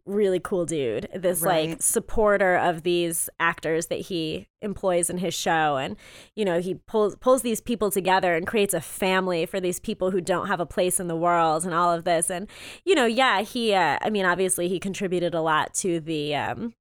really 0.07 0.41
cool 0.41 0.65
dude, 0.65 1.09
this 1.15 1.43
like 1.43 1.83
supporter 1.83 2.57
of 2.57 2.83
these 2.83 3.29
actors 3.39 3.87
that 3.87 4.01
he 4.01 4.49
employs 4.63 5.11
in 5.11 5.19
his 5.19 5.35
show, 5.35 5.77
and 5.77 5.97
you 6.35 6.45
know 6.45 6.61
he 6.61 6.75
pulls 6.75 7.17
pulls 7.17 7.43
these 7.43 7.61
people 7.61 7.91
together 7.91 8.35
and 8.35 8.47
creates 8.47 8.73
a 8.73 8.81
family 8.81 9.45
for 9.47 9.61
these 9.61 9.81
people 9.81 10.13
who 10.13 10.21
don't 10.21 10.47
have 10.49 10.61
a 10.61 10.67
place 10.67 10.99
in 11.01 11.09
the 11.09 11.17
world, 11.17 11.65
and 11.65 11.75
all 11.75 11.93
of 11.93 12.05
this, 12.05 12.31
and 12.31 12.49
you 12.85 12.95
know, 12.95 13.07
yeah, 13.07 13.43
he, 13.43 13.75
uh, 13.75 13.99
I 14.01 14.11
mean, 14.11 14.25
obviously 14.25 14.69
he 14.69 14.79
contributed 14.79 15.35
a 15.35 15.41
lot 15.41 15.75
to 15.75 16.01
the 16.01 16.35
um, 16.35 16.73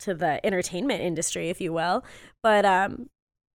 to 0.00 0.14
the 0.14 0.44
entertainment 0.44 1.00
industry, 1.00 1.48
if 1.48 1.60
you 1.60 1.72
will, 1.72 2.04
but 2.42 2.64
um. 2.64 3.08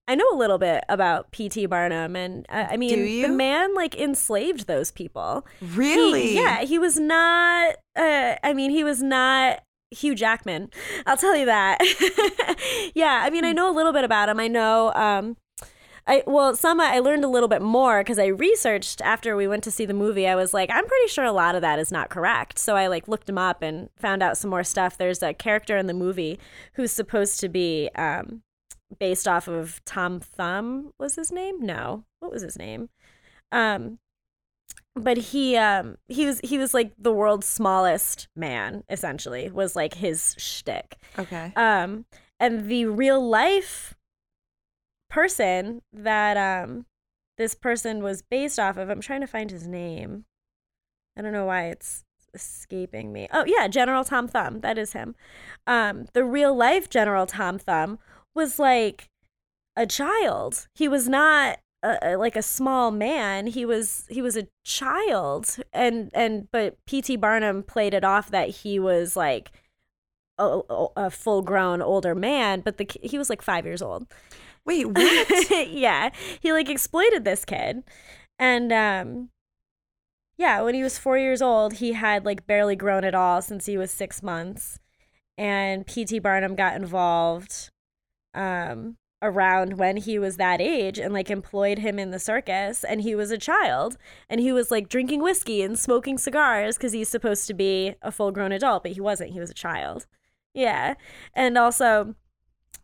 I 0.07 0.15
know 0.15 0.25
a 0.31 0.37
little 0.37 0.57
bit 0.57 0.83
about 0.87 1.31
P.T. 1.31 1.65
Barnum, 1.65 2.15
and 2.15 2.45
uh, 2.49 2.67
I 2.69 2.77
mean, 2.77 3.21
the 3.23 3.29
man 3.29 3.73
like 3.73 3.95
enslaved 3.95 4.67
those 4.67 4.91
people. 4.91 5.45
He- 5.59 5.65
really? 5.67 6.35
yeah, 6.35 6.61
he 6.61 6.77
was 6.77 6.99
not. 6.99 7.75
Uh, 7.95 8.35
I 8.43 8.53
mean, 8.53 8.69
he 8.69 8.83
was 8.83 9.01
not 9.01 9.63
Hugh 9.91 10.13
Jackman. 10.13 10.69
I'll 11.07 11.17
tell 11.17 11.35
you 11.35 11.45
that. 11.45 11.79
yeah, 12.95 13.21
I 13.23 13.29
mean, 13.29 13.45
I 13.45 13.53
know 13.53 13.69
a 13.69 13.73
little 13.73 13.93
bit 13.93 14.03
about 14.03 14.29
him. 14.29 14.39
I 14.39 14.47
know. 14.47 14.93
Um, 14.93 15.37
I 16.07 16.23
well, 16.27 16.55
some 16.55 16.79
I 16.79 16.99
learned 16.99 17.25
a 17.25 17.27
little 17.27 17.49
bit 17.49 17.63
more 17.63 18.01
because 18.01 18.19
I 18.19 18.27
researched 18.27 19.01
after 19.01 19.35
we 19.35 19.47
went 19.47 19.63
to 19.63 19.71
see 19.71 19.85
the 19.85 19.93
movie. 19.93 20.27
I 20.27 20.35
was 20.35 20.53
like, 20.53 20.69
I'm 20.69 20.85
pretty 20.85 21.07
sure 21.07 21.23
a 21.23 21.31
lot 21.31 21.55
of 21.55 21.61
that 21.61 21.79
is 21.79 21.91
not 21.91 22.09
correct. 22.09 22.59
So 22.59 22.75
I 22.75 22.87
like 22.87 23.07
looked 23.07 23.27
him 23.27 23.39
up 23.39 23.63
and 23.63 23.89
found 23.97 24.21
out 24.21 24.37
some 24.37 24.51
more 24.51 24.63
stuff. 24.63 24.97
There's 24.97 25.23
a 25.23 25.33
character 25.33 25.77
in 25.77 25.87
the 25.87 25.93
movie 25.95 26.39
who's 26.73 26.91
supposed 26.91 27.39
to 27.39 27.49
be 27.49 27.89
um, 27.95 28.43
based 28.99 29.27
off 29.27 29.47
of 29.47 29.83
Tom 29.85 30.19
Thumb. 30.19 30.91
Was 30.99 31.15
his 31.15 31.31
name? 31.31 31.65
No, 31.65 32.05
what 32.19 32.31
was 32.31 32.41
his 32.41 32.57
name? 32.57 32.89
Um, 33.51 33.99
but 34.95 35.17
he 35.17 35.57
um 35.57 35.97
he 36.07 36.25
was 36.25 36.39
he 36.43 36.57
was 36.57 36.73
like 36.73 36.93
the 36.97 37.11
world's 37.11 37.45
smallest 37.45 38.27
man 38.35 38.83
essentially 38.89 39.49
was 39.51 39.75
like 39.75 39.95
his 39.95 40.35
shtick. 40.37 40.97
Okay. 41.19 41.51
Um, 41.55 42.05
and 42.39 42.69
the 42.69 42.85
real 42.85 43.25
life 43.25 43.93
person 45.09 45.81
that 45.93 46.37
um 46.37 46.85
this 47.37 47.55
person 47.55 48.01
was 48.01 48.21
based 48.21 48.59
off 48.59 48.77
of, 48.77 48.89
I'm 48.89 49.01
trying 49.01 49.21
to 49.21 49.27
find 49.27 49.51
his 49.51 49.67
name. 49.67 50.25
I 51.17 51.21
don't 51.21 51.33
know 51.33 51.45
why 51.45 51.65
it's 51.65 52.05
escaping 52.33 53.11
me. 53.11 53.27
Oh 53.31 53.45
yeah, 53.45 53.67
General 53.67 54.03
Tom 54.03 54.27
Thumb. 54.27 54.61
That 54.61 54.77
is 54.77 54.93
him. 54.93 55.15
Um, 55.65 56.05
the 56.13 56.23
real 56.23 56.55
life 56.55 56.89
General 56.89 57.25
Tom 57.25 57.57
Thumb 57.57 57.99
was 58.35 58.59
like 58.59 59.09
a 59.75 59.85
child. 59.87 60.67
He 60.75 60.87
was 60.87 61.07
not 61.09 61.59
a, 61.83 62.15
like 62.17 62.35
a 62.35 62.41
small 62.41 62.91
man. 62.91 63.47
He 63.47 63.65
was 63.65 64.05
he 64.09 64.21
was 64.21 64.37
a 64.37 64.47
child, 64.63 65.57
and 65.73 66.11
and 66.13 66.49
but 66.51 66.77
P.T. 66.85 67.15
Barnum 67.17 67.63
played 67.63 67.93
it 67.93 68.03
off 68.03 68.31
that 68.31 68.49
he 68.49 68.79
was 68.79 69.15
like 69.15 69.51
a, 70.37 70.61
a- 70.69 70.87
a 70.97 71.09
full 71.09 71.41
grown 71.41 71.81
older 71.81 72.15
man, 72.15 72.61
but 72.61 72.77
the 72.77 72.87
he 73.03 73.17
was 73.17 73.29
like 73.29 73.41
five 73.41 73.65
years 73.65 73.81
old. 73.81 74.07
Wait, 74.65 74.85
what? 74.89 75.69
yeah, 75.69 76.09
he 76.41 76.51
like 76.51 76.69
exploited 76.69 77.23
this 77.23 77.45
kid, 77.45 77.83
and 78.39 78.71
um, 78.73 79.29
yeah, 80.37 80.61
when 80.61 80.75
he 80.75 80.83
was 80.83 80.97
four 80.97 81.17
years 81.17 81.41
old, 81.41 81.73
he 81.73 81.93
had 81.93 82.25
like 82.25 82.45
barely 82.47 82.75
grown 82.75 83.03
at 83.03 83.15
all 83.15 83.41
since 83.41 83.65
he 83.67 83.77
was 83.77 83.91
six 83.91 84.21
months, 84.21 84.79
and 85.37 85.85
P.T. 85.87 86.19
Barnum 86.19 86.55
got 86.55 86.75
involved, 86.75 87.69
um, 88.35 88.97
around 89.21 89.77
when 89.77 89.97
he 89.97 90.19
was 90.19 90.37
that 90.37 90.61
age 90.61 90.99
and 90.99 91.13
like 91.13 91.31
employed 91.31 91.79
him 91.79 91.97
in 91.97 92.11
the 92.11 92.19
circus, 92.19 92.83
and 92.83 93.01
he 93.01 93.15
was 93.15 93.31
a 93.31 93.37
child, 93.37 93.97
and 94.29 94.39
he 94.39 94.51
was 94.51 94.69
like 94.69 94.89
drinking 94.89 95.21
whiskey 95.21 95.61
and 95.61 95.79
smoking 95.79 96.17
cigars 96.17 96.77
because 96.77 96.93
he's 96.93 97.09
supposed 97.09 97.47
to 97.47 97.53
be 97.53 97.95
a 98.01 98.11
full 98.11 98.31
grown 98.31 98.51
adult, 98.51 98.83
but 98.83 98.91
he 98.91 99.01
wasn't. 99.01 99.31
He 99.31 99.39
was 99.39 99.49
a 99.49 99.55
child. 99.55 100.05
Yeah, 100.53 100.93
and 101.33 101.57
also 101.57 102.15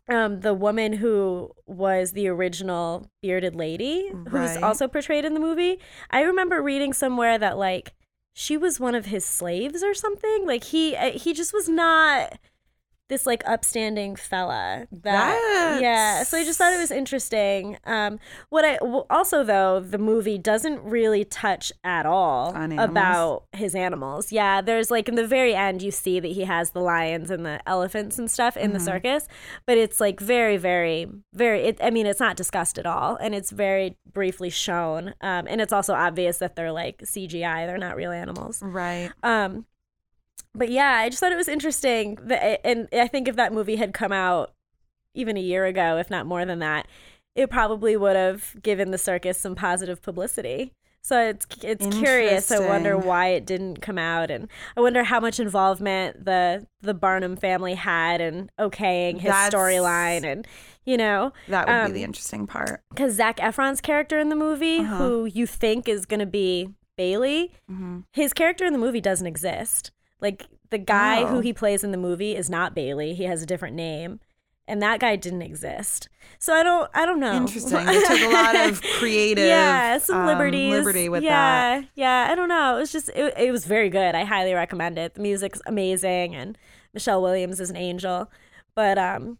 um, 0.08 0.40
the 0.40 0.54
woman 0.54 0.94
who 0.94 1.52
was 1.66 2.12
the 2.12 2.28
original 2.28 3.10
bearded 3.22 3.54
lady, 3.54 4.10
who's 4.28 4.56
also 4.56 4.88
portrayed 4.88 5.24
in 5.24 5.34
the 5.34 5.40
movie. 5.40 5.78
I 6.10 6.22
remember 6.22 6.60
reading 6.60 6.92
somewhere 6.92 7.38
that 7.38 7.56
like 7.56 7.94
she 8.34 8.56
was 8.56 8.80
one 8.80 8.94
of 8.94 9.06
his 9.06 9.24
slaves 9.24 9.82
or 9.82 9.94
something. 9.94 10.46
Like 10.46 10.64
he 10.64 10.96
uh, 10.96 11.12
he 11.12 11.32
just 11.32 11.52
was 11.52 11.68
not 11.68 12.38
this 13.12 13.26
like 13.26 13.42
upstanding 13.46 14.16
fella. 14.16 14.86
That 14.90 15.78
yeah. 15.82 16.22
So 16.22 16.38
I 16.38 16.44
just 16.44 16.58
thought 16.58 16.72
it 16.72 16.78
was 16.78 16.90
interesting. 16.90 17.76
Um, 17.84 18.18
what 18.48 18.64
I 18.64 18.76
also 19.10 19.44
though 19.44 19.80
the 19.80 19.98
movie 19.98 20.38
doesn't 20.38 20.82
really 20.82 21.24
touch 21.24 21.70
at 21.84 22.06
all 22.06 22.54
about 22.56 23.44
his 23.52 23.74
animals. 23.74 24.32
Yeah, 24.32 24.62
there's 24.62 24.90
like 24.90 25.08
in 25.08 25.14
the 25.16 25.26
very 25.26 25.54
end 25.54 25.82
you 25.82 25.90
see 25.90 26.20
that 26.20 26.28
he 26.32 26.44
has 26.44 26.70
the 26.70 26.80
lions 26.80 27.30
and 27.30 27.44
the 27.44 27.60
elephants 27.68 28.18
and 28.18 28.30
stuff 28.30 28.56
in 28.56 28.72
the 28.72 28.78
Mhm. 28.78 28.84
circus, 28.84 29.28
but 29.66 29.76
it's 29.76 30.00
like 30.00 30.18
very, 30.18 30.56
very, 30.56 31.06
very. 31.34 31.60
It, 31.64 31.78
I 31.82 31.90
mean, 31.90 32.06
it's 32.06 32.20
not 32.20 32.36
discussed 32.36 32.78
at 32.78 32.86
all, 32.86 33.16
and 33.16 33.34
it's 33.34 33.50
very 33.50 33.96
briefly 34.10 34.48
shown. 34.50 35.08
Um, 35.20 35.46
and 35.48 35.60
it's 35.60 35.72
also 35.72 35.92
obvious 35.94 36.38
that 36.38 36.56
they're 36.56 36.72
like 36.72 37.02
CGI; 37.04 37.66
they're 37.66 37.76
not 37.78 37.96
real 37.96 38.10
animals. 38.12 38.62
right. 38.62 39.10
Um, 39.22 39.66
but 40.54 40.68
yeah, 40.70 40.92
I 40.98 41.08
just 41.08 41.20
thought 41.20 41.32
it 41.32 41.36
was 41.36 41.48
interesting 41.48 42.18
that, 42.22 42.60
and 42.66 42.88
I 42.92 43.08
think 43.08 43.28
if 43.28 43.36
that 43.36 43.52
movie 43.52 43.76
had 43.76 43.92
come 43.94 44.12
out 44.12 44.52
even 45.14 45.36
a 45.36 45.40
year 45.40 45.64
ago, 45.66 45.96
if 45.98 46.10
not 46.10 46.26
more 46.26 46.44
than 46.44 46.58
that, 46.60 46.86
it 47.34 47.50
probably 47.50 47.96
would 47.96 48.16
have 48.16 48.54
given 48.62 48.90
the 48.90 48.98
circus 48.98 49.38
some 49.38 49.54
positive 49.54 50.02
publicity. 50.02 50.72
So 51.04 51.18
it's 51.20 51.46
it's 51.64 51.86
curious. 51.98 52.48
I 52.52 52.60
wonder 52.60 52.96
why 52.96 53.28
it 53.28 53.44
didn't 53.44 53.82
come 53.82 53.98
out, 53.98 54.30
and 54.30 54.46
I 54.76 54.80
wonder 54.80 55.02
how 55.02 55.18
much 55.18 55.40
involvement 55.40 56.24
the 56.24 56.66
the 56.80 56.94
Barnum 56.94 57.34
family 57.34 57.74
had 57.74 58.20
in 58.20 58.50
okaying 58.58 59.20
his 59.20 59.32
storyline, 59.32 60.22
and 60.24 60.46
you 60.84 60.96
know, 60.96 61.32
That 61.48 61.66
would 61.66 61.74
Um, 61.74 61.86
be 61.88 61.92
the 61.98 62.04
interesting 62.04 62.46
part. 62.46 62.82
because 62.90 63.14
Zac 63.14 63.38
Efron's 63.38 63.80
character 63.80 64.18
in 64.20 64.28
the 64.28 64.36
movie, 64.36 64.80
Uh-huh. 64.82 64.96
who 64.96 65.24
you 65.24 65.44
think 65.44 65.88
is 65.88 66.06
going 66.06 66.20
to 66.20 66.26
be 66.26 66.68
Bailey, 66.96 67.50
hmm 67.68 68.00
his 68.12 68.32
character 68.32 68.64
in 68.64 68.72
the 68.72 68.78
movie 68.78 69.00
doesn't 69.00 69.26
exist. 69.26 69.90
Like 70.22 70.46
the 70.70 70.78
guy 70.78 71.26
who 71.26 71.36
Oh. 71.36 71.40
he 71.40 71.52
plays 71.52 71.84
in 71.84 71.90
the 71.92 71.98
movie 71.98 72.34
is 72.34 72.48
not 72.48 72.74
Bailey. 72.74 73.12
He 73.12 73.24
has 73.24 73.42
a 73.42 73.46
different 73.46 73.76
name. 73.76 74.20
And 74.68 74.80
that 74.80 75.00
guy 75.00 75.16
didn't 75.16 75.42
exist. 75.42 76.08
So 76.38 76.54
I 76.54 76.62
don't 76.62 76.88
I 76.94 77.04
don't 77.04 77.18
know. 77.20 77.34
Interesting. 77.36 77.84
They 77.84 78.00
took 78.00 78.20
a 78.20 78.32
lot 78.32 78.54
of 78.56 78.80
creative, 78.98 79.44
Yeah, 79.44 79.98
some 79.98 80.20
um, 80.20 80.26
liberties. 80.28 80.72
liberty 80.72 81.08
with 81.10 81.22
yeah, 81.24 81.82
Yeah, 81.96 82.28
I 82.30 82.34
don't 82.36 82.48
know. 82.48 82.76
It 82.76 82.80
was 82.80 82.92
just 82.92 83.08
it, 83.10 83.34
it 83.36 83.50
was 83.50 83.66
very 83.66 83.90
good. 83.90 84.14
I 84.14 84.24
highly 84.24 84.54
recommend 84.54 84.96
it. 84.98 85.14
The 85.14 85.20
music's 85.20 85.60
amazing 85.66 86.34
and 86.36 86.56
Michelle 86.94 87.20
Williams 87.20 87.58
is 87.60 87.68
an 87.70 87.76
angel. 87.76 88.30
But 88.76 88.96
um 88.98 89.38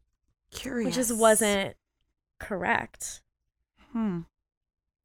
Curious. 0.51 0.93
it 0.93 0.99
just 1.01 1.17
wasn't 1.17 1.77
correct. 2.41 3.23
Hmm. 3.93 4.21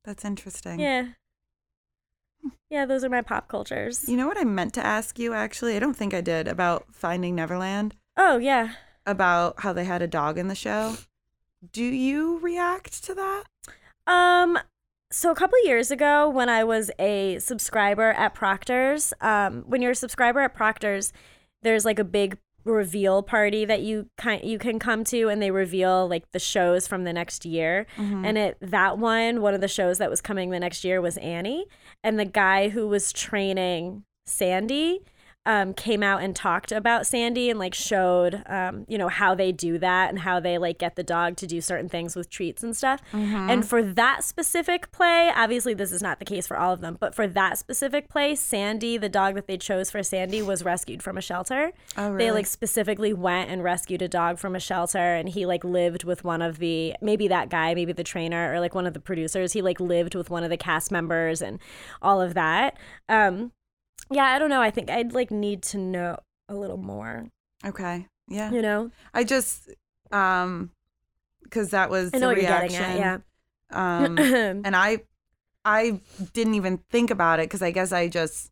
That's 0.04 0.26
interesting. 0.26 0.80
Yeah. 0.80 1.10
Yeah, 2.70 2.86
those 2.86 3.04
are 3.04 3.10
my 3.10 3.22
pop 3.22 3.48
cultures. 3.48 4.08
You 4.10 4.18
know 4.18 4.28
what 4.28 4.38
I 4.38 4.44
meant 4.44 4.74
to 4.74 4.86
ask 4.86 5.18
you 5.20 5.34
actually? 5.34 5.76
I 5.76 5.80
don't 5.80 5.96
think 5.96 6.14
I 6.14 6.22
did 6.22 6.48
about 6.48 6.86
Finding 6.92 7.36
Neverland, 7.36 7.96
Oh, 8.18 8.38
yeah. 8.38 8.72
about 9.06 9.62
how 9.62 9.72
they 9.74 9.86
had 9.86 10.02
a 10.02 10.08
dog 10.08 10.38
in 10.38 10.48
the 10.50 10.56
show. 10.56 10.96
Do 11.72 11.84
you 11.84 12.40
react 12.40 13.04
to 13.06 13.14
that? 13.16 13.44
Um, 14.06 14.60
so 15.12 15.32
a 15.32 15.36
couple 15.36 15.58
years 15.64 15.92
ago, 15.92 16.30
when 16.30 16.50
I 16.50 16.64
was 16.66 16.92
a 17.00 17.40
subscriber 17.40 18.12
at 18.12 18.34
Proctor's, 18.34 19.14
um, 19.22 19.64
when 19.68 19.82
you're 19.82 19.92
a 19.92 19.96
subscriber 19.96 20.42
at 20.42 20.54
Proctor's, 20.54 21.14
there's 21.62 21.86
like 21.86 22.00
a 22.00 22.04
big 22.04 22.38
reveal 22.66 23.24
party 23.24 23.64
that 23.64 23.80
you 23.82 24.10
kind 24.18 24.44
you 24.44 24.60
can 24.60 24.78
come 24.78 25.06
to 25.06 25.30
and 25.30 25.42
they 25.42 25.52
reveal 25.52 26.06
like 26.06 26.30
the 26.34 26.40
shows 26.40 26.86
from 26.86 27.06
the 27.06 27.14
next 27.14 27.46
year 27.46 27.88
Mm-hmm. 27.96 28.26
and 28.26 28.38
it 28.38 28.58
that 28.60 28.98
one 28.98 29.42
one 29.42 29.54
of 29.54 29.62
the 29.62 29.70
shows 29.70 30.00
that 30.00 30.10
was 30.10 30.20
coming 30.20 30.50
the 30.50 30.60
next 30.60 30.84
year 30.84 31.00
was 31.00 31.16
Annie 31.20 31.66
and 32.04 32.20
the 32.20 32.26
guy 32.26 32.70
who 32.70 32.88
was 32.88 33.12
training 33.12 34.04
Sandy 34.26 35.02
um, 35.48 35.74
came 35.74 36.04
out 36.04 36.22
and 36.22 36.36
talked 36.36 36.72
about 36.72 37.08
Sandy 37.08 37.50
and 37.50 37.58
like 37.58 37.74
showed 37.74 38.44
um, 38.48 38.86
you 38.88 38.98
know 38.98 39.08
how 39.08 39.34
they 39.34 39.52
do 39.52 39.78
that 39.80 40.10
and 40.10 40.20
how 40.20 40.40
they 40.40 40.58
like 40.58 40.78
get 40.78 40.96
the 40.96 41.04
dog 41.04 41.38
to 41.38 41.48
do 41.48 41.62
certain 41.62 41.88
things 41.90 42.16
with 42.16 42.30
treats 42.30 42.62
and 42.64 42.76
stuff 42.76 43.02
Mm-hmm. 43.14 43.50
and 43.50 43.68
for 43.68 43.82
that 43.82 44.24
specific 44.24 44.92
play 44.92 45.32
obviously 45.36 45.74
this 45.74 45.92
is 45.92 46.02
not 46.02 46.20
the 46.20 46.26
case 46.26 46.46
for 46.46 46.58
all 46.58 46.74
of 46.74 46.82
them 46.82 46.98
but 47.00 47.16
for 47.16 47.26
that 47.28 47.58
specific 47.58 48.10
play 48.10 48.36
Sandy 48.36 48.98
the 48.98 49.08
dog 49.10 49.36
that 49.36 49.48
they 49.48 49.58
chose 49.58 49.90
for 49.90 50.04
Sandy 50.04 50.42
was 50.42 50.64
rescued 50.66 51.02
from 51.02 51.18
a 51.18 51.22
shelter 51.22 51.72
Oh, 51.98 52.10
really? 52.12 52.26
they 52.26 52.32
like 52.32 52.46
specifically 52.46 53.14
went 53.14 53.50
and 53.50 53.64
rescued 53.64 54.02
a 54.02 54.08
dog 54.10 54.38
from 54.40 54.56
a 54.56 54.60
shelter 54.60 54.98
and 55.16 55.30
he 55.30 55.46
like 55.46 55.64
lived 55.64 56.04
with 56.04 56.24
one 56.26 56.42
of 56.42 56.60
the 56.60 56.94
maybe 57.02 57.28
that 57.30 57.50
guy 57.50 57.74
maybe 57.74 57.94
the 57.94 58.04
trainer 58.04 58.54
or 58.54 58.60
like 58.60 58.76
one 58.76 58.86
of 58.86 58.94
the 58.94 59.00
producers 59.00 59.54
he 59.54 59.62
like 59.62 59.80
lived 59.80 60.14
with 60.14 60.30
one 60.30 60.44
of 60.44 60.50
the 60.50 60.58
cast 60.58 60.92
members 60.92 61.42
and 61.42 61.60
all 62.02 62.20
of 62.22 62.34
that 62.34 62.78
um 63.08 63.52
yeah 64.12 64.26
i 64.26 64.40
don't 64.40 64.50
know 64.50 64.62
i 64.62 64.72
think 64.72 64.90
i'd 64.90 65.14
like 65.14 65.32
need 65.32 65.62
to 65.62 65.78
know 65.78 66.18
a 66.50 66.56
little 66.56 66.78
more 66.78 67.28
okay. 67.66 68.08
Yeah. 68.30 68.52
you 68.52 68.62
know 68.62 68.92
I 69.14 69.24
just 69.24 69.70
um 70.12 70.72
because 71.44 71.70
that 71.72 71.90
was 71.90 72.12
i 72.14 72.18
know 72.18 72.28
the 72.28 72.36
what 72.36 72.42
you're 72.42 72.52
reaction. 72.52 72.82
getting 72.82 73.04
at 73.04 73.22
Um 73.72 74.18
and 74.66 74.76
I 74.76 75.02
I 75.66 76.00
didn't 76.34 76.56
even 76.56 76.80
think 76.90 77.12
about 77.12 77.40
it 77.40 77.44
because 77.44 77.62
I 77.62 77.72
guess 77.72 77.92
I 77.92 78.08
just 78.08 78.52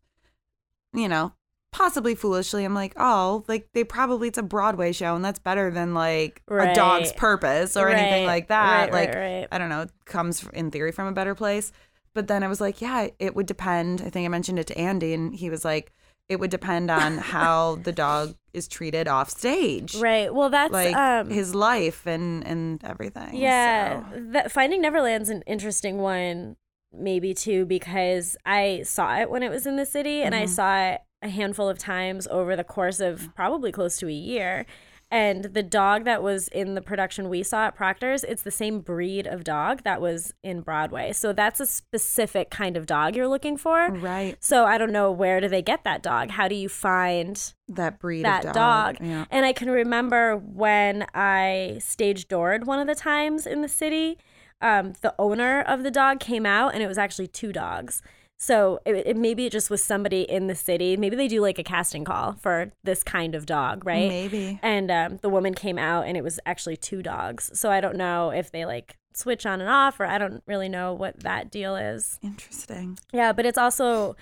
you 0.94 1.08
know 1.08 1.32
possibly 1.72 2.14
foolishly 2.14 2.64
I'm 2.64 2.74
like 2.74 2.94
oh 2.96 3.44
like 3.48 3.68
they 3.74 3.84
probably 3.84 4.28
it's 4.28 4.38
a 4.38 4.42
Broadway 4.42 4.92
show 4.92 5.14
and 5.14 5.24
that's 5.24 5.38
better 5.38 5.70
than 5.70 5.92
like 5.94 6.42
a 6.48 6.74
dog's 6.74 7.12
purpose 7.12 7.76
or 7.76 7.88
anything 7.88 8.26
like 8.26 8.48
that 8.48 8.90
right, 8.90 8.92
like 8.92 9.14
right, 9.14 9.38
right. 9.40 9.48
I 9.52 9.58
don't 9.58 9.68
know 9.68 9.82
it 9.82 9.90
comes 10.06 10.46
in 10.54 10.70
theory 10.70 10.92
from 10.92 11.06
a 11.06 11.12
better 11.12 11.34
place 11.34 11.72
but 12.16 12.26
then 12.26 12.42
I 12.42 12.48
was 12.48 12.60
like 12.60 12.80
yeah 12.80 13.08
it 13.20 13.36
would 13.36 13.46
depend 13.46 14.02
I 14.04 14.10
think 14.10 14.24
I 14.24 14.28
mentioned 14.28 14.58
it 14.58 14.66
to 14.68 14.76
Andy 14.78 15.14
and 15.14 15.32
he 15.34 15.48
was 15.50 15.64
like 15.64 15.92
it 16.28 16.40
would 16.40 16.50
depend 16.50 16.90
on 16.90 17.18
how 17.36 17.76
the 17.76 17.92
dog 17.92 18.34
is 18.52 18.66
treated 18.66 19.06
off 19.06 19.30
stage 19.30 19.94
right 19.94 20.34
well 20.34 20.50
that's 20.50 20.72
like 20.72 20.96
um 20.96 21.30
his 21.30 21.54
life 21.54 22.06
and 22.06 22.44
and 22.44 22.82
everything 22.82 23.34
Yeah, 23.34 24.00
so. 24.10 24.18
that 24.32 24.50
Finding 24.50 24.82
Neverland's 24.82 25.28
an 25.28 25.42
interesting 25.46 25.98
one, 25.98 26.56
maybe 26.92 27.34
too, 27.34 27.66
because 27.66 28.36
I 28.46 28.82
saw 28.84 29.18
it 29.20 29.30
when 29.30 29.42
it 29.42 29.50
was 29.50 29.66
in 29.66 29.76
the 29.76 29.84
city, 29.86 30.22
and 30.22 30.34
I 30.34 30.44
Mhm. 30.44 30.48
saw 30.48 30.70
it 30.92 31.00
a 31.22 31.28
handful 31.28 31.68
of 31.68 31.78
times 31.78 32.26
over 32.28 32.56
the 32.56 32.64
course 32.64 33.00
of 33.00 33.34
probably 33.34 33.70
close 33.72 33.98
to 33.98 34.08
a 34.08 34.12
year. 34.12 34.64
And 35.10 35.44
the 35.44 35.62
dog 35.62 36.04
that 36.04 36.20
was 36.20 36.48
in 36.48 36.74
the 36.74 36.82
production 36.82 37.28
we 37.28 37.44
saw 37.44 37.66
at 37.66 37.76
Proctor's, 37.76 38.24
it's 38.24 38.42
the 38.42 38.50
same 38.50 38.80
breed 38.80 39.26
of 39.26 39.44
dog 39.44 39.84
that 39.84 40.00
was 40.00 40.34
in 40.42 40.62
Broadway. 40.62 41.12
So 41.12 41.32
that's 41.32 41.60
a 41.60 41.66
specific 41.66 42.50
kind 42.50 42.76
of 42.76 42.86
dog 42.86 43.14
you're 43.14 43.28
looking 43.28 43.56
for. 43.56 43.88
right 43.90 44.36
So 44.40 44.64
I 44.64 44.78
don't 44.78 44.90
know 44.90 45.12
where 45.12 45.40
do 45.40 45.48
they 45.48 45.62
get 45.62 45.84
that 45.84 46.02
dog? 46.02 46.30
How 46.30 46.48
do 46.48 46.56
you 46.56 46.68
find 46.68 47.52
that 47.68 48.00
breed 48.00 48.24
that 48.24 48.46
of 48.46 48.52
dog. 48.52 48.98
dog, 48.98 49.06
Yeah. 49.06 49.26
And 49.30 49.46
I 49.46 49.52
can 49.52 49.70
remember 49.70 50.36
when 50.36 51.06
I 51.14 51.78
stage 51.80 52.26
doored 52.26 52.66
one 52.66 52.80
of 52.80 52.88
the 52.88 52.94
times 52.96 53.46
in 53.46 53.62
the 53.62 53.68
city, 53.68 54.18
um, 54.60 54.94
the 55.02 55.14
owner 55.18 55.60
of 55.60 55.82
the 55.84 55.90
dog 55.90 56.18
came 56.18 56.46
out 56.46 56.74
and 56.74 56.82
it 56.82 56.88
was 56.88 56.98
actually 56.98 57.28
two 57.28 57.52
dogs. 57.52 58.02
So 58.38 58.80
it, 58.84 59.06
it 59.06 59.16
maybe 59.16 59.46
it 59.46 59.52
just 59.52 59.70
was 59.70 59.82
somebody 59.82 60.22
in 60.22 60.46
the 60.46 60.54
city. 60.54 60.96
Maybe 60.96 61.16
they 61.16 61.28
do 61.28 61.40
like 61.40 61.58
a 61.58 61.64
casting 61.64 62.04
call 62.04 62.34
for 62.34 62.72
this 62.84 63.02
kind 63.02 63.34
of 63.34 63.46
dog, 63.46 63.86
right? 63.86 64.08
Maybe. 64.08 64.58
And 64.62 64.90
um, 64.90 65.18
the 65.22 65.30
woman 65.30 65.54
came 65.54 65.78
out 65.78 66.06
and 66.06 66.16
it 66.16 66.24
was 66.24 66.38
actually 66.44 66.76
two 66.76 67.02
dogs. 67.02 67.50
So 67.54 67.70
I 67.70 67.80
don't 67.80 67.96
know 67.96 68.30
if 68.30 68.50
they 68.50 68.66
like 68.66 68.96
switch 69.14 69.46
on 69.46 69.60
and 69.60 69.70
off 69.70 69.98
or 69.98 70.04
I 70.04 70.18
don't 70.18 70.42
really 70.46 70.68
know 70.68 70.92
what 70.92 71.20
that 71.20 71.50
deal 71.50 71.76
is. 71.76 72.18
Interesting. 72.22 72.98
Yeah, 73.12 73.32
but 73.32 73.46
it's 73.46 73.58
also 73.58 74.16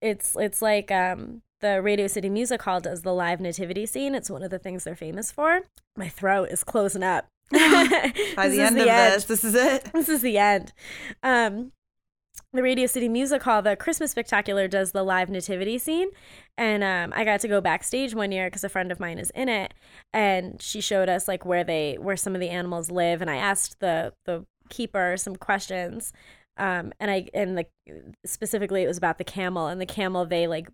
it's 0.00 0.36
it's 0.38 0.62
like 0.62 0.90
um 0.90 1.42
the 1.60 1.82
Radio 1.82 2.06
City 2.06 2.30
Music 2.30 2.62
Hall 2.62 2.80
does 2.80 3.02
the 3.02 3.12
live 3.12 3.40
nativity 3.40 3.84
scene. 3.84 4.14
It's 4.14 4.30
one 4.30 4.42
of 4.42 4.50
the 4.50 4.58
things 4.58 4.84
they're 4.84 4.94
famous 4.94 5.32
for. 5.32 5.62
My 5.96 6.08
throat 6.08 6.48
is 6.50 6.62
closing 6.64 7.02
up. 7.02 7.26
By 7.50 7.58
the 8.48 8.60
end 8.60 8.78
of 8.78 8.84
this, 8.84 9.24
this 9.24 9.44
is 9.44 9.54
it. 9.54 9.90
This 9.92 10.08
is 10.08 10.22
the 10.22 10.38
end. 10.38 10.72
Um 11.22 11.72
the 12.52 12.62
Radio 12.62 12.86
City 12.86 13.08
Music 13.08 13.42
Hall, 13.42 13.60
the 13.60 13.76
Christmas 13.76 14.10
Spectacular 14.10 14.68
does 14.68 14.92
the 14.92 15.02
live 15.02 15.28
nativity 15.28 15.76
scene. 15.78 16.08
And 16.56 16.82
um, 16.82 17.12
I 17.14 17.24
got 17.24 17.40
to 17.40 17.48
go 17.48 17.60
backstage 17.60 18.14
one 18.14 18.32
year 18.32 18.46
because 18.46 18.64
a 18.64 18.68
friend 18.68 18.90
of 18.90 18.98
mine 18.98 19.18
is 19.18 19.30
in 19.34 19.48
it. 19.48 19.74
And 20.12 20.60
she 20.62 20.80
showed 20.80 21.08
us 21.08 21.28
like 21.28 21.44
where 21.44 21.62
they 21.64 21.96
where 22.00 22.16
some 22.16 22.34
of 22.34 22.40
the 22.40 22.48
animals 22.48 22.90
live. 22.90 23.20
And 23.20 23.30
I 23.30 23.36
asked 23.36 23.80
the 23.80 24.14
the 24.24 24.46
keeper 24.70 25.16
some 25.18 25.36
questions. 25.36 26.12
Um, 26.56 26.92
and 26.98 27.10
I 27.10 27.28
and 27.34 27.54
like 27.54 27.70
specifically 28.24 28.82
it 28.82 28.88
was 28.88 28.98
about 28.98 29.18
the 29.18 29.24
camel 29.24 29.66
and 29.66 29.80
the 29.80 29.86
camel 29.86 30.24
they 30.24 30.46
like 30.46 30.68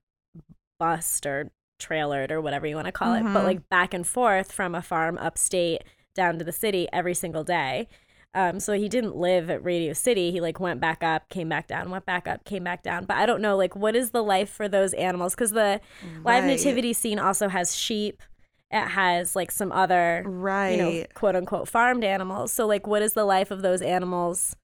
bust 0.79 1.27
or 1.27 1.51
trailered 1.81 2.31
or 2.31 2.41
whatever 2.41 2.67
you 2.67 2.77
want 2.77 2.87
to 2.87 2.93
call 2.93 3.15
it, 3.15 3.23
but 3.25 3.41
Mhm. 3.43 3.45
like 3.45 3.69
back 3.69 3.93
and 3.93 4.07
forth 4.07 4.53
from 4.53 4.75
a 4.75 4.81
farm 4.83 5.19
upstate 5.19 5.83
down 6.15 6.39
to 6.39 6.45
the 6.45 6.53
city 6.53 6.89
every 6.93 7.15
single 7.15 7.43
day. 7.45 7.89
Um, 8.35 8.59
so 8.59 8.73
he 8.73 8.89
didn't 8.89 9.15
live 9.17 9.49
at 9.49 9.63
Radio 9.65 9.93
City. 9.93 10.33
He 10.33 10.41
like 10.41 10.59
went 10.59 10.81
back 10.81 11.03
up, 11.05 11.29
came 11.29 11.49
back 11.49 11.69
down, 11.69 11.91
went 11.91 12.05
back 12.05 12.27
up, 12.27 12.45
came 12.45 12.65
back 12.65 12.83
down. 12.83 13.05
But 13.05 13.17
I 13.17 13.27
don't 13.27 13.41
know, 13.41 13.57
like, 13.57 13.77
what 13.77 13.95
is 13.95 14.11
the 14.11 14.23
life 14.25 14.51
for 14.51 14.69
those 14.69 14.93
animals? 14.95 15.35
Because 15.35 15.53
the 15.53 15.81
live 16.25 16.45
nativity 16.45 16.93
scene 16.93 17.19
also 17.21 17.49
has 17.49 17.77
sheep. 17.77 18.21
It 18.71 18.89
has 18.89 19.37
like 19.37 19.53
some 19.53 19.71
other, 19.71 20.25
Right. 20.27 20.71
you 20.71 20.77
know, 20.79 21.05
quote 21.15 21.37
unquote 21.37 21.69
farmed 21.69 22.03
animals. 22.03 22.53
So 22.53 22.67
like, 22.67 22.87
what 22.89 23.03
is 23.03 23.13
the 23.13 23.25
life 23.25 23.53
of 23.53 23.63
those 23.63 23.81
animals 23.83 24.57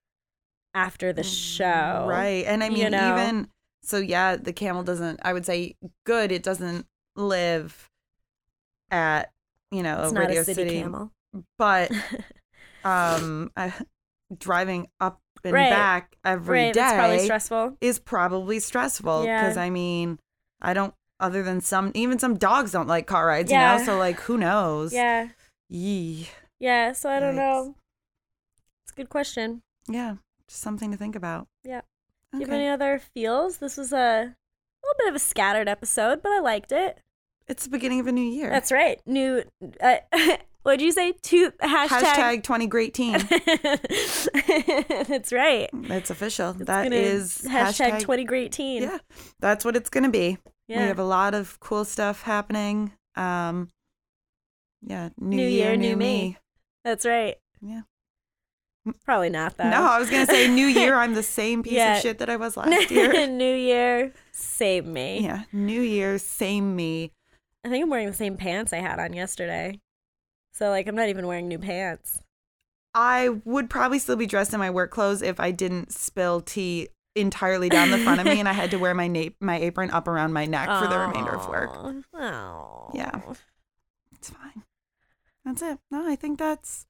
after 0.75 1.13
the 1.13 1.23
show? 1.23 2.07
Right. 2.09 2.45
And 2.47 2.65
I 2.65 2.67
you 2.69 2.73
mean, 2.73 2.91
know? 2.91 3.15
even 3.19 3.49
so, 3.83 3.99
yeah, 3.99 4.35
the 4.37 4.53
camel 4.53 4.83
doesn't, 4.83 5.21
I 5.23 5.33
would 5.33 5.47
say, 5.47 5.77
good. 6.05 6.33
It 6.33 6.43
doesn't 6.43 6.87
live 7.15 7.89
at, 8.91 9.31
you 9.71 9.83
know, 9.85 10.03
It's 10.05 10.13
radio 10.13 10.43
city, 10.43 10.55
city. 10.69 10.81
camel. 10.81 11.13
But 11.57 11.93
um, 12.85 13.51
I, 13.57 13.73
driving 14.37 14.89
up 15.01 15.21
and 15.45 15.53
Right. 15.55 15.71
back 15.71 16.17
every 16.25 16.59
day 16.59 16.65
right. 16.67 16.75
That's 16.75 16.95
probably 16.95 17.19
stressful. 17.21 17.77
is 17.81 17.99
probably 17.99 18.61
stressful. 18.61 19.25
Yeah. 19.25 19.43
Because 19.43 19.57
I 19.57 19.71
mean, 19.71 20.19
I 20.61 20.75
don't, 20.75 20.95
other 21.19 21.43
than 21.43 21.61
some, 21.61 21.93
even 21.95 22.19
some 22.19 22.37
dogs 22.37 22.73
don't 22.73 22.87
like 22.89 23.07
car 23.07 23.27
rides, 23.27 23.51
Yeah. 23.51 23.73
you 23.75 23.79
know? 23.81 23.85
So, 23.87 23.99
like, 23.99 24.21
who 24.21 24.37
knows? 24.39 24.93
Yeah. 24.93 25.29
Yee. 25.69 26.29
Yeah. 26.59 26.93
So 26.93 27.09
I 27.11 27.21
don't 27.21 27.35
Yikes. 27.35 27.37
know. 27.37 27.75
It's 28.85 28.93
a 28.93 28.95
good 28.97 29.09
question. 29.09 29.63
Yeah. 29.89 30.17
Just 30.49 30.61
something 30.63 30.91
to 30.91 30.97
think 30.97 31.17
about. 31.17 31.47
Yeah. 31.65 31.83
Do 32.33 32.39
you 32.39 32.45
have 32.47 32.55
any 32.55 32.69
other 32.69 33.01
feels? 33.15 33.59
This 33.59 33.77
was 33.77 33.93
a 33.93 34.35
little 34.83 34.97
bit 34.99 35.09
of 35.09 35.15
a 35.15 35.19
scattered 35.19 35.69
episode, 35.69 36.23
but 36.23 36.31
I 36.33 36.41
liked 36.41 36.71
it. 36.73 37.01
It's 37.49 37.65
the 37.65 37.71
beginning 37.71 38.01
of 38.01 38.07
a 38.07 38.13
new 38.13 38.21
year. 38.25 38.51
That's 38.51 38.71
right. 38.71 39.01
New. 39.07 39.43
Uh, 39.81 39.97
what'd 40.63 40.81
you 40.81 40.93
say? 40.93 41.13
Two 41.23 41.51
hashtag. 41.63 41.89
Hashtag 41.89 42.43
20 42.43 42.67
great 42.67 42.95
teen. 42.95 43.13
That's 45.09 45.33
right. 45.33 45.69
It's 45.73 46.11
official. 46.11 46.51
It's 46.51 46.65
That 46.67 46.85
gonna- 46.85 46.97
hashtag, 46.97 48.01
twenty 48.01 48.25
great 48.25 48.53
teen. 48.53 48.83
Yeah, 48.83 48.99
that's 49.41 49.65
what 49.65 49.77
it's 49.77 49.91
gonna 49.91 50.11
be. 50.11 50.39
Yeah. 50.69 50.83
We 50.83 50.87
have 50.89 50.99
a 50.99 51.05
lot 51.05 51.35
of 51.35 51.59
cool 51.61 51.85
stuff 51.85 52.23
happening. 52.23 52.93
Um, 53.17 53.69
yeah, 54.83 55.11
new, 55.19 55.37
New 55.37 55.43
year, 55.49 55.69
year, 55.71 55.77
new 55.77 55.89
new 55.91 55.97
me. 55.97 56.07
me. 56.31 56.37
That's 56.85 57.05
right. 57.05 57.37
Yeah. 57.61 57.83
Probably 59.05 59.29
not 59.31 59.57
though. 59.59 59.69
No, 59.69 59.83
I 59.83 59.99
was 59.99 60.09
gonna 60.11 60.27
say 60.27 60.49
new 60.49 60.67
year. 60.67 60.95
I'm 60.99 61.15
the 61.15 61.23
same 61.23 61.63
piece 61.63 61.75
Yeah. 61.75 61.97
of 61.97 62.03
shit 62.03 62.19
that 62.19 62.31
I 62.31 62.37
was 62.37 62.57
last 62.57 62.91
year. 62.91 63.27
New 63.27 63.55
year, 63.55 64.13
same 64.33 64.93
me. 64.93 65.21
yeah, 65.25 65.43
new 65.53 65.81
year, 65.83 66.19
same 66.19 66.75
me. 66.77 67.13
I 67.65 67.69
think 67.69 67.83
I'm 67.85 67.91
wearing 67.91 68.07
the 68.07 68.15
same 68.15 68.37
pants 68.39 68.73
I 68.73 68.79
had 68.79 68.99
on 68.99 69.13
yesterday. 69.13 69.79
So 70.53 70.69
like 70.71 70.87
I'm 70.87 70.95
not 70.97 71.09
even 71.09 71.27
wearing 71.27 71.49
new 71.49 71.59
pants. 71.59 72.21
I 72.95 73.29
would 73.45 73.71
probably 73.71 73.99
still 74.01 74.17
be 74.17 74.27
dressed 74.27 74.53
in 74.53 74.59
my 74.59 74.71
work 74.71 74.91
clothes 74.91 75.23
if 75.23 75.39
I 75.39 75.53
didn't 75.53 75.93
spill 75.93 76.41
tea 76.41 76.89
entirely 77.15 77.69
down 77.69 77.91
the 77.91 77.99
front 77.99 78.21
of 78.21 78.27
me 78.27 78.39
and 78.41 78.49
I 78.49 78.53
had 78.53 78.71
to 78.73 78.79
wear 78.79 78.95
my 78.95 79.07
na- 79.07 79.31
my 79.41 79.59
apron 79.59 79.91
up 79.91 80.09
around 80.09 80.33
my 80.33 80.47
neck 80.47 80.69
for 80.81 80.87
the 80.89 80.99
remainder 80.99 81.31
of 81.35 81.49
work. 81.49 81.71
Oh. 82.15 82.91
Yeah. 82.95 83.21
It's 84.13 84.31
fine. 84.31 84.65
That's 85.45 85.63
it. 85.63 85.79
No, 85.91 86.07
I 86.09 86.17
think 86.17 86.39
that's 86.39 86.87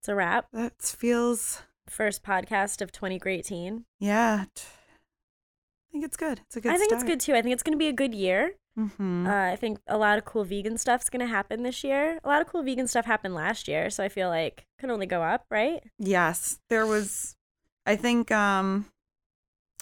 It's 0.00 0.08
a 0.08 0.14
wrap. 0.14 0.48
that 0.52 0.80
feels 0.82 1.62
First 1.88 2.22
podcast 2.24 2.80
of 2.80 2.90
20 2.92 3.18
Great 3.18 3.44
Teen. 3.44 3.84
yeah. 4.00 4.46
t- 4.54 4.62
I 4.66 5.92
think 5.92 6.04
it's 6.06 6.16
good. 6.16 6.40
It's 6.46 6.56
a 6.56 6.60
good. 6.60 6.72
I 6.72 6.76
think 6.78 6.90
it's 6.92 7.04
good 7.04 7.20
too. 7.20 7.34
I 7.34 7.42
think 7.42 7.52
it's 7.52 7.62
going 7.62 7.74
to 7.74 7.78
be 7.78 7.86
a 7.88 7.92
good 7.92 8.14
year. 8.14 8.54
Mm-hmm. 8.78 9.26
Uh, 9.26 9.52
I 9.52 9.56
think 9.56 9.78
a 9.86 9.96
lot 9.96 10.18
of 10.18 10.24
cool 10.24 10.44
vegan 10.44 10.78
stuff's 10.78 11.08
going 11.08 11.20
to 11.20 11.26
happen 11.26 11.62
this 11.62 11.84
year. 11.84 12.18
A 12.24 12.28
lot 12.28 12.42
of 12.42 12.48
cool 12.48 12.62
vegan 12.62 12.88
stuff 12.88 13.04
happened 13.04 13.34
last 13.34 13.68
year, 13.68 13.88
so 13.90 14.02
I 14.02 14.08
feel 14.08 14.28
like 14.28 14.66
it 14.78 14.80
can 14.80 14.90
only 14.90 15.06
go 15.06 15.22
up, 15.22 15.44
right? 15.50 15.82
yes, 15.98 16.58
there 16.68 16.86
was. 16.86 17.36
I 17.86 17.96
think 17.96 18.30
um, 18.30 18.86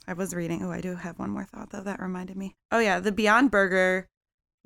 I 0.06 0.12
was 0.12 0.34
reading. 0.34 0.62
Oh, 0.62 0.70
I 0.70 0.80
do 0.80 0.96
have 0.96 1.18
one 1.18 1.30
more 1.30 1.44
thought 1.44 1.70
though. 1.70 1.82
That 1.82 2.00
reminded 2.00 2.36
me. 2.36 2.56
Oh 2.70 2.80
yeah, 2.80 3.00
the 3.00 3.12
Beyond 3.12 3.50
Burger 3.50 4.08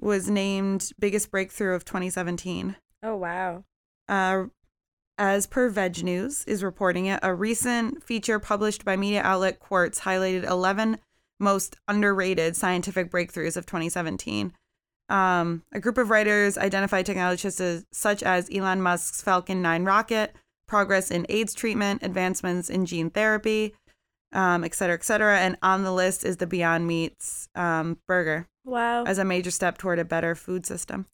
was 0.01 0.29
named 0.29 0.91
biggest 0.99 1.31
breakthrough 1.31 1.75
of 1.75 1.85
2017. 1.85 2.77
Oh 3.03 3.17
wow. 3.17 3.65
Uh, 4.09 4.45
as 5.19 5.47
per 5.47 5.71
VegNews 5.71 6.47
is 6.47 6.63
reporting 6.63 7.07
it, 7.07 7.21
a 7.23 7.35
recent 7.35 8.03
feature 8.03 8.39
published 8.39 8.85
by 8.85 8.97
media 8.97 9.23
outlet 9.23 9.61
Quartz 9.61 10.01
highlighted 10.01 10.49
11 10.49 10.99
most 11.39 11.77
underrated 11.89 12.57
scientific 12.57 13.11
breakthroughs 13.11 13.57
of 13.57 13.67
2017. 13.67 14.53
Um, 15.09 15.63
a 15.73 15.79
group 15.81 15.99
of 15.99 16.11
writers 16.11 16.59
identified 16.59 17.07
technologies 17.07 17.61
as, 17.61 17.85
such 17.93 18.23
as 18.23 18.49
Elon 18.53 18.83
Musk's 18.83 19.23
Falcon 19.23 19.63
9 19.63 19.85
rocket, 19.85 20.35
progress 20.67 21.11
in 21.11 21.27
AIDS 21.29 21.55
treatment, 21.55 22.03
advancements 22.03 22.69
in 22.69 22.87
gene 22.87 23.11
therapy, 23.11 23.75
um, 24.33 24.65
et 24.65 24.75
cetera, 24.75 24.95
et 24.97 25.05
cetera. 25.05 25.39
And 25.39 25.57
on 25.63 25.85
the 25.85 25.93
list 25.93 26.25
is 26.25 26.39
the 26.39 26.47
Beyond 26.47 26.87
Meats 26.87 27.49
um, 27.55 27.99
burger 28.09 28.49
Wow. 28.65 29.05
as 29.05 29.19
a 29.19 29.25
major 29.25 29.53
step 29.53 29.79
toward 29.79 30.01
a 30.01 30.05
better 30.05 30.35
food 30.35 30.67
system. 30.67 31.07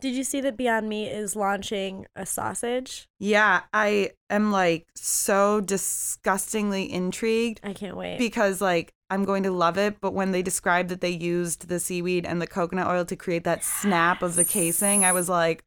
Did 0.00 0.14
you 0.14 0.24
see 0.24 0.40
that 0.40 0.56
Beyond 0.56 0.88
Meat 0.88 1.08
is 1.08 1.36
launching 1.36 2.06
a 2.16 2.24
sausage? 2.26 3.08
Yeah, 3.18 3.62
I 3.72 4.10
am 4.28 4.50
like 4.50 4.86
so 4.94 5.60
disgustingly 5.60 6.90
intrigued 6.90 7.60
I 7.62 7.72
can't 7.72 7.96
wait. 7.96 8.18
because 8.18 8.60
like 8.60 8.92
I'm 9.10 9.24
going 9.24 9.42
to 9.42 9.50
love 9.50 9.76
it. 9.76 10.00
But 10.00 10.14
when 10.14 10.30
they 10.32 10.42
described 10.42 10.88
that 10.88 11.00
they 11.00 11.10
used 11.10 11.68
the 11.68 11.80
seaweed 11.80 12.24
and 12.24 12.40
the 12.40 12.46
coconut 12.46 12.86
oil 12.86 13.04
to 13.06 13.16
create 13.16 13.44
that 13.44 13.64
snap 13.64 14.22
of 14.22 14.36
the 14.36 14.44
casing, 14.44 15.04
I 15.04 15.12
was 15.12 15.28
like, 15.28 15.64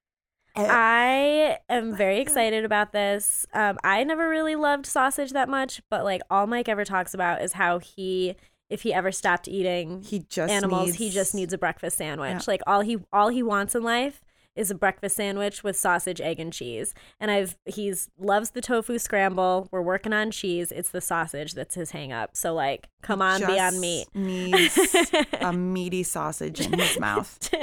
eh, 0.55 0.65
I 0.69 1.57
am 1.69 1.93
very 1.95 2.19
excited 2.19 2.63
about 2.63 2.93
this. 2.93 3.45
Um, 3.53 3.77
I 3.84 4.03
never 4.05 4.29
really 4.29 4.55
loved 4.55 4.86
sausage 4.86 5.31
that 5.31 5.49
much, 5.49 5.81
but 5.89 6.03
like 6.05 6.21
all 6.29 6.47
Mike 6.47 6.69
ever 6.69 6.86
talks 6.86 7.13
about 7.13 7.41
is 7.41 7.53
how 7.53 7.79
he, 7.79 8.36
if 8.70 8.82
he 8.84 8.93
ever 8.93 9.11
stopped 9.11 9.47
eating 9.47 10.01
he 10.01 10.20
just 10.30 10.51
animals, 10.51 10.95
he 10.95 11.09
just 11.09 11.36
needs 11.36 11.53
a 11.53 11.57
breakfast 11.57 11.97
sandwich. 11.97 12.32
Yeah. 12.32 12.41
Like 12.47 12.61
all 12.68 12.82
he 12.82 12.97
all 13.11 13.30
he 13.30 13.43
wants 13.43 13.76
in 13.76 13.84
life 13.84 14.22
is 14.55 14.70
a 14.70 14.76
breakfast 14.76 15.16
sandwich 15.16 15.64
with 15.64 15.76
sausage, 15.76 16.22
egg, 16.22 16.39
and 16.39 16.53
cheese. 16.53 16.93
And 17.20 17.32
I've 17.32 17.57
he's 17.66 18.09
loves 18.20 18.51
the 18.51 18.61
tofu 18.61 18.99
scramble. 18.99 19.68
We're 19.72 19.82
working 19.82 20.14
on 20.14 20.32
cheese. 20.32 20.72
It's 20.72 20.89
the 20.89 21.01
sausage 21.01 21.53
that's 21.53 21.76
his 21.76 21.91
hang 21.91 22.11
up. 22.11 22.36
So 22.36 22.53
like, 22.53 22.89
come 23.01 23.22
on, 23.22 23.39
just 23.39 23.51
Beyond 23.51 23.80
Meat. 23.80 24.07
needs 24.14 24.95
a 25.41 25.51
meaty 25.53 26.03
sausage 26.03 26.61
in 26.61 26.78
his 26.78 26.99
mouth. 26.99 27.49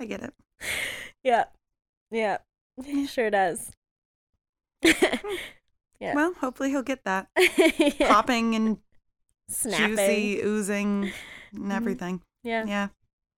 I 0.00 0.06
get 0.06 0.22
it. 0.22 0.34
yeah, 1.22 1.44
yeah, 2.10 2.38
he 2.84 3.06
sure 3.06 3.30
does. 3.30 3.70
Yeah. 6.00 6.14
Well, 6.14 6.34
hopefully 6.34 6.70
he'll 6.70 6.82
get 6.82 7.04
that 7.04 7.28
Yeah. 7.38 8.08
popping 8.08 8.54
and 8.54 8.78
Snapping. 9.48 9.96
juicy, 9.96 10.40
oozing, 10.42 11.12
and 11.54 11.72
everything. 11.72 12.20
Yeah. 12.42 12.64
Yeah. 12.66 12.88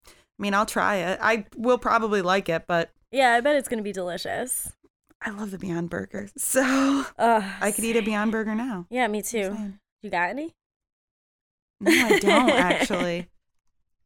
I 0.07 0.11
mean, 0.39 0.53
I'll 0.55 0.65
try 0.65 0.95
it. 0.95 1.19
I 1.21 1.45
will 1.55 1.77
probably 1.77 2.21
like 2.23 2.49
it, 2.49 2.63
but 2.67 2.91
Yeah, 3.11 3.33
I 3.33 3.41
bet 3.41 3.55
it's 3.55 3.67
gonna 3.67 3.81
be 3.83 3.91
delicious. 3.91 4.71
I 5.21 5.29
love 5.31 5.51
the 5.51 5.59
Beyond 5.59 5.89
Burger. 5.89 6.29
So 6.37 6.61
Ugh, 7.19 7.43
I 7.61 7.71
could 7.71 7.83
eat 7.83 7.97
a 7.97 8.01
Beyond 8.01 8.31
Burger 8.31 8.55
now. 8.55 8.87
Yeah, 8.89 9.07
me 9.07 9.21
too. 9.21 9.73
You 10.01 10.09
got 10.09 10.29
any? 10.29 10.55
No, 11.81 11.91
I 11.91 12.19
don't 12.19 12.49
actually. 12.51 13.27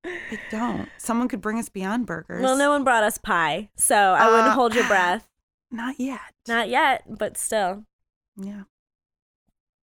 I 0.04 0.40
don't. 0.50 0.90
Someone 0.98 1.28
could 1.28 1.42
bring 1.42 1.60
us 1.60 1.70
Beyond 1.70 2.08
Burgers. 2.08 2.42
Well, 2.44 2.58
no 2.58 2.72
one 2.72 2.84
brought 2.84 3.04
us 3.04 3.18
pie, 3.18 3.70
so 3.76 3.96
I 3.96 4.28
wouldn't 4.30 4.48
Uh, 4.50 4.54
hold 4.54 4.74
your 4.76 4.88
breath. 4.88 5.28
Not 5.72 6.00
yet. 6.00 6.20
Not 6.50 6.70
yet, 6.70 7.04
but 7.08 7.38
still. 7.38 7.84
Yeah. 8.36 8.64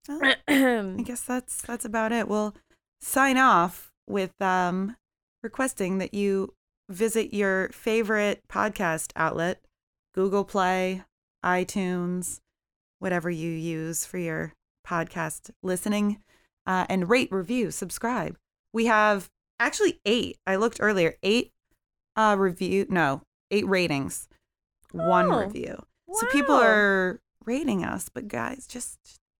Well, 0.09 0.21
I 0.49 1.03
guess 1.03 1.23
that's 1.23 1.63
that's 1.63 1.85
about 1.85 2.13
it. 2.13 2.29
We'll 2.29 2.55
sign 3.01 3.39
off 3.39 3.91
with 4.07 4.33
um 4.41 4.97
requesting 5.43 5.99
that 5.99 6.15
you 6.15 6.55
visit 6.89 7.35
your 7.35 7.69
favorite 7.71 8.43
podcast 8.49 9.13
outlet, 9.17 9.61
Google 10.15 10.45
Play, 10.45 11.03
iTunes, 11.45 12.41
whatever 12.99 13.31
you 13.31 13.51
use 13.51 14.05
for 14.05 14.19
your 14.19 14.53
podcast 14.87 15.51
listening, 15.63 16.19
uh, 16.67 16.87
and 16.89 17.09
rate, 17.11 17.31
review, 17.33 17.71
subscribe. 17.71 18.37
We 18.73 18.87
have 18.87 19.29
actually 19.59 20.01
eight. 20.05 20.39
I 20.47 20.57
looked 20.57 20.79
earlier, 20.81 21.17
eight 21.23 21.53
uh 22.17 22.37
review 22.39 22.87
no, 22.89 23.23
eight 23.51 23.67
ratings, 23.69 24.29
one 24.93 25.27
Oh, 25.33 25.41
review. 25.41 25.83
So 26.13 26.27
people 26.29 26.55
are 26.55 27.21
rating 27.45 27.85
us, 27.85 28.09
but 28.09 28.29
guys, 28.29 28.67
just 28.67 28.99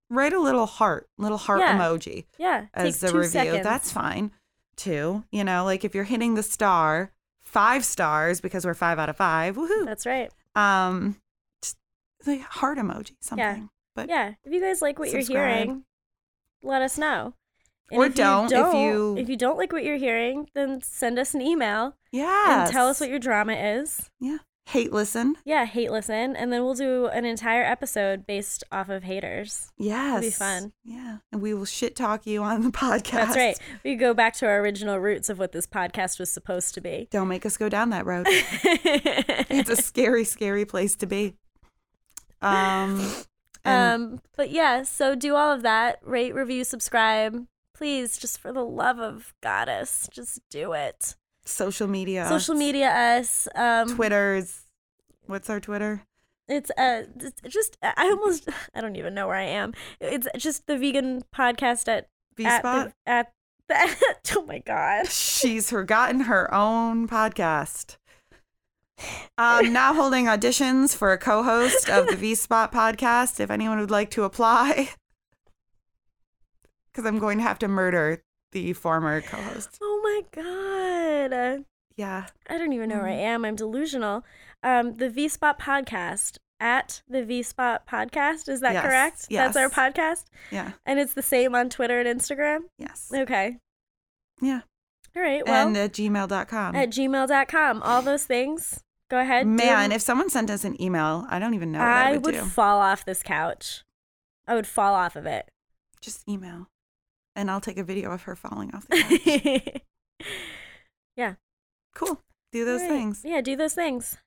write 0.09 0.33
a 0.33 0.39
little 0.39 0.65
heart, 0.65 1.09
little 1.17 1.37
heart 1.37 1.59
Yeah. 1.61 1.77
emoji 1.77 2.25
yeah, 2.37 2.65
as 2.73 2.99
two 2.99 3.07
review. 3.07 3.23
seconds. 3.29 3.63
That's 3.63 3.91
fine 3.91 4.31
too. 4.75 5.23
You 5.31 5.43
know, 5.43 5.63
like 5.65 5.83
if 5.85 5.95
you're 5.95 6.03
hitting 6.05 6.35
the 6.35 6.43
star, 6.43 7.11
five 7.41 7.83
stars 7.85 8.41
because 8.41 8.65
we're 8.65 8.73
five 8.73 8.99
out 8.99 9.09
of 9.09 9.17
five. 9.17 9.55
Woohoo! 9.55 9.85
That's 9.85 10.05
right. 10.05 10.31
Um, 10.55 11.17
just 11.61 11.77
like 12.25 12.41
heart 12.41 12.77
emoji, 12.77 13.15
something. 13.21 13.69
But 13.95 14.09
Yeah, 14.09 14.33
if 14.43 14.53
you 14.53 14.61
guys 14.61 14.81
like 14.81 14.99
what 14.99 15.09
you're 15.11 15.21
hearing, 15.21 15.83
let 16.61 16.81
us 16.81 16.97
know. 16.97 17.33
Or 17.91 18.05
if 18.07 18.15
don't, 18.15 18.45
if 18.45 18.51
don't- 18.51 18.75
you- 18.77 19.17
if 19.17 19.29
you 19.29 19.37
don't 19.37 19.57
like 19.57 19.71
what 19.71 19.83
you're 19.85 19.95
hearing, 19.97 20.49
then 20.53 20.81
send 20.81 21.17
us 21.17 21.33
an 21.33 21.41
email 21.41 21.95
yeah, 22.11 22.63
and 22.63 22.71
tell 22.71 22.87
us 22.89 22.99
what 22.99 23.09
your 23.09 23.19
drama 23.19 23.53
is. 23.53 24.09
yeah 24.19 24.39
hate 24.67 24.91
listen. 24.91 25.35
Yeah, 25.45 25.65
hate 25.65 25.91
listen, 25.91 26.35
and 26.35 26.51
then 26.51 26.63
we'll 26.63 26.73
do 26.73 27.07
an 27.07 27.23
entire 27.23 27.63
episode 27.63 28.27
based 28.27 28.63
off 28.71 28.89
of 28.89 29.03
haters. 29.03 29.71
Yes, 29.77 30.21
be 30.21 30.29
fun. 30.29 30.73
Yeah, 30.83 31.19
and 31.31 31.41
we 31.41 31.53
will 31.53 31.65
shit 31.65 31.95
talk 31.95 32.27
you 32.27 32.43
on 32.43 32.61
the 32.61 32.69
podcast. 32.71 33.11
That's 33.11 33.35
right. 33.37 33.59
We 33.83 33.95
go 33.95 34.13
back 34.13 34.33
to 34.35 34.45
our 34.45 34.59
original 34.59 34.99
roots 34.99 35.29
of 35.29 35.39
what 35.39 35.53
this 35.53 35.65
podcast 35.65 36.19
was 36.19 36.29
supposed 36.29 36.73
to 36.75 36.81
be. 36.81 37.07
Don't 37.11 37.29
make 37.29 37.45
us 37.45 37.55
go 37.55 37.69
down 37.69 37.91
that 37.91 38.05
road. 38.05 38.25
it's 38.29 39.69
a 39.69 39.77
scary, 39.77 40.25
scary 40.25 40.65
place 40.65 40.95
to 40.97 41.05
be. 41.05 41.35
Um, 42.41 43.09
um, 43.65 44.21
but 44.35 44.51
yeah, 44.51 44.83
so 44.83 45.15
do 45.15 45.35
all 45.35 45.51
of 45.51 45.61
that. 45.61 45.99
Rate, 46.03 46.35
review, 46.35 46.63
subscribe. 46.65 47.47
Please, 47.73 48.17
just 48.17 48.39
for 48.39 48.51
the 48.51 48.65
love 48.65 48.99
of 48.99 49.33
goddess, 49.41 50.09
just 50.11 50.41
do 50.49 50.73
it. 50.73 51.15
Social 51.47 51.87
media, 51.87 52.27
Social 52.27 52.55
media 52.55 52.89
us. 52.89 53.47
Um, 53.55 53.95
Twitter's. 53.95 54.63
What's 55.25 55.49
our 55.49 55.59
Twitter? 55.59 56.03
It's 56.47 56.71
uh, 56.77 57.03
just 57.47 57.77
I 57.81 58.05
almost 58.09 58.47
I 58.75 58.81
don't 58.81 58.95
even 58.95 59.13
know 59.13 59.27
where 59.27 59.35
I 59.35 59.43
am. 59.43 59.73
It's 59.99 60.27
just 60.37 60.67
the 60.67 60.77
vegan 60.77 61.23
podcast 61.35 61.87
at 61.87 62.07
V 62.35 62.45
at 62.45 62.59
Spot. 62.59 62.93
the, 63.05 63.11
at 63.11 63.33
the, 63.67 63.95
oh 64.37 64.45
my 64.45 64.59
god. 64.59 65.07
She's 65.07 65.69
forgotten 65.69 66.21
her 66.21 66.53
own 66.53 67.07
podcast. 67.07 67.97
Um, 69.37 69.71
now 69.71 69.93
holding 69.93 70.25
auditions 70.25 70.95
for 70.95 71.11
a 71.11 71.19
co-host 71.19 71.87
of 71.87 72.07
the 72.07 72.15
V 72.15 72.33
Spot 72.33 72.71
podcast. 72.71 73.39
If 73.39 73.51
anyone 73.51 73.79
would 73.79 73.91
like 73.91 74.09
to 74.11 74.23
apply, 74.23 74.89
because 76.91 77.05
I'm 77.05 77.19
going 77.19 77.37
to 77.37 77.43
have 77.43 77.59
to 77.59 77.67
murder 77.67 78.23
the 78.53 78.73
former 78.73 79.21
co-host. 79.21 79.77
Oh 79.79 80.01
my 80.03 80.41
god. 80.41 80.96
Yeah, 81.95 82.27
I 82.49 82.57
don't 82.57 82.73
even 82.73 82.89
know 82.89 82.97
where 82.97 83.07
I 83.07 83.11
Mm-hmm. 83.13 83.19
am. 83.27 83.45
I'm 83.45 83.55
delusional. 83.55 84.23
Um, 84.63 84.97
the 84.97 85.09
V 85.09 85.27
Spot 85.27 85.59
podcast 85.59 86.37
at 86.59 87.01
the 87.09 87.23
V 87.23 87.41
Spot 87.43 87.85
podcast. 87.87 88.47
Is 88.49 88.61
that 88.61 88.73
Yes, 88.73 88.83
correct? 88.85 89.27
That's 89.29 89.57
our 89.57 89.69
podcast, 89.69 90.25
yeah, 90.51 90.73
and 90.85 90.99
it's 90.99 91.13
the 91.13 91.21
same 91.23 91.55
on 91.55 91.69
Twitter 91.69 91.99
and 91.99 92.19
Instagram. 92.19 92.61
yes, 92.77 93.11
Okay. 93.13 93.57
yeah. 94.41 94.61
All 95.15 95.21
right. 95.23 95.43
Well, 95.47 95.67
and 95.67 95.77
at 95.77 95.93
gmail.com. 95.93 96.75
at 96.75 96.89
gmail.com. 96.91 97.81
All 97.83 98.01
those 98.03 98.25
things. 98.25 98.83
Go 99.09 99.17
ahead. 99.19 99.45
do 99.45 99.63
if 99.95 100.01
someone 100.01 100.29
sent 100.29 100.49
us 100.51 100.63
an 100.65 100.79
email, 100.81 101.25
I 101.29 101.39
don't 101.39 101.53
even 101.55 101.71
know 101.71 101.79
what 101.79 101.87
I, 101.87 102.09
I 102.09 102.17
would, 102.17 102.25
would 102.35 102.43
fall 102.51 102.79
off 102.79 103.05
this 103.05 103.23
couch. 103.23 103.83
I 104.47 104.53
would 104.53 104.67
fall 104.67 104.93
off 104.93 105.15
of 105.15 105.25
it. 105.25 105.49
Just 106.01 106.27
email, 106.29 106.67
and 107.35 107.49
I'll 107.49 107.61
take 107.61 107.77
a 107.79 107.83
video 107.83 108.11
of 108.11 108.23
her 108.23 108.35
falling 108.35 108.75
off 108.75 108.87
the 108.87 109.81
couch. 110.19 110.27
cool. 111.95 112.21
Do 112.51 112.63
those 112.63 112.81
right. 112.81 112.89
things. 112.89 113.21
Yeah, 113.25 113.41
do 113.41 113.55
those 113.55 113.73
things. 113.73 114.17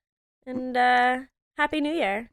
And 0.46 0.76
uh 0.76 1.20
happy 1.56 1.80
new 1.80 1.92
year. 1.92 2.30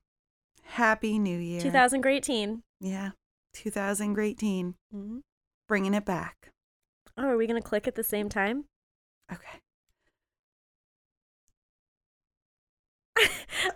Happy 0.68 1.18
New 1.18 1.40
Year. 1.40 1.62
2018. 1.62 2.62
Yeah. 2.80 3.12
2018. 3.54 4.76
Mm-hmm. 4.94 5.18
Bringing 5.68 5.94
it 5.94 6.06
back. 6.06 6.52
Oh, 7.18 7.24
are 7.24 7.38
we 7.38 7.48
going 7.48 7.62
to 7.62 7.68
click 7.68 7.88
at 7.88 7.96
the 7.96 8.04
same 8.04 8.30
time? 8.30 8.66
Okay. 9.32 9.62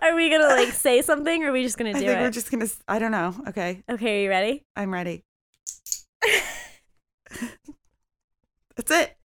are 0.02 0.14
we 0.14 0.28
going 0.28 0.42
to 0.42 0.48
like 0.48 0.68
say 0.72 1.02
something 1.02 1.42
or 1.42 1.48
are 1.48 1.52
we 1.52 1.64
just 1.64 1.76
gonna 1.76 1.92
do 1.92 1.98
I 1.98 2.00
think 2.00 2.12
it? 2.12 2.20
we're 2.20 2.30
just 2.30 2.50
going 2.50 2.66
to, 2.66 2.72
I 2.86 2.98
don't 2.98 3.10
know. 3.10 3.34
Okay. 3.48 3.82
Okay, 3.90 4.20
are 4.20 4.22
you 4.22 4.28
ready? 4.28 4.62
I'm 4.76 4.92
ready. 4.92 5.24
That's 8.76 8.90
it. 8.90 9.16